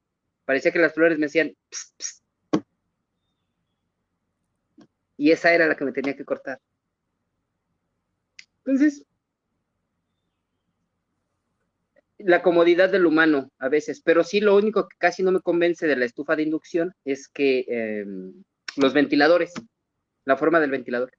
parecía 0.45 0.71
que 0.71 0.79
las 0.79 0.93
flores 0.93 1.19
me 1.19 1.27
decían, 1.27 1.55
y 5.17 5.31
esa 5.31 5.53
era 5.53 5.67
la 5.67 5.75
que 5.75 5.85
me 5.85 5.91
tenía 5.91 6.15
que 6.15 6.25
cortar. 6.25 6.59
Entonces, 8.65 9.05
la 12.25 12.41
comodidad 12.41 12.89
del 12.89 13.05
humano 13.05 13.49
a 13.59 13.69
veces, 13.69 14.01
pero 14.03 14.23
sí 14.23 14.39
lo 14.39 14.55
único 14.55 14.87
que 14.87 14.95
casi 14.97 15.23
no 15.23 15.31
me 15.31 15.41
convence 15.41 15.87
de 15.87 15.95
la 15.95 16.05
estufa 16.05 16.35
de 16.35 16.43
inducción 16.43 16.93
es 17.05 17.27
que 17.27 17.65
em, 17.67 18.43
los 18.77 18.93
ventiladores, 18.93 19.53
la 20.25 20.37
forma 20.37 20.59
del 20.59 20.71
ventilador 20.71 21.11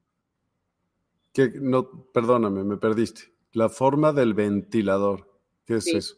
no, 1.61 2.07
perdóname, 2.13 2.65
me 2.65 2.77
perdiste. 2.77 3.23
La 3.53 3.69
forma 3.69 4.13
del 4.13 4.35
ventilador. 4.35 5.29
¿Qué 5.67 5.77
es 5.77 5.87
eso? 5.87 6.17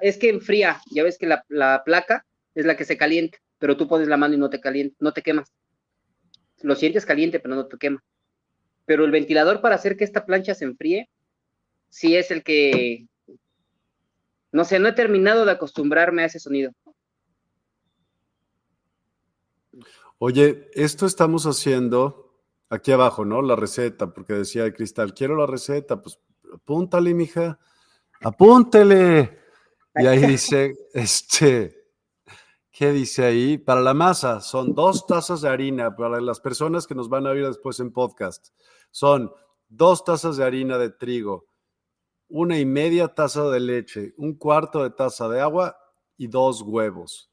es 0.00 0.18
que 0.18 0.28
enfría. 0.28 0.80
Ya 0.90 1.02
ves 1.02 1.18
que 1.18 1.26
la, 1.26 1.82
placa 1.84 2.26
es 2.54 2.64
la 2.64 2.76
que 2.76 2.84
se 2.84 2.96
calienta, 2.96 3.38
pero 3.58 3.76
tú 3.76 3.88
pones 3.88 4.08
la 4.08 4.16
mano 4.16 4.34
y 4.34 4.38
no 4.38 4.50
te 4.50 4.60
calienta, 4.60 4.96
no 5.00 5.12
te 5.12 5.22
quemas. 5.22 5.52
Lo 6.62 6.74
sientes 6.74 7.06
caliente, 7.06 7.40
pero 7.40 7.54
no 7.54 7.66
te 7.66 7.76
quema. 7.76 8.02
Pero 8.84 9.04
el 9.04 9.10
ventilador 9.10 9.60
para 9.60 9.74
hacer 9.74 9.96
que 9.96 10.04
esta 10.04 10.26
plancha 10.26 10.54
se 10.54 10.64
enfríe, 10.64 11.08
sí 11.88 12.16
es 12.16 12.30
el 12.30 12.42
que. 12.42 13.06
No 14.56 14.64
sé, 14.64 14.78
no 14.78 14.88
he 14.88 14.92
terminado 14.94 15.44
de 15.44 15.52
acostumbrarme 15.52 16.22
a 16.22 16.24
ese 16.24 16.40
sonido. 16.40 16.72
Oye, 20.16 20.70
esto 20.72 21.04
estamos 21.04 21.44
haciendo 21.44 22.40
aquí 22.70 22.90
abajo, 22.90 23.26
¿no? 23.26 23.42
La 23.42 23.54
receta, 23.54 24.14
porque 24.14 24.32
decía 24.32 24.72
Cristal, 24.72 25.12
quiero 25.12 25.36
la 25.36 25.44
receta, 25.44 26.00
pues 26.00 26.18
apúntale, 26.54 27.12
mija, 27.12 27.58
apúntele. 28.22 29.38
Y 29.94 30.06
ahí 30.06 30.20
dice, 30.26 30.74
este, 30.94 31.90
¿qué 32.72 32.92
dice 32.92 33.26
ahí? 33.26 33.58
Para 33.58 33.82
la 33.82 33.92
masa 33.92 34.40
son 34.40 34.74
dos 34.74 35.06
tazas 35.06 35.42
de 35.42 35.50
harina, 35.50 35.94
para 35.94 36.18
las 36.22 36.40
personas 36.40 36.86
que 36.86 36.94
nos 36.94 37.10
van 37.10 37.26
a 37.26 37.30
oír 37.32 37.46
después 37.46 37.78
en 37.80 37.92
podcast, 37.92 38.54
son 38.90 39.30
dos 39.68 40.02
tazas 40.02 40.38
de 40.38 40.44
harina 40.44 40.78
de 40.78 40.88
trigo, 40.88 41.44
una 42.28 42.58
y 42.58 42.64
media 42.64 43.08
taza 43.08 43.48
de 43.50 43.60
leche, 43.60 44.14
un 44.16 44.34
cuarto 44.34 44.82
de 44.82 44.90
taza 44.90 45.28
de 45.28 45.40
agua 45.40 45.76
y 46.16 46.26
dos 46.26 46.62
huevos. 46.62 47.30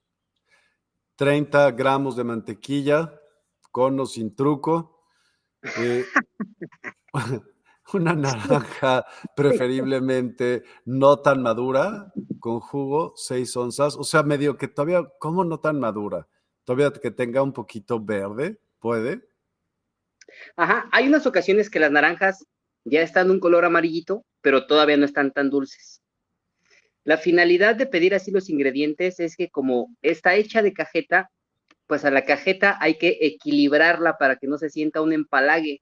30 1.15 1.71
gramos 1.71 2.15
de 2.15 2.23
mantequilla, 2.23 3.19
con 3.71 3.99
o 3.99 4.05
sin 4.05 4.35
truco. 4.35 5.05
Eh, 5.77 6.05
una 7.93 8.13
naranja 8.13 9.05
preferiblemente 9.35 10.63
no 10.85 11.19
tan 11.19 11.41
madura, 11.41 12.11
con 12.39 12.59
jugo, 12.59 13.13
6 13.15 13.57
onzas. 13.57 13.95
O 13.95 14.03
sea, 14.03 14.23
medio 14.23 14.57
que 14.57 14.67
todavía, 14.67 15.03
¿cómo 15.19 15.43
no 15.43 15.59
tan 15.59 15.79
madura? 15.79 16.27
Todavía 16.63 16.91
que 16.91 17.11
tenga 17.11 17.41
un 17.41 17.53
poquito 17.53 17.99
verde, 17.99 18.59
¿puede? 18.79 19.27
Ajá, 20.55 20.87
hay 20.91 21.07
unas 21.07 21.25
ocasiones 21.25 21.69
que 21.69 21.79
las 21.79 21.91
naranjas 21.91 22.47
ya 22.85 23.01
están 23.01 23.31
un 23.31 23.39
color 23.39 23.65
amarillito, 23.65 24.25
pero 24.41 24.67
todavía 24.67 24.97
no 24.97 25.05
están 25.05 25.31
tan 25.31 25.49
dulces. 25.49 26.01
La 27.03 27.17
finalidad 27.17 27.75
de 27.75 27.85
pedir 27.85 28.15
así 28.15 28.31
los 28.31 28.49
ingredientes 28.49 29.19
es 29.19 29.35
que 29.35 29.49
como 29.49 29.95
está 30.01 30.35
hecha 30.35 30.61
de 30.61 30.73
cajeta, 30.73 31.29
pues 31.87 32.05
a 32.05 32.11
la 32.11 32.23
cajeta 32.23 32.77
hay 32.79 32.97
que 32.97 33.17
equilibrarla 33.21 34.17
para 34.17 34.37
que 34.37 34.47
no 34.47 34.57
se 34.57 34.69
sienta 34.69 35.01
un 35.01 35.11
empalague. 35.11 35.81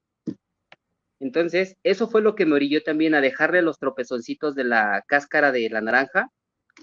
Entonces, 1.19 1.77
eso 1.83 2.09
fue 2.09 2.23
lo 2.23 2.33
que 2.33 2.47
me 2.47 2.55
orilló 2.55 2.81
también 2.81 3.13
a 3.13 3.21
dejarle 3.21 3.61
los 3.61 3.77
tropezoncitos 3.77 4.55
de 4.55 4.63
la 4.63 5.03
cáscara 5.07 5.51
de 5.51 5.69
la 5.69 5.81
naranja 5.81 6.31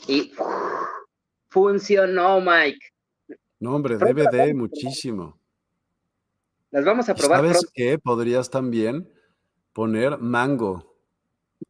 y 0.07 0.33
funcionó, 1.49 2.41
Mike. 2.41 2.87
No, 3.59 3.75
hombre, 3.75 3.99
debe 3.99 4.27
de 4.31 4.55
muchísimo. 4.55 5.41
Las 6.71 6.85
vamos 6.85 7.09
a 7.09 7.17
probar. 7.17 7.41
¿Sabes 7.41 7.67
qué? 7.75 7.99
Podrías 7.99 8.51
también 8.51 9.09
poner 9.79 10.19
mango. 10.19 10.97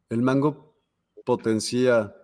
El 0.09 0.22
mango 0.22 0.74
potencia 1.26 2.16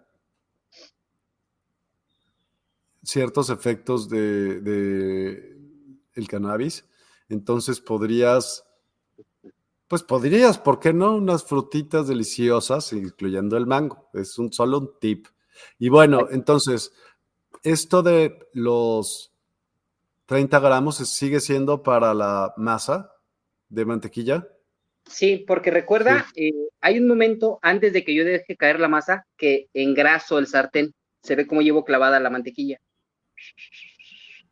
ciertos 3.02 3.50
efectos 3.50 4.08
de, 4.08 5.58
el 6.14 6.26
cannabis. 6.26 6.88
Entonces 7.28 7.82
podrías, 7.82 8.64
pues 9.86 10.02
podrías, 10.02 10.56
¿por 10.56 10.80
qué 10.80 10.94
no? 10.94 11.16
Unas 11.16 11.44
frutitas 11.44 12.08
deliciosas, 12.08 12.90
incluyendo 12.94 13.58
el 13.58 13.66
mango. 13.66 14.08
Es 14.14 14.38
un 14.38 14.54
solo 14.54 14.78
un 14.78 14.98
tip. 14.98 15.26
Y 15.78 15.90
bueno, 15.90 16.28
entonces, 16.30 16.94
esto 17.62 18.02
de 18.02 18.48
los 18.54 19.34
30 20.24 20.58
gramos 20.60 20.96
sigue 20.96 21.40
siendo 21.40 21.82
para 21.82 22.14
la 22.14 22.54
masa 22.56 23.12
de 23.68 23.84
mantequilla. 23.84 24.48
Sí, 25.06 25.44
porque 25.46 25.70
recuerda, 25.70 26.26
eh, 26.34 26.52
hay 26.80 26.98
un 26.98 27.06
momento 27.06 27.58
antes 27.62 27.92
de 27.92 28.04
que 28.04 28.14
yo 28.14 28.24
deje 28.24 28.56
caer 28.56 28.80
la 28.80 28.88
masa 28.88 29.26
que 29.36 29.68
engraso 29.74 30.38
el 30.38 30.46
sartén. 30.46 30.94
Se 31.22 31.36
ve 31.36 31.46
como 31.46 31.62
llevo 31.62 31.84
clavada 31.84 32.20
la 32.20 32.30
mantequilla. 32.30 32.80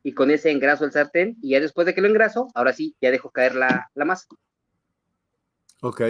Y 0.03 0.13
con 0.15 0.31
ese 0.31 0.51
engraso 0.51 0.85
el 0.85 0.93
sartén, 0.93 1.37
y 1.41 1.51
ya 1.51 1.61
después 1.61 1.87
de 1.87 1.95
que 1.95 2.01
lo 2.01 2.09
engraso, 2.09 2.49
ahora 2.55 2.73
sí, 2.73 2.97
ya 3.01 3.11
dejo 3.11 3.31
caer 3.31 3.55
la, 3.55 3.89
masa. 3.95 4.27
Ok, 5.81 6.03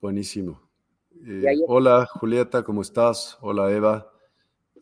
buenísimo. 0.00 0.62
Eh, 1.24 1.42
hola 1.66 2.06
Julieta, 2.06 2.62
¿cómo 2.62 2.82
estás? 2.82 3.38
Hola 3.40 3.72
Eva. 3.72 4.12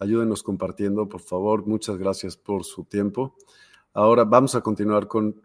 Ayúdenos 0.01 0.43
compartiendo, 0.43 1.09
por 1.09 1.21
favor. 1.21 1.67
Muchas 1.67 1.97
gracias 1.97 2.37
por 2.37 2.65
su 2.65 2.85
tiempo. 2.85 3.37
Ahora 3.93 4.25
vamos 4.25 4.57
a 4.57 4.61
continuar 4.61 5.07
con, 5.07 5.41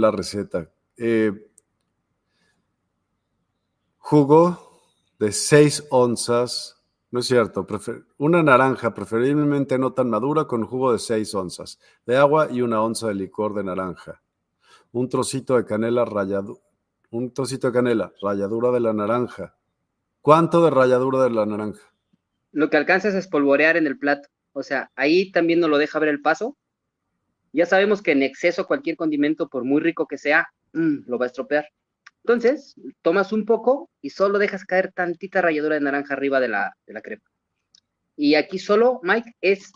la 0.00 0.10
receta. 0.10 0.70
Eh, 0.96 1.51
jugo 4.12 4.82
de 5.18 5.32
6 5.32 5.86
onzas, 5.88 6.84
no 7.10 7.20
es 7.20 7.26
cierto, 7.26 7.66
una 8.18 8.42
naranja 8.42 8.92
preferiblemente 8.92 9.78
no 9.78 9.94
tan 9.94 10.10
madura 10.10 10.44
con 10.44 10.66
jugo 10.66 10.92
de 10.92 10.98
6 10.98 11.34
onzas 11.34 11.80
de 12.04 12.18
agua 12.18 12.48
y 12.50 12.60
una 12.60 12.82
onza 12.82 13.08
de 13.08 13.14
licor 13.14 13.54
de 13.54 13.64
naranja. 13.64 14.20
Un 14.92 15.08
trocito 15.08 15.56
de 15.56 15.64
canela 15.64 16.04
rallado, 16.04 16.60
un 17.08 17.32
trocito 17.32 17.68
de 17.68 17.72
canela, 17.72 18.12
ralladura 18.20 18.70
de 18.70 18.80
la 18.80 18.92
naranja. 18.92 19.56
¿Cuánto 20.20 20.62
de 20.62 20.70
ralladura 20.70 21.22
de 21.22 21.30
la 21.30 21.46
naranja? 21.46 21.80
lo 22.52 22.68
que 22.68 22.76
alcanzas 22.76 23.14
es 23.14 23.20
espolvorear 23.24 23.78
en 23.78 23.86
el 23.86 23.98
plato. 23.98 24.28
O 24.52 24.62
sea, 24.62 24.90
ahí 24.94 25.32
también 25.32 25.58
nos 25.60 25.70
lo 25.70 25.78
deja 25.78 25.98
ver 25.98 26.10
el 26.10 26.20
paso. 26.20 26.58
Ya 27.54 27.64
sabemos 27.64 28.02
que 28.02 28.12
en 28.12 28.22
exceso 28.22 28.66
cualquier 28.66 28.96
condimento, 28.96 29.48
por 29.48 29.64
muy 29.64 29.80
rico 29.80 30.06
que 30.06 30.18
sea, 30.18 30.48
mm, 30.74 31.04
lo 31.06 31.18
va 31.18 31.24
a 31.24 31.28
estropear. 31.28 31.64
Entonces, 32.24 32.74
tomas 33.02 33.32
un 33.32 33.44
poco 33.44 33.90
y 34.00 34.10
solo 34.10 34.38
dejas 34.38 34.64
caer 34.64 34.92
tantita 34.92 35.40
ralladura 35.40 35.74
de 35.74 35.80
naranja 35.80 36.14
arriba 36.14 36.38
de 36.38 36.48
la, 36.48 36.76
de 36.86 36.92
la 36.92 37.02
crema. 37.02 37.22
Y 38.16 38.36
aquí 38.36 38.58
solo, 38.58 39.00
Mike, 39.02 39.32
es 39.40 39.72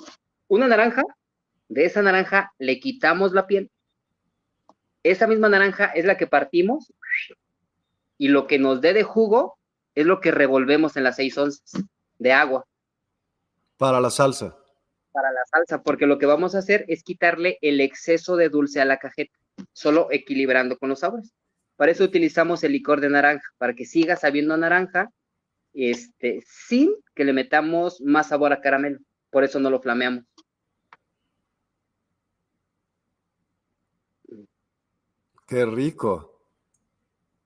una 0.48 0.68
naranja. 0.68 1.02
De 1.68 1.84
esa 1.84 2.02
naranja 2.02 2.52
le 2.58 2.78
quitamos 2.78 3.32
la 3.32 3.48
piel. 3.48 3.70
Esa 5.02 5.26
misma 5.26 5.48
naranja 5.48 5.86
es 5.86 6.04
la 6.04 6.16
que 6.16 6.28
partimos 6.28 6.92
y 8.18 8.28
lo 8.28 8.46
que 8.46 8.58
nos 8.58 8.80
dé 8.80 8.92
de 8.92 9.02
jugo 9.02 9.58
es 9.94 10.06
lo 10.06 10.20
que 10.20 10.30
revolvemos 10.30 10.96
en 10.96 11.04
las 11.04 11.16
seis 11.16 11.36
onzas 11.38 11.72
de 12.18 12.32
agua. 12.32 12.64
Para 13.76 14.00
la 14.00 14.10
salsa. 14.10 14.56
Para 15.12 15.32
la 15.32 15.44
salsa, 15.50 15.82
porque 15.82 16.06
lo 16.06 16.18
que 16.18 16.26
vamos 16.26 16.54
a 16.54 16.58
hacer 16.58 16.84
es 16.88 17.02
quitarle 17.02 17.58
el 17.62 17.80
exceso 17.80 18.36
de 18.36 18.48
dulce 18.48 18.80
a 18.80 18.84
la 18.84 18.98
cajeta, 18.98 19.36
solo 19.72 20.08
equilibrando 20.10 20.78
con 20.78 20.88
los 20.88 21.00
sabores. 21.00 21.32
Para 21.76 21.92
eso 21.92 22.04
utilizamos 22.04 22.64
el 22.64 22.72
licor 22.72 23.00
de 23.00 23.10
naranja, 23.10 23.46
para 23.58 23.74
que 23.74 23.84
siga 23.84 24.16
sabiendo 24.16 24.56
naranja, 24.56 25.10
este, 25.74 26.42
sin 26.46 26.94
que 27.14 27.24
le 27.24 27.34
metamos 27.34 28.00
más 28.00 28.28
sabor 28.28 28.52
a 28.52 28.60
caramelo. 28.60 28.98
Por 29.30 29.44
eso 29.44 29.60
no 29.60 29.68
lo 29.68 29.80
flameamos. 29.80 30.24
Qué 35.46 35.64
rico. 35.66 36.32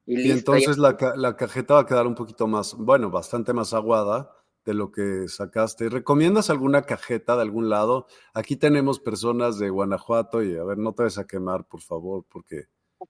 Y, 0.06 0.30
entonces 0.30 0.78
la, 0.78 0.96
la, 1.16 1.36
cajeta 1.36 1.74
va 1.74 1.80
a 1.80 1.86
quedar 1.86 2.06
un 2.06 2.14
poquito 2.14 2.46
más, 2.46 2.74
bueno, 2.74 3.10
bastante 3.10 3.52
más 3.52 3.74
aguada 3.74 4.32
de 4.64 4.74
lo 4.74 4.90
que 4.90 5.28
sacaste. 5.28 5.88
¿Recomiendas 5.88 6.50
alguna 6.50 6.82
cajeta 6.82 7.36
de 7.36 7.42
algún 7.42 7.68
lado? 7.68 8.06
Aquí 8.32 8.56
tenemos 8.56 8.98
personas 9.00 9.58
de 9.58 9.70
Guanajuato 9.70 10.42
y 10.42 10.56
a 10.56 10.64
ver, 10.64 10.78
no 10.78 10.94
te 10.94 11.02
vayas 11.02 11.18
a 11.18 11.26
quemar, 11.26 11.64
por 11.64 11.80
favor, 11.80 12.24
porque... 12.28 12.66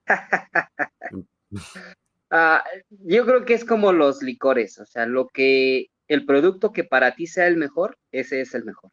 Ah, 2.33 2.63
yo 2.91 3.27
creo 3.27 3.45
que 3.45 3.55
es 3.55 3.65
como 3.65 3.93
los 3.93 4.23
licores, 4.23 4.79
o 4.79 4.87
sea, 4.87 5.05
lo 5.05 5.27
que 5.27 5.89
el 6.07 6.25
producto 6.27 6.71
que 6.73 6.85
para 6.85 7.17
ti 7.17 7.27
sea 7.27 7.49
el 7.49 7.57
mejor, 7.57 7.99
ese 8.13 8.41
es 8.41 8.55
el 8.55 8.65
mejor. 8.65 8.93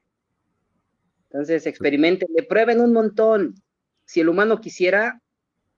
Entonces, 1.29 1.67
experimenten, 1.67 2.29
le 2.35 2.41
prueben 2.41 2.81
un 2.81 2.93
montón. 2.93 3.53
Si 4.05 4.21
el 4.21 4.29
humano 4.29 4.59
quisiera, 4.59 5.21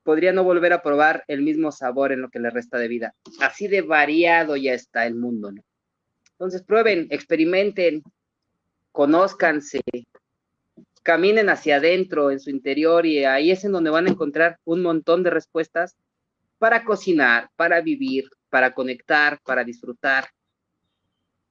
podría 0.03 0.31
no 0.31 0.43
volver 0.43 0.71
a 0.73 0.81
probar 0.81 1.23
el 1.27 1.41
mismo 1.41 1.71
sabor 1.71 2.11
en 2.11 2.21
lo 2.21 2.29
que 2.29 2.39
le 2.39 2.49
resta 2.49 2.77
de 2.77 2.87
vida. 2.87 3.15
Así 3.41 3.67
de 3.67 3.81
variado 3.81 4.55
ya 4.55 4.73
está 4.73 5.05
el 5.05 5.15
mundo, 5.15 5.51
¿no? 5.51 5.61
Entonces 6.31 6.63
prueben, 6.63 7.07
experimenten, 7.09 8.03
conózcanse, 8.91 9.81
caminen 11.03 11.49
hacia 11.49 11.77
adentro, 11.77 12.31
en 12.31 12.39
su 12.39 12.49
interior, 12.49 13.05
y 13.05 13.25
ahí 13.25 13.51
es 13.51 13.63
en 13.63 13.71
donde 13.71 13.89
van 13.89 14.07
a 14.07 14.11
encontrar 14.11 14.59
un 14.65 14.81
montón 14.81 15.23
de 15.23 15.29
respuestas 15.29 15.95
para 16.57 16.83
cocinar, 16.83 17.49
para 17.55 17.81
vivir, 17.81 18.29
para 18.49 18.73
conectar, 18.73 19.39
para 19.43 19.63
disfrutar. 19.63 20.29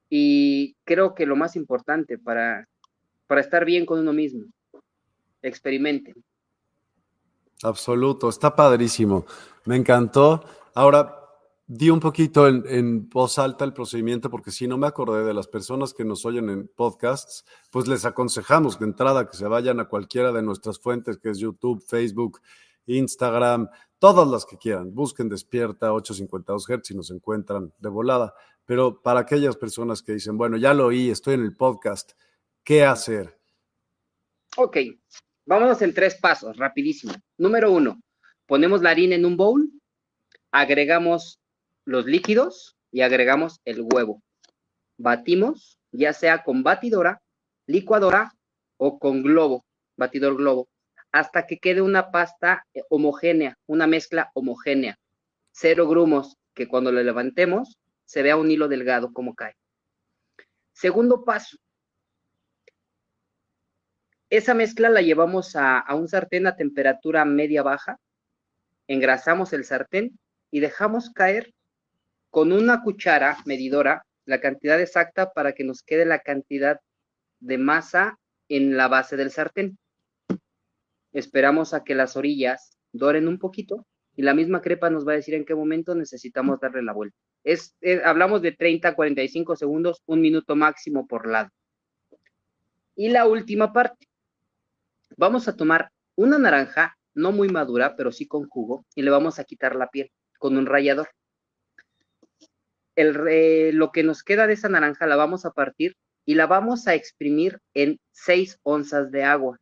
Y 0.09 0.75
creo 0.83 1.13
que 1.13 1.25
lo 1.25 1.35
más 1.35 1.55
importante 1.55 2.17
para, 2.17 2.67
para 3.27 3.41
estar 3.41 3.65
bien 3.65 3.85
con 3.85 3.99
uno 3.99 4.13
mismo, 4.13 4.45
experimenten. 5.41 6.15
Absoluto, 7.63 8.29
está 8.29 8.55
padrísimo. 8.55 9.25
Me 9.65 9.75
encantó. 9.75 10.43
Ahora, 10.73 11.18
di 11.71 11.91
un 11.91 11.99
poquito 11.99 12.47
en, 12.47 13.07
voz 13.09 13.37
alta 13.37 13.63
el 13.63 13.73
procedimiento 13.73 14.31
porque 14.31 14.49
si 14.49 14.67
no 14.67 14.79
me 14.79 14.87
acordé 14.87 15.23
de 15.23 15.35
las 15.35 15.47
personas 15.47 15.93
que 15.93 16.03
nos 16.03 16.25
oyen 16.25 16.49
en 16.49 16.67
podcasts, 16.67 17.45
pues 17.69 17.87
les 17.87 18.05
aconsejamos 18.05 18.79
de 18.79 18.85
entrada 18.85 19.29
que 19.29 19.37
se 19.37 19.45
vayan 19.45 19.79
a 19.79 19.85
cualquiera 19.85 20.31
de 20.31 20.41
nuestras 20.41 20.79
fuentes, 20.79 21.19
que 21.19 21.29
es 21.29 21.37
YouTube, 21.37 21.85
Facebook, 21.87 22.41
Instagram, 22.87 23.69
todas 23.99 24.27
las 24.27 24.47
que 24.47 24.57
quieran. 24.57 24.95
Busquen 24.95 25.29
Despierta 25.29 25.93
852 25.93 26.65
Hz 26.65 26.89
y 26.89 26.95
nos 26.95 27.11
encuentran 27.11 27.71
de 27.77 27.89
volada. 27.89 28.33
Pero 28.65 28.99
para 29.03 29.19
aquellas 29.19 29.55
personas 29.55 30.01
que 30.01 30.13
dicen, 30.13 30.39
bueno, 30.39 30.57
ya 30.57 30.73
lo 30.73 30.87
oí, 30.87 31.11
estoy 31.11 31.35
en 31.35 31.43
el 31.43 31.55
podcast, 31.55 32.13
¿qué 32.63 32.83
hacer? 32.83 33.39
Ok, 34.57 34.77
vámonos 35.45 35.83
en 35.83 35.93
tres 35.93 36.15
pasos, 36.15 36.57
rapidísimo. 36.57 37.13
Número 37.37 37.71
uno, 37.71 38.01
ponemos 38.47 38.81
la 38.81 38.89
harina 38.89 39.13
en 39.13 39.25
un 39.25 39.37
bowl, 39.37 39.69
agregamos 40.49 41.38
los 41.89 42.05
líquidos 42.05 42.77
y 42.91 43.01
agregamos 43.01 43.61
el 43.65 43.81
huevo. 43.81 44.21
Batimos, 44.97 45.79
ya 45.91 46.13
sea 46.13 46.43
con 46.43 46.61
batidora, 46.61 47.19
licuadora 47.65 48.35
o 48.77 48.99
con 48.99 49.23
globo, 49.23 49.65
batidor 49.97 50.37
globo, 50.37 50.69
hasta 51.11 51.47
que 51.47 51.57
quede 51.57 51.81
una 51.81 52.11
pasta 52.11 52.63
eh, 52.75 52.83
homogénea, 52.89 53.57
una 53.65 53.87
mezcla 53.87 54.29
homogénea. 54.35 54.99
Cero 55.51 55.87
grumos, 55.87 56.37
que 56.53 56.67
cuando 56.67 56.91
le 56.91 57.03
levantemos 57.03 57.79
se 58.05 58.21
vea 58.21 58.37
un 58.37 58.51
hilo 58.51 58.67
delgado 58.67 59.11
como 59.11 59.33
cae. 59.33 59.55
Segundo 60.73 61.25
paso. 61.25 61.57
Esa 64.29 64.53
mezcla 64.53 64.89
la 64.89 65.01
llevamos 65.01 65.55
a, 65.55 65.79
a 65.79 65.95
un 65.95 66.07
sartén 66.07 66.45
a 66.45 66.55
temperatura 66.55 67.25
media-baja, 67.25 67.97
engrasamos 68.87 69.53
el 69.53 69.65
sartén 69.65 70.19
y 70.51 70.59
dejamos 70.59 71.09
caer 71.09 71.51
con 72.29 72.51
una 72.51 72.81
cuchara 72.83 73.37
medidora 73.45 74.05
la 74.25 74.39
cantidad 74.39 74.79
exacta 74.79 75.31
para 75.31 75.53
que 75.53 75.63
nos 75.63 75.81
quede 75.81 76.05
la 76.05 76.19
cantidad 76.19 76.79
de 77.39 77.57
masa 77.57 78.19
en 78.47 78.77
la 78.77 78.87
base 78.87 79.17
del 79.17 79.31
sartén. 79.31 79.77
Esperamos 81.11 81.73
a 81.73 81.83
que 81.83 81.95
las 81.95 82.15
orillas 82.15 82.77
doren 82.91 83.27
un 83.27 83.39
poquito 83.39 83.87
y 84.15 84.21
la 84.21 84.33
misma 84.33 84.61
crepa 84.61 84.89
nos 84.89 85.07
va 85.07 85.13
a 85.13 85.15
decir 85.15 85.33
en 85.33 85.45
qué 85.45 85.55
momento 85.55 85.95
necesitamos 85.95 86.59
darle 86.59 86.83
la 86.83 86.93
vuelta. 86.93 87.17
Es, 87.43 87.75
hablamos 88.03 88.41
de 88.41 88.51
30 88.51 88.89
a 88.89 88.95
45 88.95 89.55
segundos, 89.55 90.03
un 90.05 90.21
minuto 90.21 90.55
máximo 90.55 91.07
por 91.07 91.27
lado. 91.27 91.49
Y 92.95 93.09
la 93.09 93.25
última 93.25 93.71
parte. 93.71 94.07
Vamos 95.17 95.47
a 95.47 95.55
tomar 95.55 95.91
una 96.15 96.37
naranja, 96.37 96.97
no 97.13 97.31
muy 97.31 97.49
madura, 97.49 97.95
pero 97.95 98.11
sí 98.11 98.27
con 98.27 98.47
jugo, 98.47 98.85
y 98.93 99.01
le 99.01 99.09
vamos 99.09 99.39
a 99.39 99.43
quitar 99.45 99.75
la 99.75 99.87
piel 99.87 100.11
con 100.37 100.57
un 100.57 100.65
rallador. 100.65 101.09
El, 102.99 103.77
lo 103.77 103.91
que 103.91 104.03
nos 104.03 104.23
queda 104.23 104.45
de 104.45 104.53
esa 104.53 104.67
naranja 104.67 105.07
la 105.07 105.15
vamos 105.15 105.45
a 105.45 105.51
partir 105.51 105.95
y 106.25 106.35
la 106.35 106.47
vamos 106.47 106.87
a 106.87 106.95
exprimir 106.95 107.59
en 107.73 107.99
6 108.11 108.59
onzas 108.63 109.09
de 109.09 109.23
agua, 109.23 109.59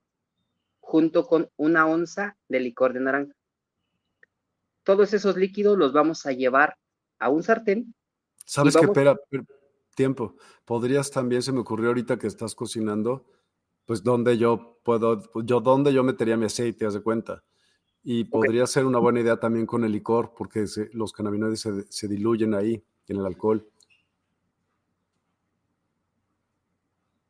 junto 0.80 1.28
con 1.28 1.50
una 1.56 1.86
onza 1.86 2.36
de 2.48 2.60
licor 2.60 2.94
de 2.94 3.00
naranja. 3.02 3.34
Todos 4.84 5.14
esos 5.14 5.38
líquidos 5.38 5.78
los 5.78 5.94
vamos 5.94 6.26
a 6.26 6.32
llevar 6.32 6.78
a 7.20 7.30
un 7.30 7.44
sartén. 7.44 7.94
¿Sabes 8.46 8.76
qué? 8.76 8.86
Espera, 8.86 9.16
tiempo. 9.96 10.36
Podrías 10.66 11.12
también, 11.12 11.42
se 11.42 11.52
me 11.52 11.60
ocurrió 11.60 11.90
ahorita 11.90 12.18
que 12.18 12.28
estás 12.28 12.56
cocinando, 12.56 13.26
pues 13.86 14.04
dónde 14.04 14.38
yo 14.38 14.80
puedo, 14.84 15.22
yo 15.44 15.62
dónde 15.62 15.94
yo 15.94 16.04
metería 16.04 16.38
mi 16.38 16.46
aceite, 16.46 16.86
haz 16.86 16.96
de 16.96 17.02
cuenta. 17.02 17.44
Y 18.04 18.24
podría 18.24 18.66
ser 18.66 18.86
una 18.86 19.00
buena 19.00 19.20
idea 19.20 19.38
también 19.38 19.66
con 19.66 19.84
el 19.84 19.92
licor, 19.92 20.34
porque 20.36 20.66
los 20.94 21.12
cannabinoides 21.12 21.60
se, 21.60 21.84
se, 21.90 22.08
diluyen 22.08 22.54
ahí, 22.54 22.82
en 23.08 23.18
el 23.18 23.26
alcohol. 23.26 23.68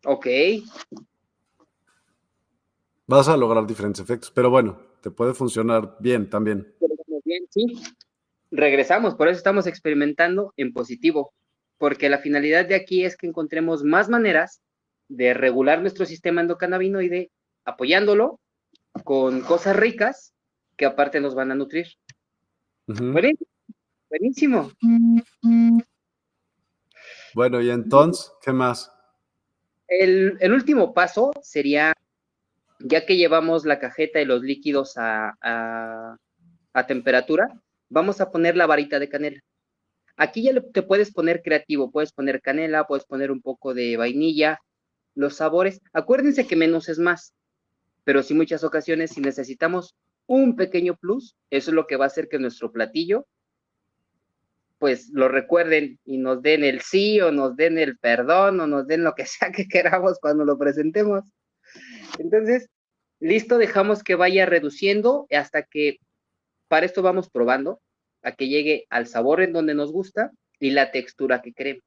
Ok. 0.05 0.27
Vas 3.07 3.27
a 3.27 3.37
lograr 3.37 3.65
diferentes 3.65 4.01
efectos, 4.01 4.31
pero 4.31 4.49
bueno, 4.49 4.79
te 5.01 5.11
puede 5.11 5.33
funcionar 5.33 5.95
bien 5.99 6.29
también. 6.29 6.73
Bien, 7.23 7.45
sí. 7.49 7.65
Regresamos, 8.51 9.15
por 9.15 9.27
eso 9.27 9.37
estamos 9.37 9.67
experimentando 9.67 10.53
en 10.55 10.71
positivo, 10.73 11.33
porque 11.77 12.09
la 12.09 12.19
finalidad 12.19 12.65
de 12.65 12.75
aquí 12.75 13.03
es 13.03 13.17
que 13.17 13.27
encontremos 13.27 13.83
más 13.83 14.09
maneras 14.09 14.61
de 15.09 15.33
regular 15.33 15.81
nuestro 15.81 16.05
sistema 16.05 16.41
endocannabinoide 16.41 17.31
apoyándolo 17.65 18.39
con 19.03 19.41
cosas 19.41 19.75
ricas 19.75 20.33
que 20.77 20.85
aparte 20.85 21.19
nos 21.19 21.35
van 21.35 21.51
a 21.51 21.55
nutrir. 21.55 21.87
Buenísimo. 24.09 24.71
Bueno, 27.33 27.61
y 27.61 27.69
entonces, 27.69 28.31
¿qué 28.41 28.51
más? 28.51 28.91
El, 29.87 30.51
último 30.51 30.93
paso 30.93 31.31
sería, 31.41 31.93
ya 32.79 33.05
que 33.05 33.17
llevamos 33.17 33.65
la 33.65 33.79
cajeta 33.79 34.21
y 34.21 34.25
los 34.25 34.41
líquidos 34.41 34.97
a, 34.97 35.37
a 35.41 36.87
temperatura, 36.87 37.61
vamos 37.89 38.21
a 38.21 38.31
poner 38.31 38.55
la 38.55 38.65
varita 38.65 38.99
de 38.99 39.09
canela. 39.09 39.41
Aquí 40.15 40.43
ya 40.43 40.59
te 40.73 40.83
puedes 40.83 41.13
poner 41.13 41.41
creativo, 41.43 41.91
puedes 41.91 42.11
poner 42.11 42.41
canela, 42.41 42.87
puedes 42.87 43.05
poner 43.05 43.31
un 43.31 43.41
poco 43.41 43.73
de 43.73 43.97
vainilla, 43.97 44.59
los 45.15 45.35
sabores. 45.35 45.81
Acuérdense 45.93 46.47
que 46.47 46.55
menos 46.55 46.89
es 46.89 46.99
más, 46.99 47.33
pero 48.03 48.23
sí 48.23 48.33
muchas 48.33 48.63
ocasiones 48.63 49.11
si 49.11 49.21
necesitamos 49.21 49.95
un 50.25 50.55
pequeño 50.55 50.95
plus, 50.95 51.35
eso 51.49 51.71
es 51.71 51.75
lo 51.75 51.87
que 51.87 51.97
va 51.97 52.05
a 52.05 52.07
hacer 52.07 52.29
que 52.29 52.39
nuestro 52.39 52.71
platillo, 52.71 53.25
pues 54.79 55.09
lo 55.11 55.27
recuerden 55.27 55.99
y 56.05 56.17
nos 56.17 56.41
den 56.41 56.63
el 56.63 56.81
sí 56.81 57.19
o 57.21 57.31
nos 57.31 57.55
den 57.55 57.77
el 57.77 57.97
perdón 57.97 58.59
o 58.59 58.67
nos 58.67 58.87
den 58.87 59.03
lo 59.03 59.15
que 59.15 59.25
sea 59.25 59.51
que 59.51 59.67
queramos 59.67 60.19
cuando 60.19 60.45
lo 60.45 60.57
presentemos. 60.57 61.23
Entonces, 62.19 62.69
listo, 63.19 63.57
dejamos 63.57 64.03
que 64.03 64.15
vaya 64.15 64.45
reduciendo 64.45 65.27
hasta 65.31 65.63
que 65.63 65.97
para 66.67 66.85
esto 66.85 67.01
vamos 67.01 67.29
probando 67.29 67.81
a 68.23 68.33
que 68.33 68.47
llegue 68.47 68.85
al 68.89 69.07
sabor 69.07 69.41
en 69.41 69.53
donde 69.53 69.73
nos 69.73 69.91
gusta 69.91 70.31
y 70.59 70.71
la 70.71 70.91
textura 70.91 71.41
que 71.41 71.53
queremos. 71.53 71.83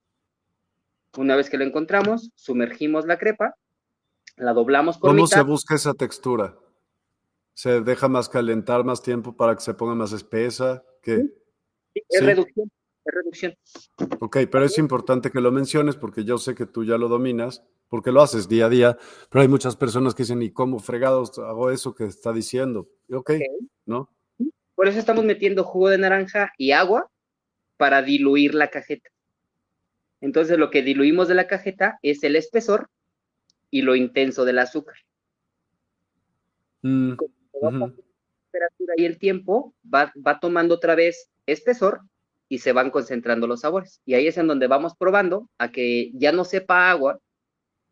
Una 1.17 1.37
vez 1.37 1.51
que 1.51 1.59
lo 1.59 1.65
encontramos, 1.65 2.31
sumergimos 2.37 3.05
la 3.05 3.19
crepa, 3.19 3.57
la 4.37 4.53
doblamos 4.53 4.99
por 4.99 5.11
¿Cómo 5.11 5.27
se 5.27 5.43
busca 5.43 5.75
esa 5.75 5.93
textura? 5.93 6.57
¿Se 7.53 7.81
deja 7.81 8.09
más 8.09 8.29
calentar 8.29 8.85
más 8.85 9.03
tiempo 9.03 9.37
para 9.37 9.55
que 9.55 9.61
se 9.61 9.75
ponga 9.75 9.95
más 9.95 10.13
espesa? 10.13 10.85
¿Qué? 11.03 11.27
es 11.95 12.25
reducción, 12.25 12.71
reducción. 13.11 13.55
Ok, 14.21 14.39
pero 14.51 14.65
es 14.65 14.79
importante 14.79 15.31
que 15.31 15.41
lo 15.41 15.53
menciones 15.53 15.97
porque 15.97 16.25
yo 16.25 16.39
sé 16.39 16.55
que 16.55 16.67
tú 16.67 16.85
ya 16.85 16.99
lo 16.99 17.09
dominas, 17.09 17.65
porque 17.89 18.13
lo 18.13 18.23
haces 18.23 18.49
día 18.49 18.67
a 18.67 18.69
día, 18.69 18.99
pero 19.31 19.43
hay 19.43 19.49
muchas 19.49 19.77
personas 19.77 20.15
que 20.15 20.23
dicen, 20.23 20.43
¿y 20.43 20.51
cómo 20.51 20.79
fregados 20.79 21.39
hago 21.39 21.71
eso 21.71 21.95
que 21.95 22.05
está 22.05 22.33
diciendo? 22.33 22.89
Ok, 23.11 23.31
okay. 23.31 23.43
¿no? 23.87 24.11
Por 24.75 24.89
eso 24.89 24.99
estamos 24.99 25.25
metiendo 25.25 25.65
jugo 25.65 25.91
de 25.91 25.99
naranja 25.99 26.53
y 26.57 26.73
agua 26.73 27.11
para 27.77 28.03
diluir 28.03 28.55
la 28.55 28.69
cajeta. 28.69 29.11
Entonces 30.21 30.59
lo 30.59 30.71
que 30.71 30.83
diluimos 30.83 31.29
de 31.29 31.35
la 31.35 31.47
cajeta 31.47 31.99
es 32.03 32.23
el 32.23 32.37
espesor 32.37 32.89
y 33.71 33.83
lo 33.83 33.95
intenso 33.95 34.45
del 34.45 34.59
azúcar. 34.59 34.97
Mm, 36.83 37.13
la 37.61 37.71
temperatura 37.71 38.95
y 38.97 39.05
el 39.05 39.19
tiempo 39.19 39.75
va, 39.83 40.13
va 40.27 40.41
tomando 40.41 40.75
otra 40.75 40.95
vez 40.95 41.31
espesor 41.47 42.01
y 42.51 42.59
se 42.59 42.73
van 42.73 42.91
concentrando 42.91 43.47
los 43.47 43.61
sabores. 43.61 44.03
Y 44.05 44.15
ahí 44.15 44.27
es 44.27 44.37
en 44.37 44.49
donde 44.49 44.67
vamos 44.67 44.95
probando 44.99 45.49
a 45.57 45.71
que 45.71 46.11
ya 46.15 46.33
no 46.33 46.45
sepa 46.45 46.91
agua, 46.91 47.21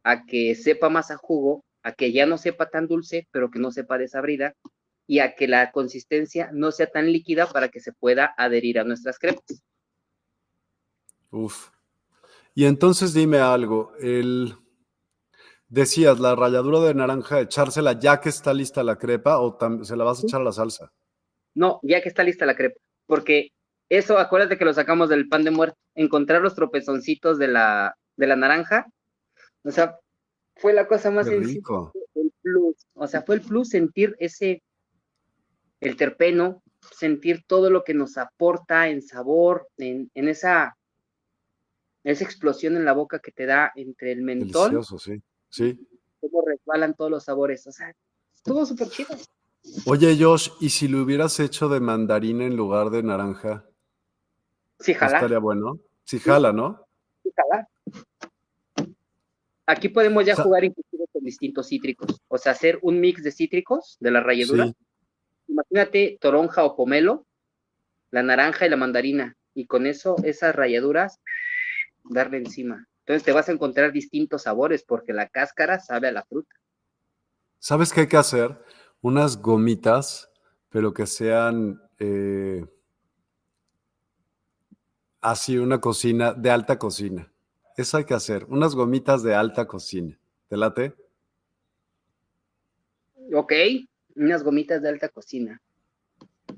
a 0.02 0.26
que 0.26 0.56
sepa 0.56 0.88
más 0.90 1.12
a 1.12 1.16
jugo, 1.16 1.64
a 1.84 1.92
que 1.92 2.12
ya 2.12 2.26
no 2.26 2.36
sepa 2.38 2.68
tan 2.68 2.88
dulce, 2.88 3.28
pero 3.30 3.50
que 3.50 3.61
no 3.61 3.70
sepa 3.70 3.98
desabrida, 3.98 4.54
y 5.06 5.20
a 5.20 5.36
que 5.36 5.46
la 5.46 5.70
consistencia 5.70 6.50
no 6.52 6.72
sea 6.72 6.88
tan 6.88 7.12
líquida 7.12 7.46
para 7.46 7.68
que 7.68 7.78
se 7.78 7.92
pueda 7.92 8.34
adherir 8.36 8.80
a 8.80 8.84
nuestras 8.84 9.18
crepas. 9.20 9.62
Uf. 11.30 11.70
Y 12.52 12.64
entonces 12.64 13.14
dime 13.14 13.38
algo, 13.38 13.92
el 14.00 14.56
decías 15.68 16.18
la 16.18 16.34
ralladura 16.34 16.80
de 16.80 16.94
naranja, 16.94 17.40
echársela 17.40 17.92
ya 17.92 18.20
que 18.20 18.30
está 18.30 18.52
lista 18.52 18.82
la 18.82 18.98
crepa 18.98 19.38
o 19.38 19.56
se 19.84 19.96
la 19.96 20.02
vas 20.02 20.18
a 20.18 20.26
echar 20.26 20.40
a 20.40 20.44
la 20.44 20.52
salsa. 20.52 20.92
No, 21.54 21.78
ya 21.82 22.02
que 22.02 22.09
está 22.09 22.24
lista 22.24 22.44
la 22.44 22.56
crepa, 22.56 22.80
porque 23.06 23.52
eso, 23.89 24.18
acuérdate 24.18 24.59
que 24.59 24.64
lo 24.64 24.74
sacamos 24.74 25.09
del 25.09 25.28
pan 25.28 25.45
de 25.45 25.51
muerte, 25.51 25.78
encontrar 25.95 26.43
los 26.43 26.55
tropezoncitos 26.55 27.39
de 27.39 27.49
la, 27.49 27.97
de 28.16 28.26
la 28.26 28.36
naranja, 28.36 28.86
o 29.64 29.70
sea, 29.70 29.99
fue 30.57 30.72
la 30.72 30.86
cosa 30.86 31.11
más 31.11 31.26
sencilla. 31.26 31.61
El 32.14 32.32
plus, 32.43 32.76
o 32.95 33.07
sea, 33.07 33.22
fue 33.22 33.36
el 33.36 33.43
plus 33.43 33.70
sentir 33.70 34.14
ese, 34.18 34.62
el 35.80 35.97
terpeno, 35.97 36.62
sentir 36.93 37.45
todo 37.47 37.70
lo 37.70 37.84
que 37.84 37.95
nos 37.95 38.18
aporta 38.18 38.89
en 38.89 39.03
sabor, 39.03 39.68
en, 39.76 40.11
esa, 40.14 40.76
esa 42.05 42.24
explosión 42.24 42.76
en 42.76 42.84
la 42.84 42.93
boca 42.93 43.20
que 43.20 43.32
te 43.32 43.47
da 43.47 43.72
entre 43.76 44.12
el 44.12 44.22
mentol. 44.22 44.70
Delicioso, 44.70 44.99
sí, 44.99 45.22
sí. 45.49 45.78
Cómo 46.20 46.43
resbalan 46.45 46.95
todos 46.95 47.11
los 47.11 47.24
sabores, 47.24 47.66
o 47.66 47.72
sea, 47.72 47.95
estuvo 48.34 48.66
súper 48.66 48.89
chido. 48.89 49.16
Oye, 49.86 50.16
Josh, 50.18 50.51
¿y 50.61 50.70
si 50.70 50.89
lo 50.89 51.03
hubieras 51.03 51.39
hecho 51.41 51.68
de 51.68 51.80
mandarina 51.80 52.45
en 52.45 52.57
lugar 52.57 52.91
de 52.91 53.03
naranja? 53.03 53.67
Sí, 54.79 54.95
jala. 54.95 55.16
Estaría 55.16 55.39
bueno. 55.39 55.79
Sí, 56.05 56.18
jala, 56.18 56.53
¿no? 56.53 56.87
Sí, 57.22 57.31
jala. 57.35 57.68
Aquí 59.66 59.89
podemos 59.89 60.24
ya 60.24 60.35
jugar 60.35 60.64
inclusive 60.64 61.05
con 61.12 61.22
distintos 61.22 61.68
cítricos, 61.68 62.20
o 62.29 62.39
sea, 62.39 62.53
hacer 62.53 62.79
un 62.81 63.01
mix 63.01 63.22
de 63.22 63.33
cítricos 63.33 63.99
de 64.01 64.11
la 64.11 64.22
ralladura 64.22 64.72
imagínate 65.49 66.18
toronja 66.20 66.64
o 66.64 66.76
pomelo, 66.76 67.26
la 68.11 68.22
naranja 68.22 68.66
y 68.66 68.70
la 68.70 68.76
mandarina, 68.76 69.37
y 69.55 69.66
con 69.66 69.87
eso, 69.87 70.16
esas 70.22 70.55
rayaduras, 70.55 71.20
darle 72.05 72.39
encima. 72.39 72.87
Entonces 73.01 73.24
te 73.24 73.33
vas 73.33 73.49
a 73.49 73.53
encontrar 73.53 73.93
distintos 73.93 74.43
sabores 74.43 74.85
porque 74.85 75.12
la 75.12 75.29
cáscara 75.29 75.81
sabe 75.81 76.09
a 76.09 76.12
la 76.12 76.24
fruta. 76.24 76.55
¿Sabes 77.59 77.93
qué 77.93 78.03
hay 78.03 78.07
que 78.07 78.16
hacer? 78.16 78.62
Unas 79.01 79.41
gomitas, 79.41 80.31
pero 80.68 80.93
que 80.93 81.07
sean 81.07 81.81
eh, 81.99 82.64
así 85.31 85.59
una 85.59 85.81
cocina 85.81 86.33
de 86.33 86.51
alta 86.51 86.79
cocina. 86.79 87.31
Eso 87.76 87.97
hay 87.97 88.05
que 88.05 88.14
hacer, 88.14 88.45
unas 88.49 88.74
gomitas 88.74 89.22
de 89.22 89.35
alta 89.35 89.66
cocina. 89.66 90.18
¿Te 90.49 90.57
late? 90.57 90.95
Ok, 93.35 93.53
unas 94.16 94.43
gomitas 94.43 94.83
de 94.83 94.89
alta 94.89 95.09
cocina. 95.09 95.61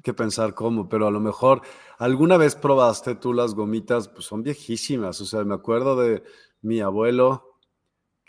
que 0.03 0.15
pensar 0.15 0.55
cómo, 0.55 0.89
pero 0.89 1.07
a 1.07 1.11
lo 1.11 1.21
mejor 1.21 1.61
alguna 1.99 2.37
vez 2.39 2.55
probaste 2.55 3.17
tú 3.17 3.35
las 3.35 3.55
gomitas, 3.55 4.09
pues 4.09 4.25
son 4.25 4.43
viejísimas. 4.43 5.21
O 5.21 5.27
sea, 5.27 5.45
me 5.45 5.55
acuerdo 5.55 6.01
de 6.01 6.23
mi 6.63 6.81
abuelo 6.81 7.50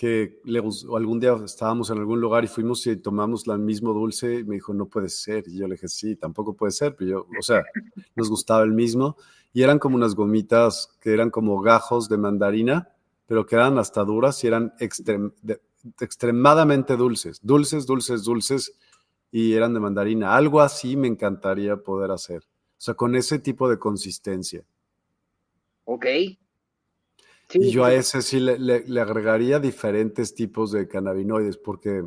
que 0.02 0.42
le, 0.46 0.58
algún 0.58 1.20
día 1.20 1.36
estábamos 1.46 1.92
en 1.92 2.00
algún 2.00 2.20
lugar 2.20 2.44
y 2.44 2.48
fuimos 2.48 2.88
y 2.88 2.96
tomamos 2.96 3.48
el 3.48 3.60
mismo 3.60 3.94
dulce 3.94 4.40
y 4.40 4.44
me 4.44 4.56
dijo, 4.56 4.74
no 4.74 4.88
puede 4.88 5.10
ser. 5.10 5.44
Y 5.46 5.60
yo 5.60 5.68
le 5.68 5.76
dije, 5.76 5.88
sí, 5.88 6.16
tampoco 6.16 6.56
puede 6.56 6.72
ser. 6.72 6.96
Pero 6.96 7.12
yo, 7.12 7.28
o 7.38 7.44
sea, 7.44 7.62
nos 8.16 8.28
gustaba 8.28 8.64
el 8.64 8.72
mismo. 8.72 9.16
Y 9.54 9.62
eran 9.62 9.78
como 9.78 9.98
unas 9.98 10.16
gomitas 10.16 10.90
que 11.00 11.14
eran 11.14 11.30
como 11.30 11.62
gajos 11.62 12.10
de 12.10 12.18
mandarina, 12.18 12.90
pero 13.28 13.46
que 13.46 13.54
eran 13.54 13.78
hasta 13.78 14.04
duras 14.04 14.44
y 14.44 14.48
eran 14.48 14.74
extremadamente 16.00 16.98
dulces. 16.98 17.40
Dulces, 17.44 17.86
dulces, 17.86 18.24
dulces. 18.24 18.74
Y 19.30 19.54
eran 19.54 19.72
de 19.76 19.82
mandarina. 19.82 20.36
Algo 20.36 20.62
así 20.62 20.98
me 20.98 21.10
encantaría 21.10 21.78
poder 21.78 22.10
hacer. 22.10 22.40
O 22.40 22.82
sea, 22.82 22.96
con 22.96 23.16
ese 23.16 23.38
tipo 23.38 23.70
de 23.70 23.78
consistencia. 23.78 24.64
Ok, 25.86 26.08
y 27.54 27.72
yo 27.72 27.86
a 27.86 27.94
ese 27.94 28.22
sí 28.22 28.40
le, 28.40 29.02
agregaría 29.02 29.60
diferentes 29.60 30.34
tipos 30.34 30.72
de 30.72 30.88
cannabinoides, 30.88 31.58
porque 31.58 32.06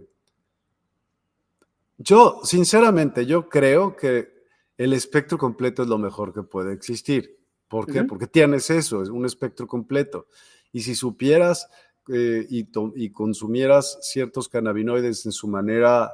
yo, 1.99 2.41
sinceramente, 2.45 3.27
yo 3.27 3.49
creo 3.49 3.97
que 3.97 4.33
el 4.77 4.93
espectro 4.93 5.39
completo 5.39 5.83
es 5.83 5.89
lo 5.89 5.99
mejor 5.99 6.35
que 6.35 6.43
puede 6.43 6.73
existir. 6.73 7.39
¿Por 7.69 7.87
qué? 7.91 8.05
Porque 8.05 8.27
tienes 8.27 8.71
eso, 8.71 9.03
es 9.03 9.09
un 9.09 9.25
espectro 9.25 9.67
completo. 9.67 10.27
Y 10.73 10.81
si 10.81 10.95
supieras 10.95 11.69
eh, 12.09 12.47
y, 12.49 12.69
y, 12.97 13.11
consumieras 13.11 13.99
ciertos 14.03 14.49
cannabinoides 14.49 15.25
en 15.27 15.33
su 15.33 15.49
manera 15.49 16.13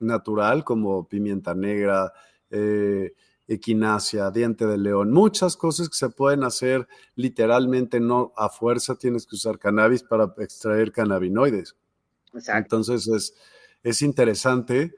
natural, 0.00 0.64
como 0.64 1.08
pimienta 1.08 1.54
negra, 1.54 2.12
eh, 2.50 3.14
equinacia, 3.50 4.30
diente 4.30 4.64
de 4.64 4.78
león, 4.78 5.10
muchas 5.10 5.56
cosas 5.56 5.88
que 5.88 5.96
se 5.96 6.08
pueden 6.08 6.44
hacer 6.44 6.86
literalmente, 7.16 7.98
no 7.98 8.32
a 8.36 8.48
fuerza 8.48 8.94
tienes 8.94 9.26
que 9.26 9.34
usar 9.34 9.58
cannabis 9.58 10.04
para 10.04 10.32
extraer 10.38 10.92
cannabinoides. 10.92 11.74
Entonces 12.46 13.08
es, 13.08 13.34
es 13.82 14.02
interesante 14.02 14.94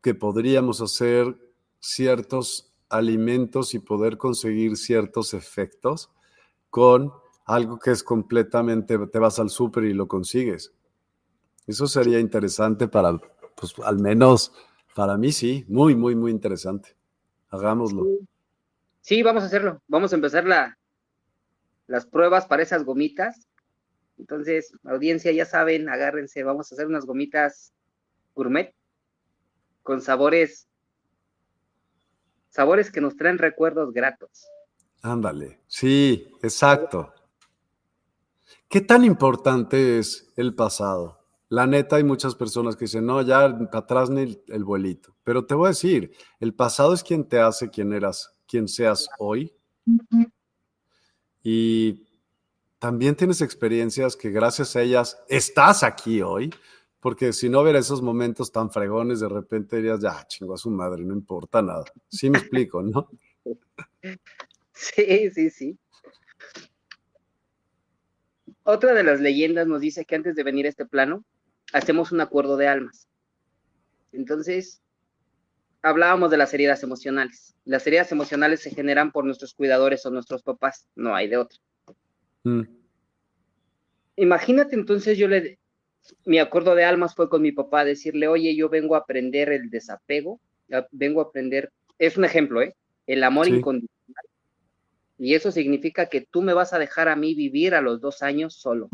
que 0.00 0.14
podríamos 0.14 0.80
hacer 0.80 1.36
ciertos 1.80 2.72
alimentos 2.88 3.74
y 3.74 3.80
poder 3.80 4.16
conseguir 4.16 4.76
ciertos 4.76 5.34
efectos 5.34 6.08
con 6.70 7.12
algo 7.46 7.80
que 7.80 7.90
es 7.90 8.04
completamente, 8.04 8.96
te 9.08 9.18
vas 9.18 9.40
al 9.40 9.50
súper 9.50 9.84
y 9.84 9.92
lo 9.92 10.06
consigues. 10.06 10.72
Eso 11.66 11.88
sería 11.88 12.20
interesante 12.20 12.86
para, 12.86 13.18
pues 13.56 13.74
al 13.84 13.98
menos 13.98 14.52
para 14.94 15.16
mí 15.16 15.32
sí, 15.32 15.64
muy, 15.66 15.96
muy, 15.96 16.14
muy 16.14 16.30
interesante. 16.30 16.97
Hagámoslo. 17.50 18.04
Sí, 19.00 19.22
vamos 19.22 19.42
a 19.42 19.46
hacerlo. 19.46 19.82
Vamos 19.86 20.12
a 20.12 20.16
empezar 20.16 20.44
la, 20.44 20.78
las 21.86 22.06
pruebas 22.06 22.46
para 22.46 22.62
esas 22.62 22.84
gomitas. 22.84 23.48
Entonces, 24.18 24.72
audiencia, 24.84 25.32
ya 25.32 25.44
saben, 25.44 25.88
agárrense, 25.88 26.42
vamos 26.42 26.70
a 26.70 26.74
hacer 26.74 26.86
unas 26.86 27.06
gomitas 27.06 27.72
gourmet 28.34 28.74
con 29.82 30.02
sabores, 30.02 30.68
sabores 32.50 32.90
que 32.90 33.00
nos 33.00 33.16
traen 33.16 33.38
recuerdos 33.38 33.92
gratos. 33.92 34.46
Ándale, 35.02 35.60
sí, 35.66 36.30
exacto. 36.42 37.12
¿Qué 38.68 38.80
tan 38.80 39.04
importante 39.04 39.98
es 39.98 40.30
el 40.36 40.54
pasado? 40.54 41.17
La 41.50 41.66
neta, 41.66 41.96
hay 41.96 42.04
muchas 42.04 42.34
personas 42.34 42.76
que 42.76 42.84
dicen, 42.84 43.06
no, 43.06 43.22
ya 43.22 43.48
para 43.70 43.78
atrás 43.78 44.10
ni 44.10 44.38
el, 44.48 44.64
vuelito. 44.64 45.16
Pero 45.24 45.46
te 45.46 45.54
voy 45.54 45.66
a 45.66 45.68
decir, 45.70 46.12
el 46.40 46.54
pasado 46.54 46.92
es 46.92 47.02
quien 47.02 47.26
te 47.26 47.40
hace 47.40 47.70
quien 47.70 47.92
eras, 47.92 48.38
quien 48.46 48.68
seas 48.68 49.08
hoy. 49.18 49.52
Y 51.42 52.06
también 52.78 53.16
tienes 53.16 53.40
experiencias 53.40 54.14
que 54.14 54.30
gracias 54.30 54.76
a 54.76 54.82
ellas 54.82 55.18
estás 55.28 55.82
aquí 55.82 56.20
hoy. 56.20 56.50
Porque 57.00 57.32
si 57.32 57.48
no 57.48 57.60
hubiera 57.60 57.78
esos 57.78 58.02
momentos 58.02 58.50
tan 58.50 58.70
fregones, 58.70 59.20
de 59.20 59.28
repente 59.28 59.76
dirías, 59.76 60.00
ya, 60.00 60.26
chingo 60.26 60.54
a 60.54 60.58
su 60.58 60.70
madre, 60.70 61.04
no 61.04 61.14
importa 61.14 61.62
nada. 61.62 61.84
Sí 62.08 62.28
me 62.28 62.38
explico, 62.38 62.82
¿no? 62.82 63.08
Sí, 64.72 65.30
sí, 65.30 65.50
sí. 65.50 65.78
Otra 68.64 68.94
de 68.94 69.02
las 69.02 69.20
leyendas 69.20 69.66
nos 69.66 69.80
dice 69.80 70.04
que 70.04 70.14
antes 70.14 70.34
de 70.36 70.42
venir 70.42 70.66
a 70.66 70.68
este 70.68 70.86
plano, 70.86 71.24
hacemos 71.72 72.12
un 72.12 72.20
acuerdo 72.20 72.56
de 72.56 72.68
almas. 72.68 73.08
Entonces, 74.12 74.82
hablábamos 75.82 76.30
de 76.30 76.36
las 76.36 76.52
heridas 76.54 76.82
emocionales. 76.82 77.54
Las 77.64 77.86
heridas 77.86 78.10
emocionales 78.12 78.60
se 78.60 78.70
generan 78.70 79.12
por 79.12 79.24
nuestros 79.24 79.54
cuidadores 79.54 80.04
o 80.06 80.10
nuestros 80.10 80.42
papás, 80.42 80.86
no 80.94 81.14
hay 81.14 81.28
de 81.28 81.36
otra. 81.36 81.58
Mm. 82.44 82.62
Imagínate 84.16 84.74
entonces 84.74 85.16
yo 85.16 85.28
le, 85.28 85.58
mi 86.24 86.38
acuerdo 86.38 86.74
de 86.74 86.84
almas 86.84 87.14
fue 87.14 87.28
con 87.28 87.42
mi 87.42 87.52
papá, 87.52 87.84
decirle, 87.84 88.26
oye, 88.26 88.56
yo 88.56 88.68
vengo 88.68 88.94
a 88.94 88.98
aprender 88.98 89.50
el 89.50 89.70
desapego, 89.70 90.40
vengo 90.90 91.20
a 91.20 91.24
aprender, 91.24 91.70
es 91.98 92.16
un 92.16 92.24
ejemplo, 92.24 92.62
¿eh? 92.62 92.74
El 93.06 93.22
amor 93.22 93.48
incondicional. 93.48 94.24
Y 95.18 95.34
eso 95.34 95.50
significa 95.50 96.06
que 96.06 96.26
tú 96.30 96.42
me 96.42 96.52
vas 96.52 96.72
a 96.72 96.78
dejar 96.78 97.08
a 97.08 97.16
mí 97.16 97.34
vivir 97.34 97.74
a 97.74 97.80
los 97.80 98.00
dos 98.00 98.22
años 98.22 98.54
solo 98.54 98.88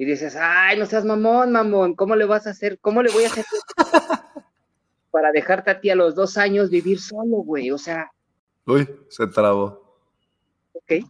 y 0.00 0.06
dices, 0.06 0.34
ay, 0.34 0.78
no 0.78 0.86
seas 0.86 1.04
mamón, 1.04 1.52
mamón, 1.52 1.94
¿cómo 1.94 2.16
le 2.16 2.24
vas 2.24 2.46
a 2.46 2.52
hacer? 2.52 2.78
¿Cómo 2.78 3.02
le 3.02 3.12
voy 3.12 3.24
a 3.24 3.26
hacer 3.26 3.44
para 5.10 5.30
dejarte 5.30 5.70
a 5.70 5.78
ti 5.78 5.90
a 5.90 5.94
los 5.94 6.14
dos 6.14 6.38
años 6.38 6.70
vivir 6.70 6.98
solo, 6.98 7.42
güey? 7.42 7.70
O 7.70 7.76
sea. 7.76 8.10
Uy, 8.64 8.88
se 9.10 9.26
trabó. 9.26 10.00
Ok. 10.72 11.04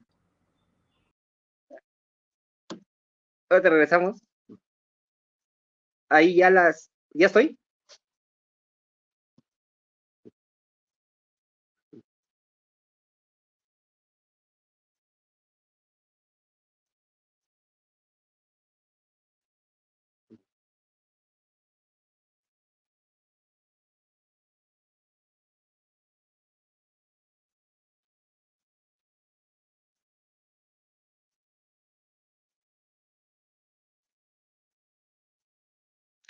Ahora 3.48 3.62
te 3.62 3.70
regresamos. 3.70 4.20
Ahí 6.08 6.34
ya 6.34 6.50
las. 6.50 6.90
¿Ya 7.12 7.26
estoy? 7.26 7.59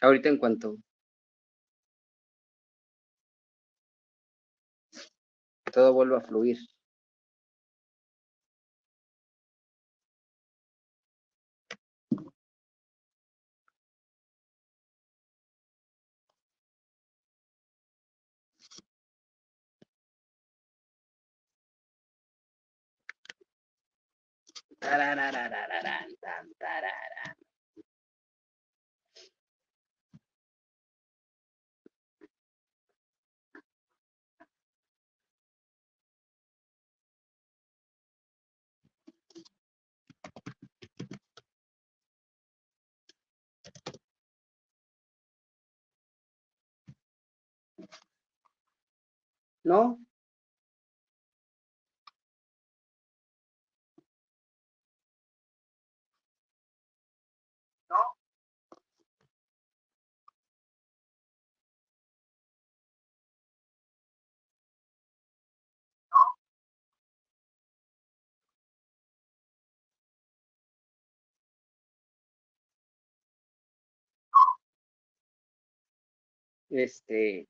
Ahorita 0.00 0.28
en 0.28 0.38
cuanto 0.38 0.76
todo 5.72 5.92
vuelva 5.92 6.18
a 6.18 6.20
fluir. 6.22 6.58
¿No? 49.64 49.98
Este, 76.70 77.46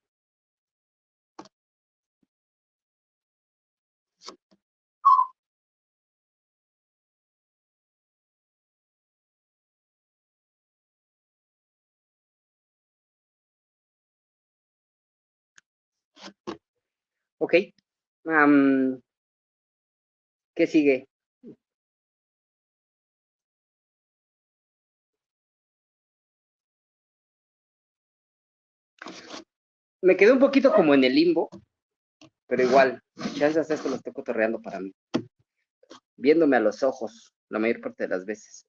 Ok. 17.38 17.54
¿Qué 20.54 20.66
sigue? 20.66 21.08
Me 30.02 30.16
quedé 30.16 30.32
un 30.32 30.38
poquito 30.38 30.72
como 30.72 30.94
en 30.94 31.04
el 31.04 31.14
limbo, 31.14 31.50
pero 32.46 32.62
igual, 32.62 33.02
chances 33.34 33.70
esto 33.70 33.88
lo 33.88 33.96
estoy 33.96 34.12
cotorreando 34.12 34.60
para 34.60 34.80
mí. 34.80 34.92
Viéndome 36.16 36.56
a 36.56 36.60
los 36.60 36.82
ojos 36.82 37.32
la 37.48 37.58
mayor 37.58 37.80
parte 37.80 38.04
de 38.04 38.08
las 38.08 38.24
veces. 38.24 38.66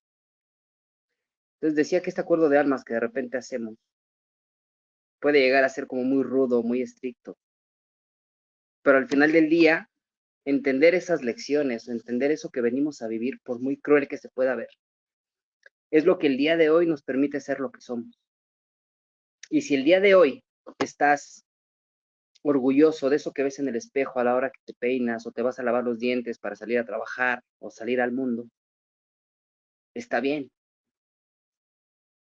Entonces 1.55 1.75
decía 1.75 2.01
que 2.01 2.09
este 2.09 2.21
acuerdo 2.21 2.49
de 2.49 2.57
almas 2.57 2.83
que 2.83 2.95
de 2.95 2.99
repente 2.99 3.37
hacemos 3.37 3.75
puede 5.21 5.39
llegar 5.39 5.63
a 5.63 5.69
ser 5.69 5.87
como 5.87 6.03
muy 6.03 6.23
rudo, 6.23 6.63
muy 6.63 6.81
estricto. 6.81 7.37
Pero 8.83 8.97
al 8.97 9.07
final 9.07 9.31
del 9.31 9.49
día, 9.49 9.89
entender 10.45 10.95
esas 10.95 11.21
lecciones, 11.21 11.87
entender 11.87 12.31
eso 12.31 12.49
que 12.49 12.61
venimos 12.61 13.01
a 13.01 13.07
vivir, 13.07 13.39
por 13.43 13.61
muy 13.61 13.77
cruel 13.77 14.07
que 14.07 14.17
se 14.17 14.29
pueda 14.29 14.55
ver, 14.55 14.69
es 15.91 16.05
lo 16.05 16.17
que 16.17 16.27
el 16.27 16.37
día 16.37 16.57
de 16.57 16.69
hoy 16.69 16.87
nos 16.87 17.03
permite 17.03 17.39
ser 17.39 17.59
lo 17.59 17.71
que 17.71 17.81
somos. 17.81 18.19
Y 19.49 19.61
si 19.61 19.75
el 19.75 19.83
día 19.83 19.99
de 19.99 20.15
hoy 20.15 20.43
estás 20.79 21.45
orgulloso 22.43 23.09
de 23.09 23.17
eso 23.17 23.33
que 23.33 23.43
ves 23.43 23.59
en 23.59 23.67
el 23.67 23.75
espejo 23.75 24.19
a 24.19 24.23
la 24.23 24.35
hora 24.35 24.49
que 24.49 24.61
te 24.65 24.73
peinas 24.73 25.27
o 25.27 25.31
te 25.31 25.43
vas 25.43 25.59
a 25.59 25.63
lavar 25.63 25.83
los 25.83 25.99
dientes 25.99 26.39
para 26.39 26.55
salir 26.55 26.79
a 26.79 26.85
trabajar 26.85 27.43
o 27.59 27.69
salir 27.69 28.01
al 28.01 28.11
mundo, 28.11 28.49
está 29.93 30.19
bien. 30.19 30.49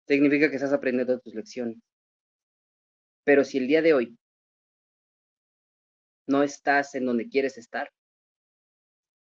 Significa 0.06 0.50
que 0.50 0.56
estás 0.56 0.72
aprendiendo 0.72 1.18
tus 1.20 1.34
lecciones. 1.34 1.78
Pero 3.24 3.44
si 3.44 3.58
el 3.58 3.66
día 3.66 3.82
de 3.82 3.94
hoy 3.94 4.18
no 6.26 6.42
estás 6.42 6.94
en 6.94 7.06
donde 7.06 7.28
quieres 7.28 7.58
estar, 7.58 7.90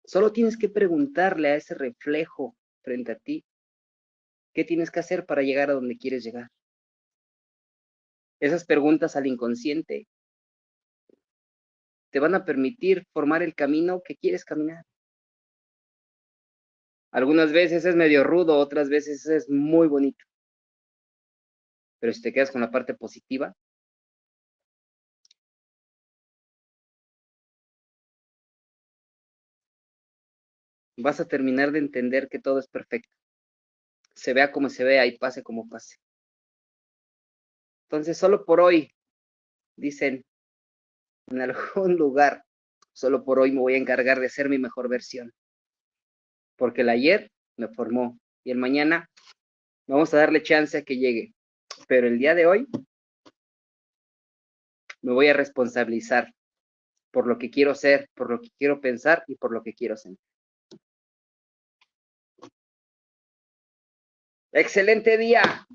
solo 0.05 0.33
tienes 0.33 0.57
que 0.57 0.69
preguntarle 0.69 1.49
a 1.49 1.57
ese 1.57 1.75
reflejo 1.75 2.57
frente 2.83 3.13
a 3.13 3.19
ti, 3.19 3.45
¿qué 4.55 4.65
tienes 4.65 4.91
que 4.91 5.01
hacer 5.01 5.27
para 5.27 5.43
llegar 5.43 5.71
a 5.71 5.75
donde 5.75 5.99
quieres 5.99 6.25
llegar? 6.25 6.49
Esas 8.41 8.65
preguntas 8.65 9.17
al 9.17 9.27
inconsciente 9.27 10.07
te 12.11 12.21
van 12.21 12.35
a 12.35 12.45
permitir 12.45 13.05
formar 13.13 13.43
el 13.43 13.55
camino 13.55 14.01
que 14.03 14.17
quieres 14.17 14.45
caminar. 14.45 14.85
Algunas 17.11 17.53
veces 17.53 17.85
es 17.85 17.97
medio 17.97 18.23
rudo, 18.23 18.59
otras 18.59 18.89
veces 18.89 19.27
es 19.27 19.51
muy 19.51 19.89
bonito. 19.89 20.25
Pero 22.01 22.13
si 22.13 22.23
te 22.23 22.33
quedas 22.33 22.51
con 22.51 22.61
la 22.61 22.71
parte 22.71 22.95
positiva, 22.95 23.55
vas 30.99 31.21
a 31.21 31.29
terminar 31.29 31.73
de 31.73 31.79
entender 31.79 32.29
que 32.29 32.39
todo 32.39 32.59
es 32.59 32.69
perfecto. 32.69 33.09
Se 34.15 34.35
vea 34.35 34.51
como 34.51 34.69
se 34.69 34.85
vea 34.85 35.07
y 35.07 35.17
pase 35.17 35.43
como 35.43 35.69
pase. 35.69 35.97
Entonces, 37.85 38.19
solo 38.19 38.45
por 38.45 38.61
hoy, 38.61 38.91
dicen 39.77 40.25
en 41.29 41.41
algún 41.41 41.97
lugar, 41.97 42.45
solo 42.93 43.25
por 43.25 43.39
hoy 43.39 43.53
me 43.53 43.61
voy 43.61 43.75
a 43.75 43.79
encargar 43.79 44.21
de 44.21 44.29
ser 44.29 44.49
mi 44.49 44.59
mejor 44.59 44.89
versión. 44.89 45.33
Porque 46.57 46.81
el 46.81 46.89
ayer 46.89 47.31
me 47.57 47.69
formó 47.69 48.19
y 48.45 48.51
el 48.51 48.59
mañana 48.59 49.09
vamos 49.87 50.13
a 50.13 50.19
darle 50.19 50.43
chance 50.43 50.77
a 50.77 50.83
que 50.83 50.99
llegue. 50.99 51.33
Pero 51.87 52.09
el 52.09 52.19
día 52.19 52.35
de 52.35 52.47
hoy 52.47 52.67
me 55.01 55.13
voy 55.13 55.29
a 55.29 55.33
responsabilizar 55.33 56.35
por 57.13 57.27
lo 57.27 57.39
que 57.39 57.51
quiero 57.51 57.75
ser, 57.75 58.11
por 58.15 58.31
lo 58.31 58.41
que 58.41 58.51
quiero 58.59 58.81
pensar 58.81 59.23
y 59.29 59.37
por 59.37 59.53
lo 59.53 59.63
que 59.63 59.75
quiero 59.75 59.97
sentir. 59.97 60.38
Excelente 64.59 65.17
día. 65.17 65.69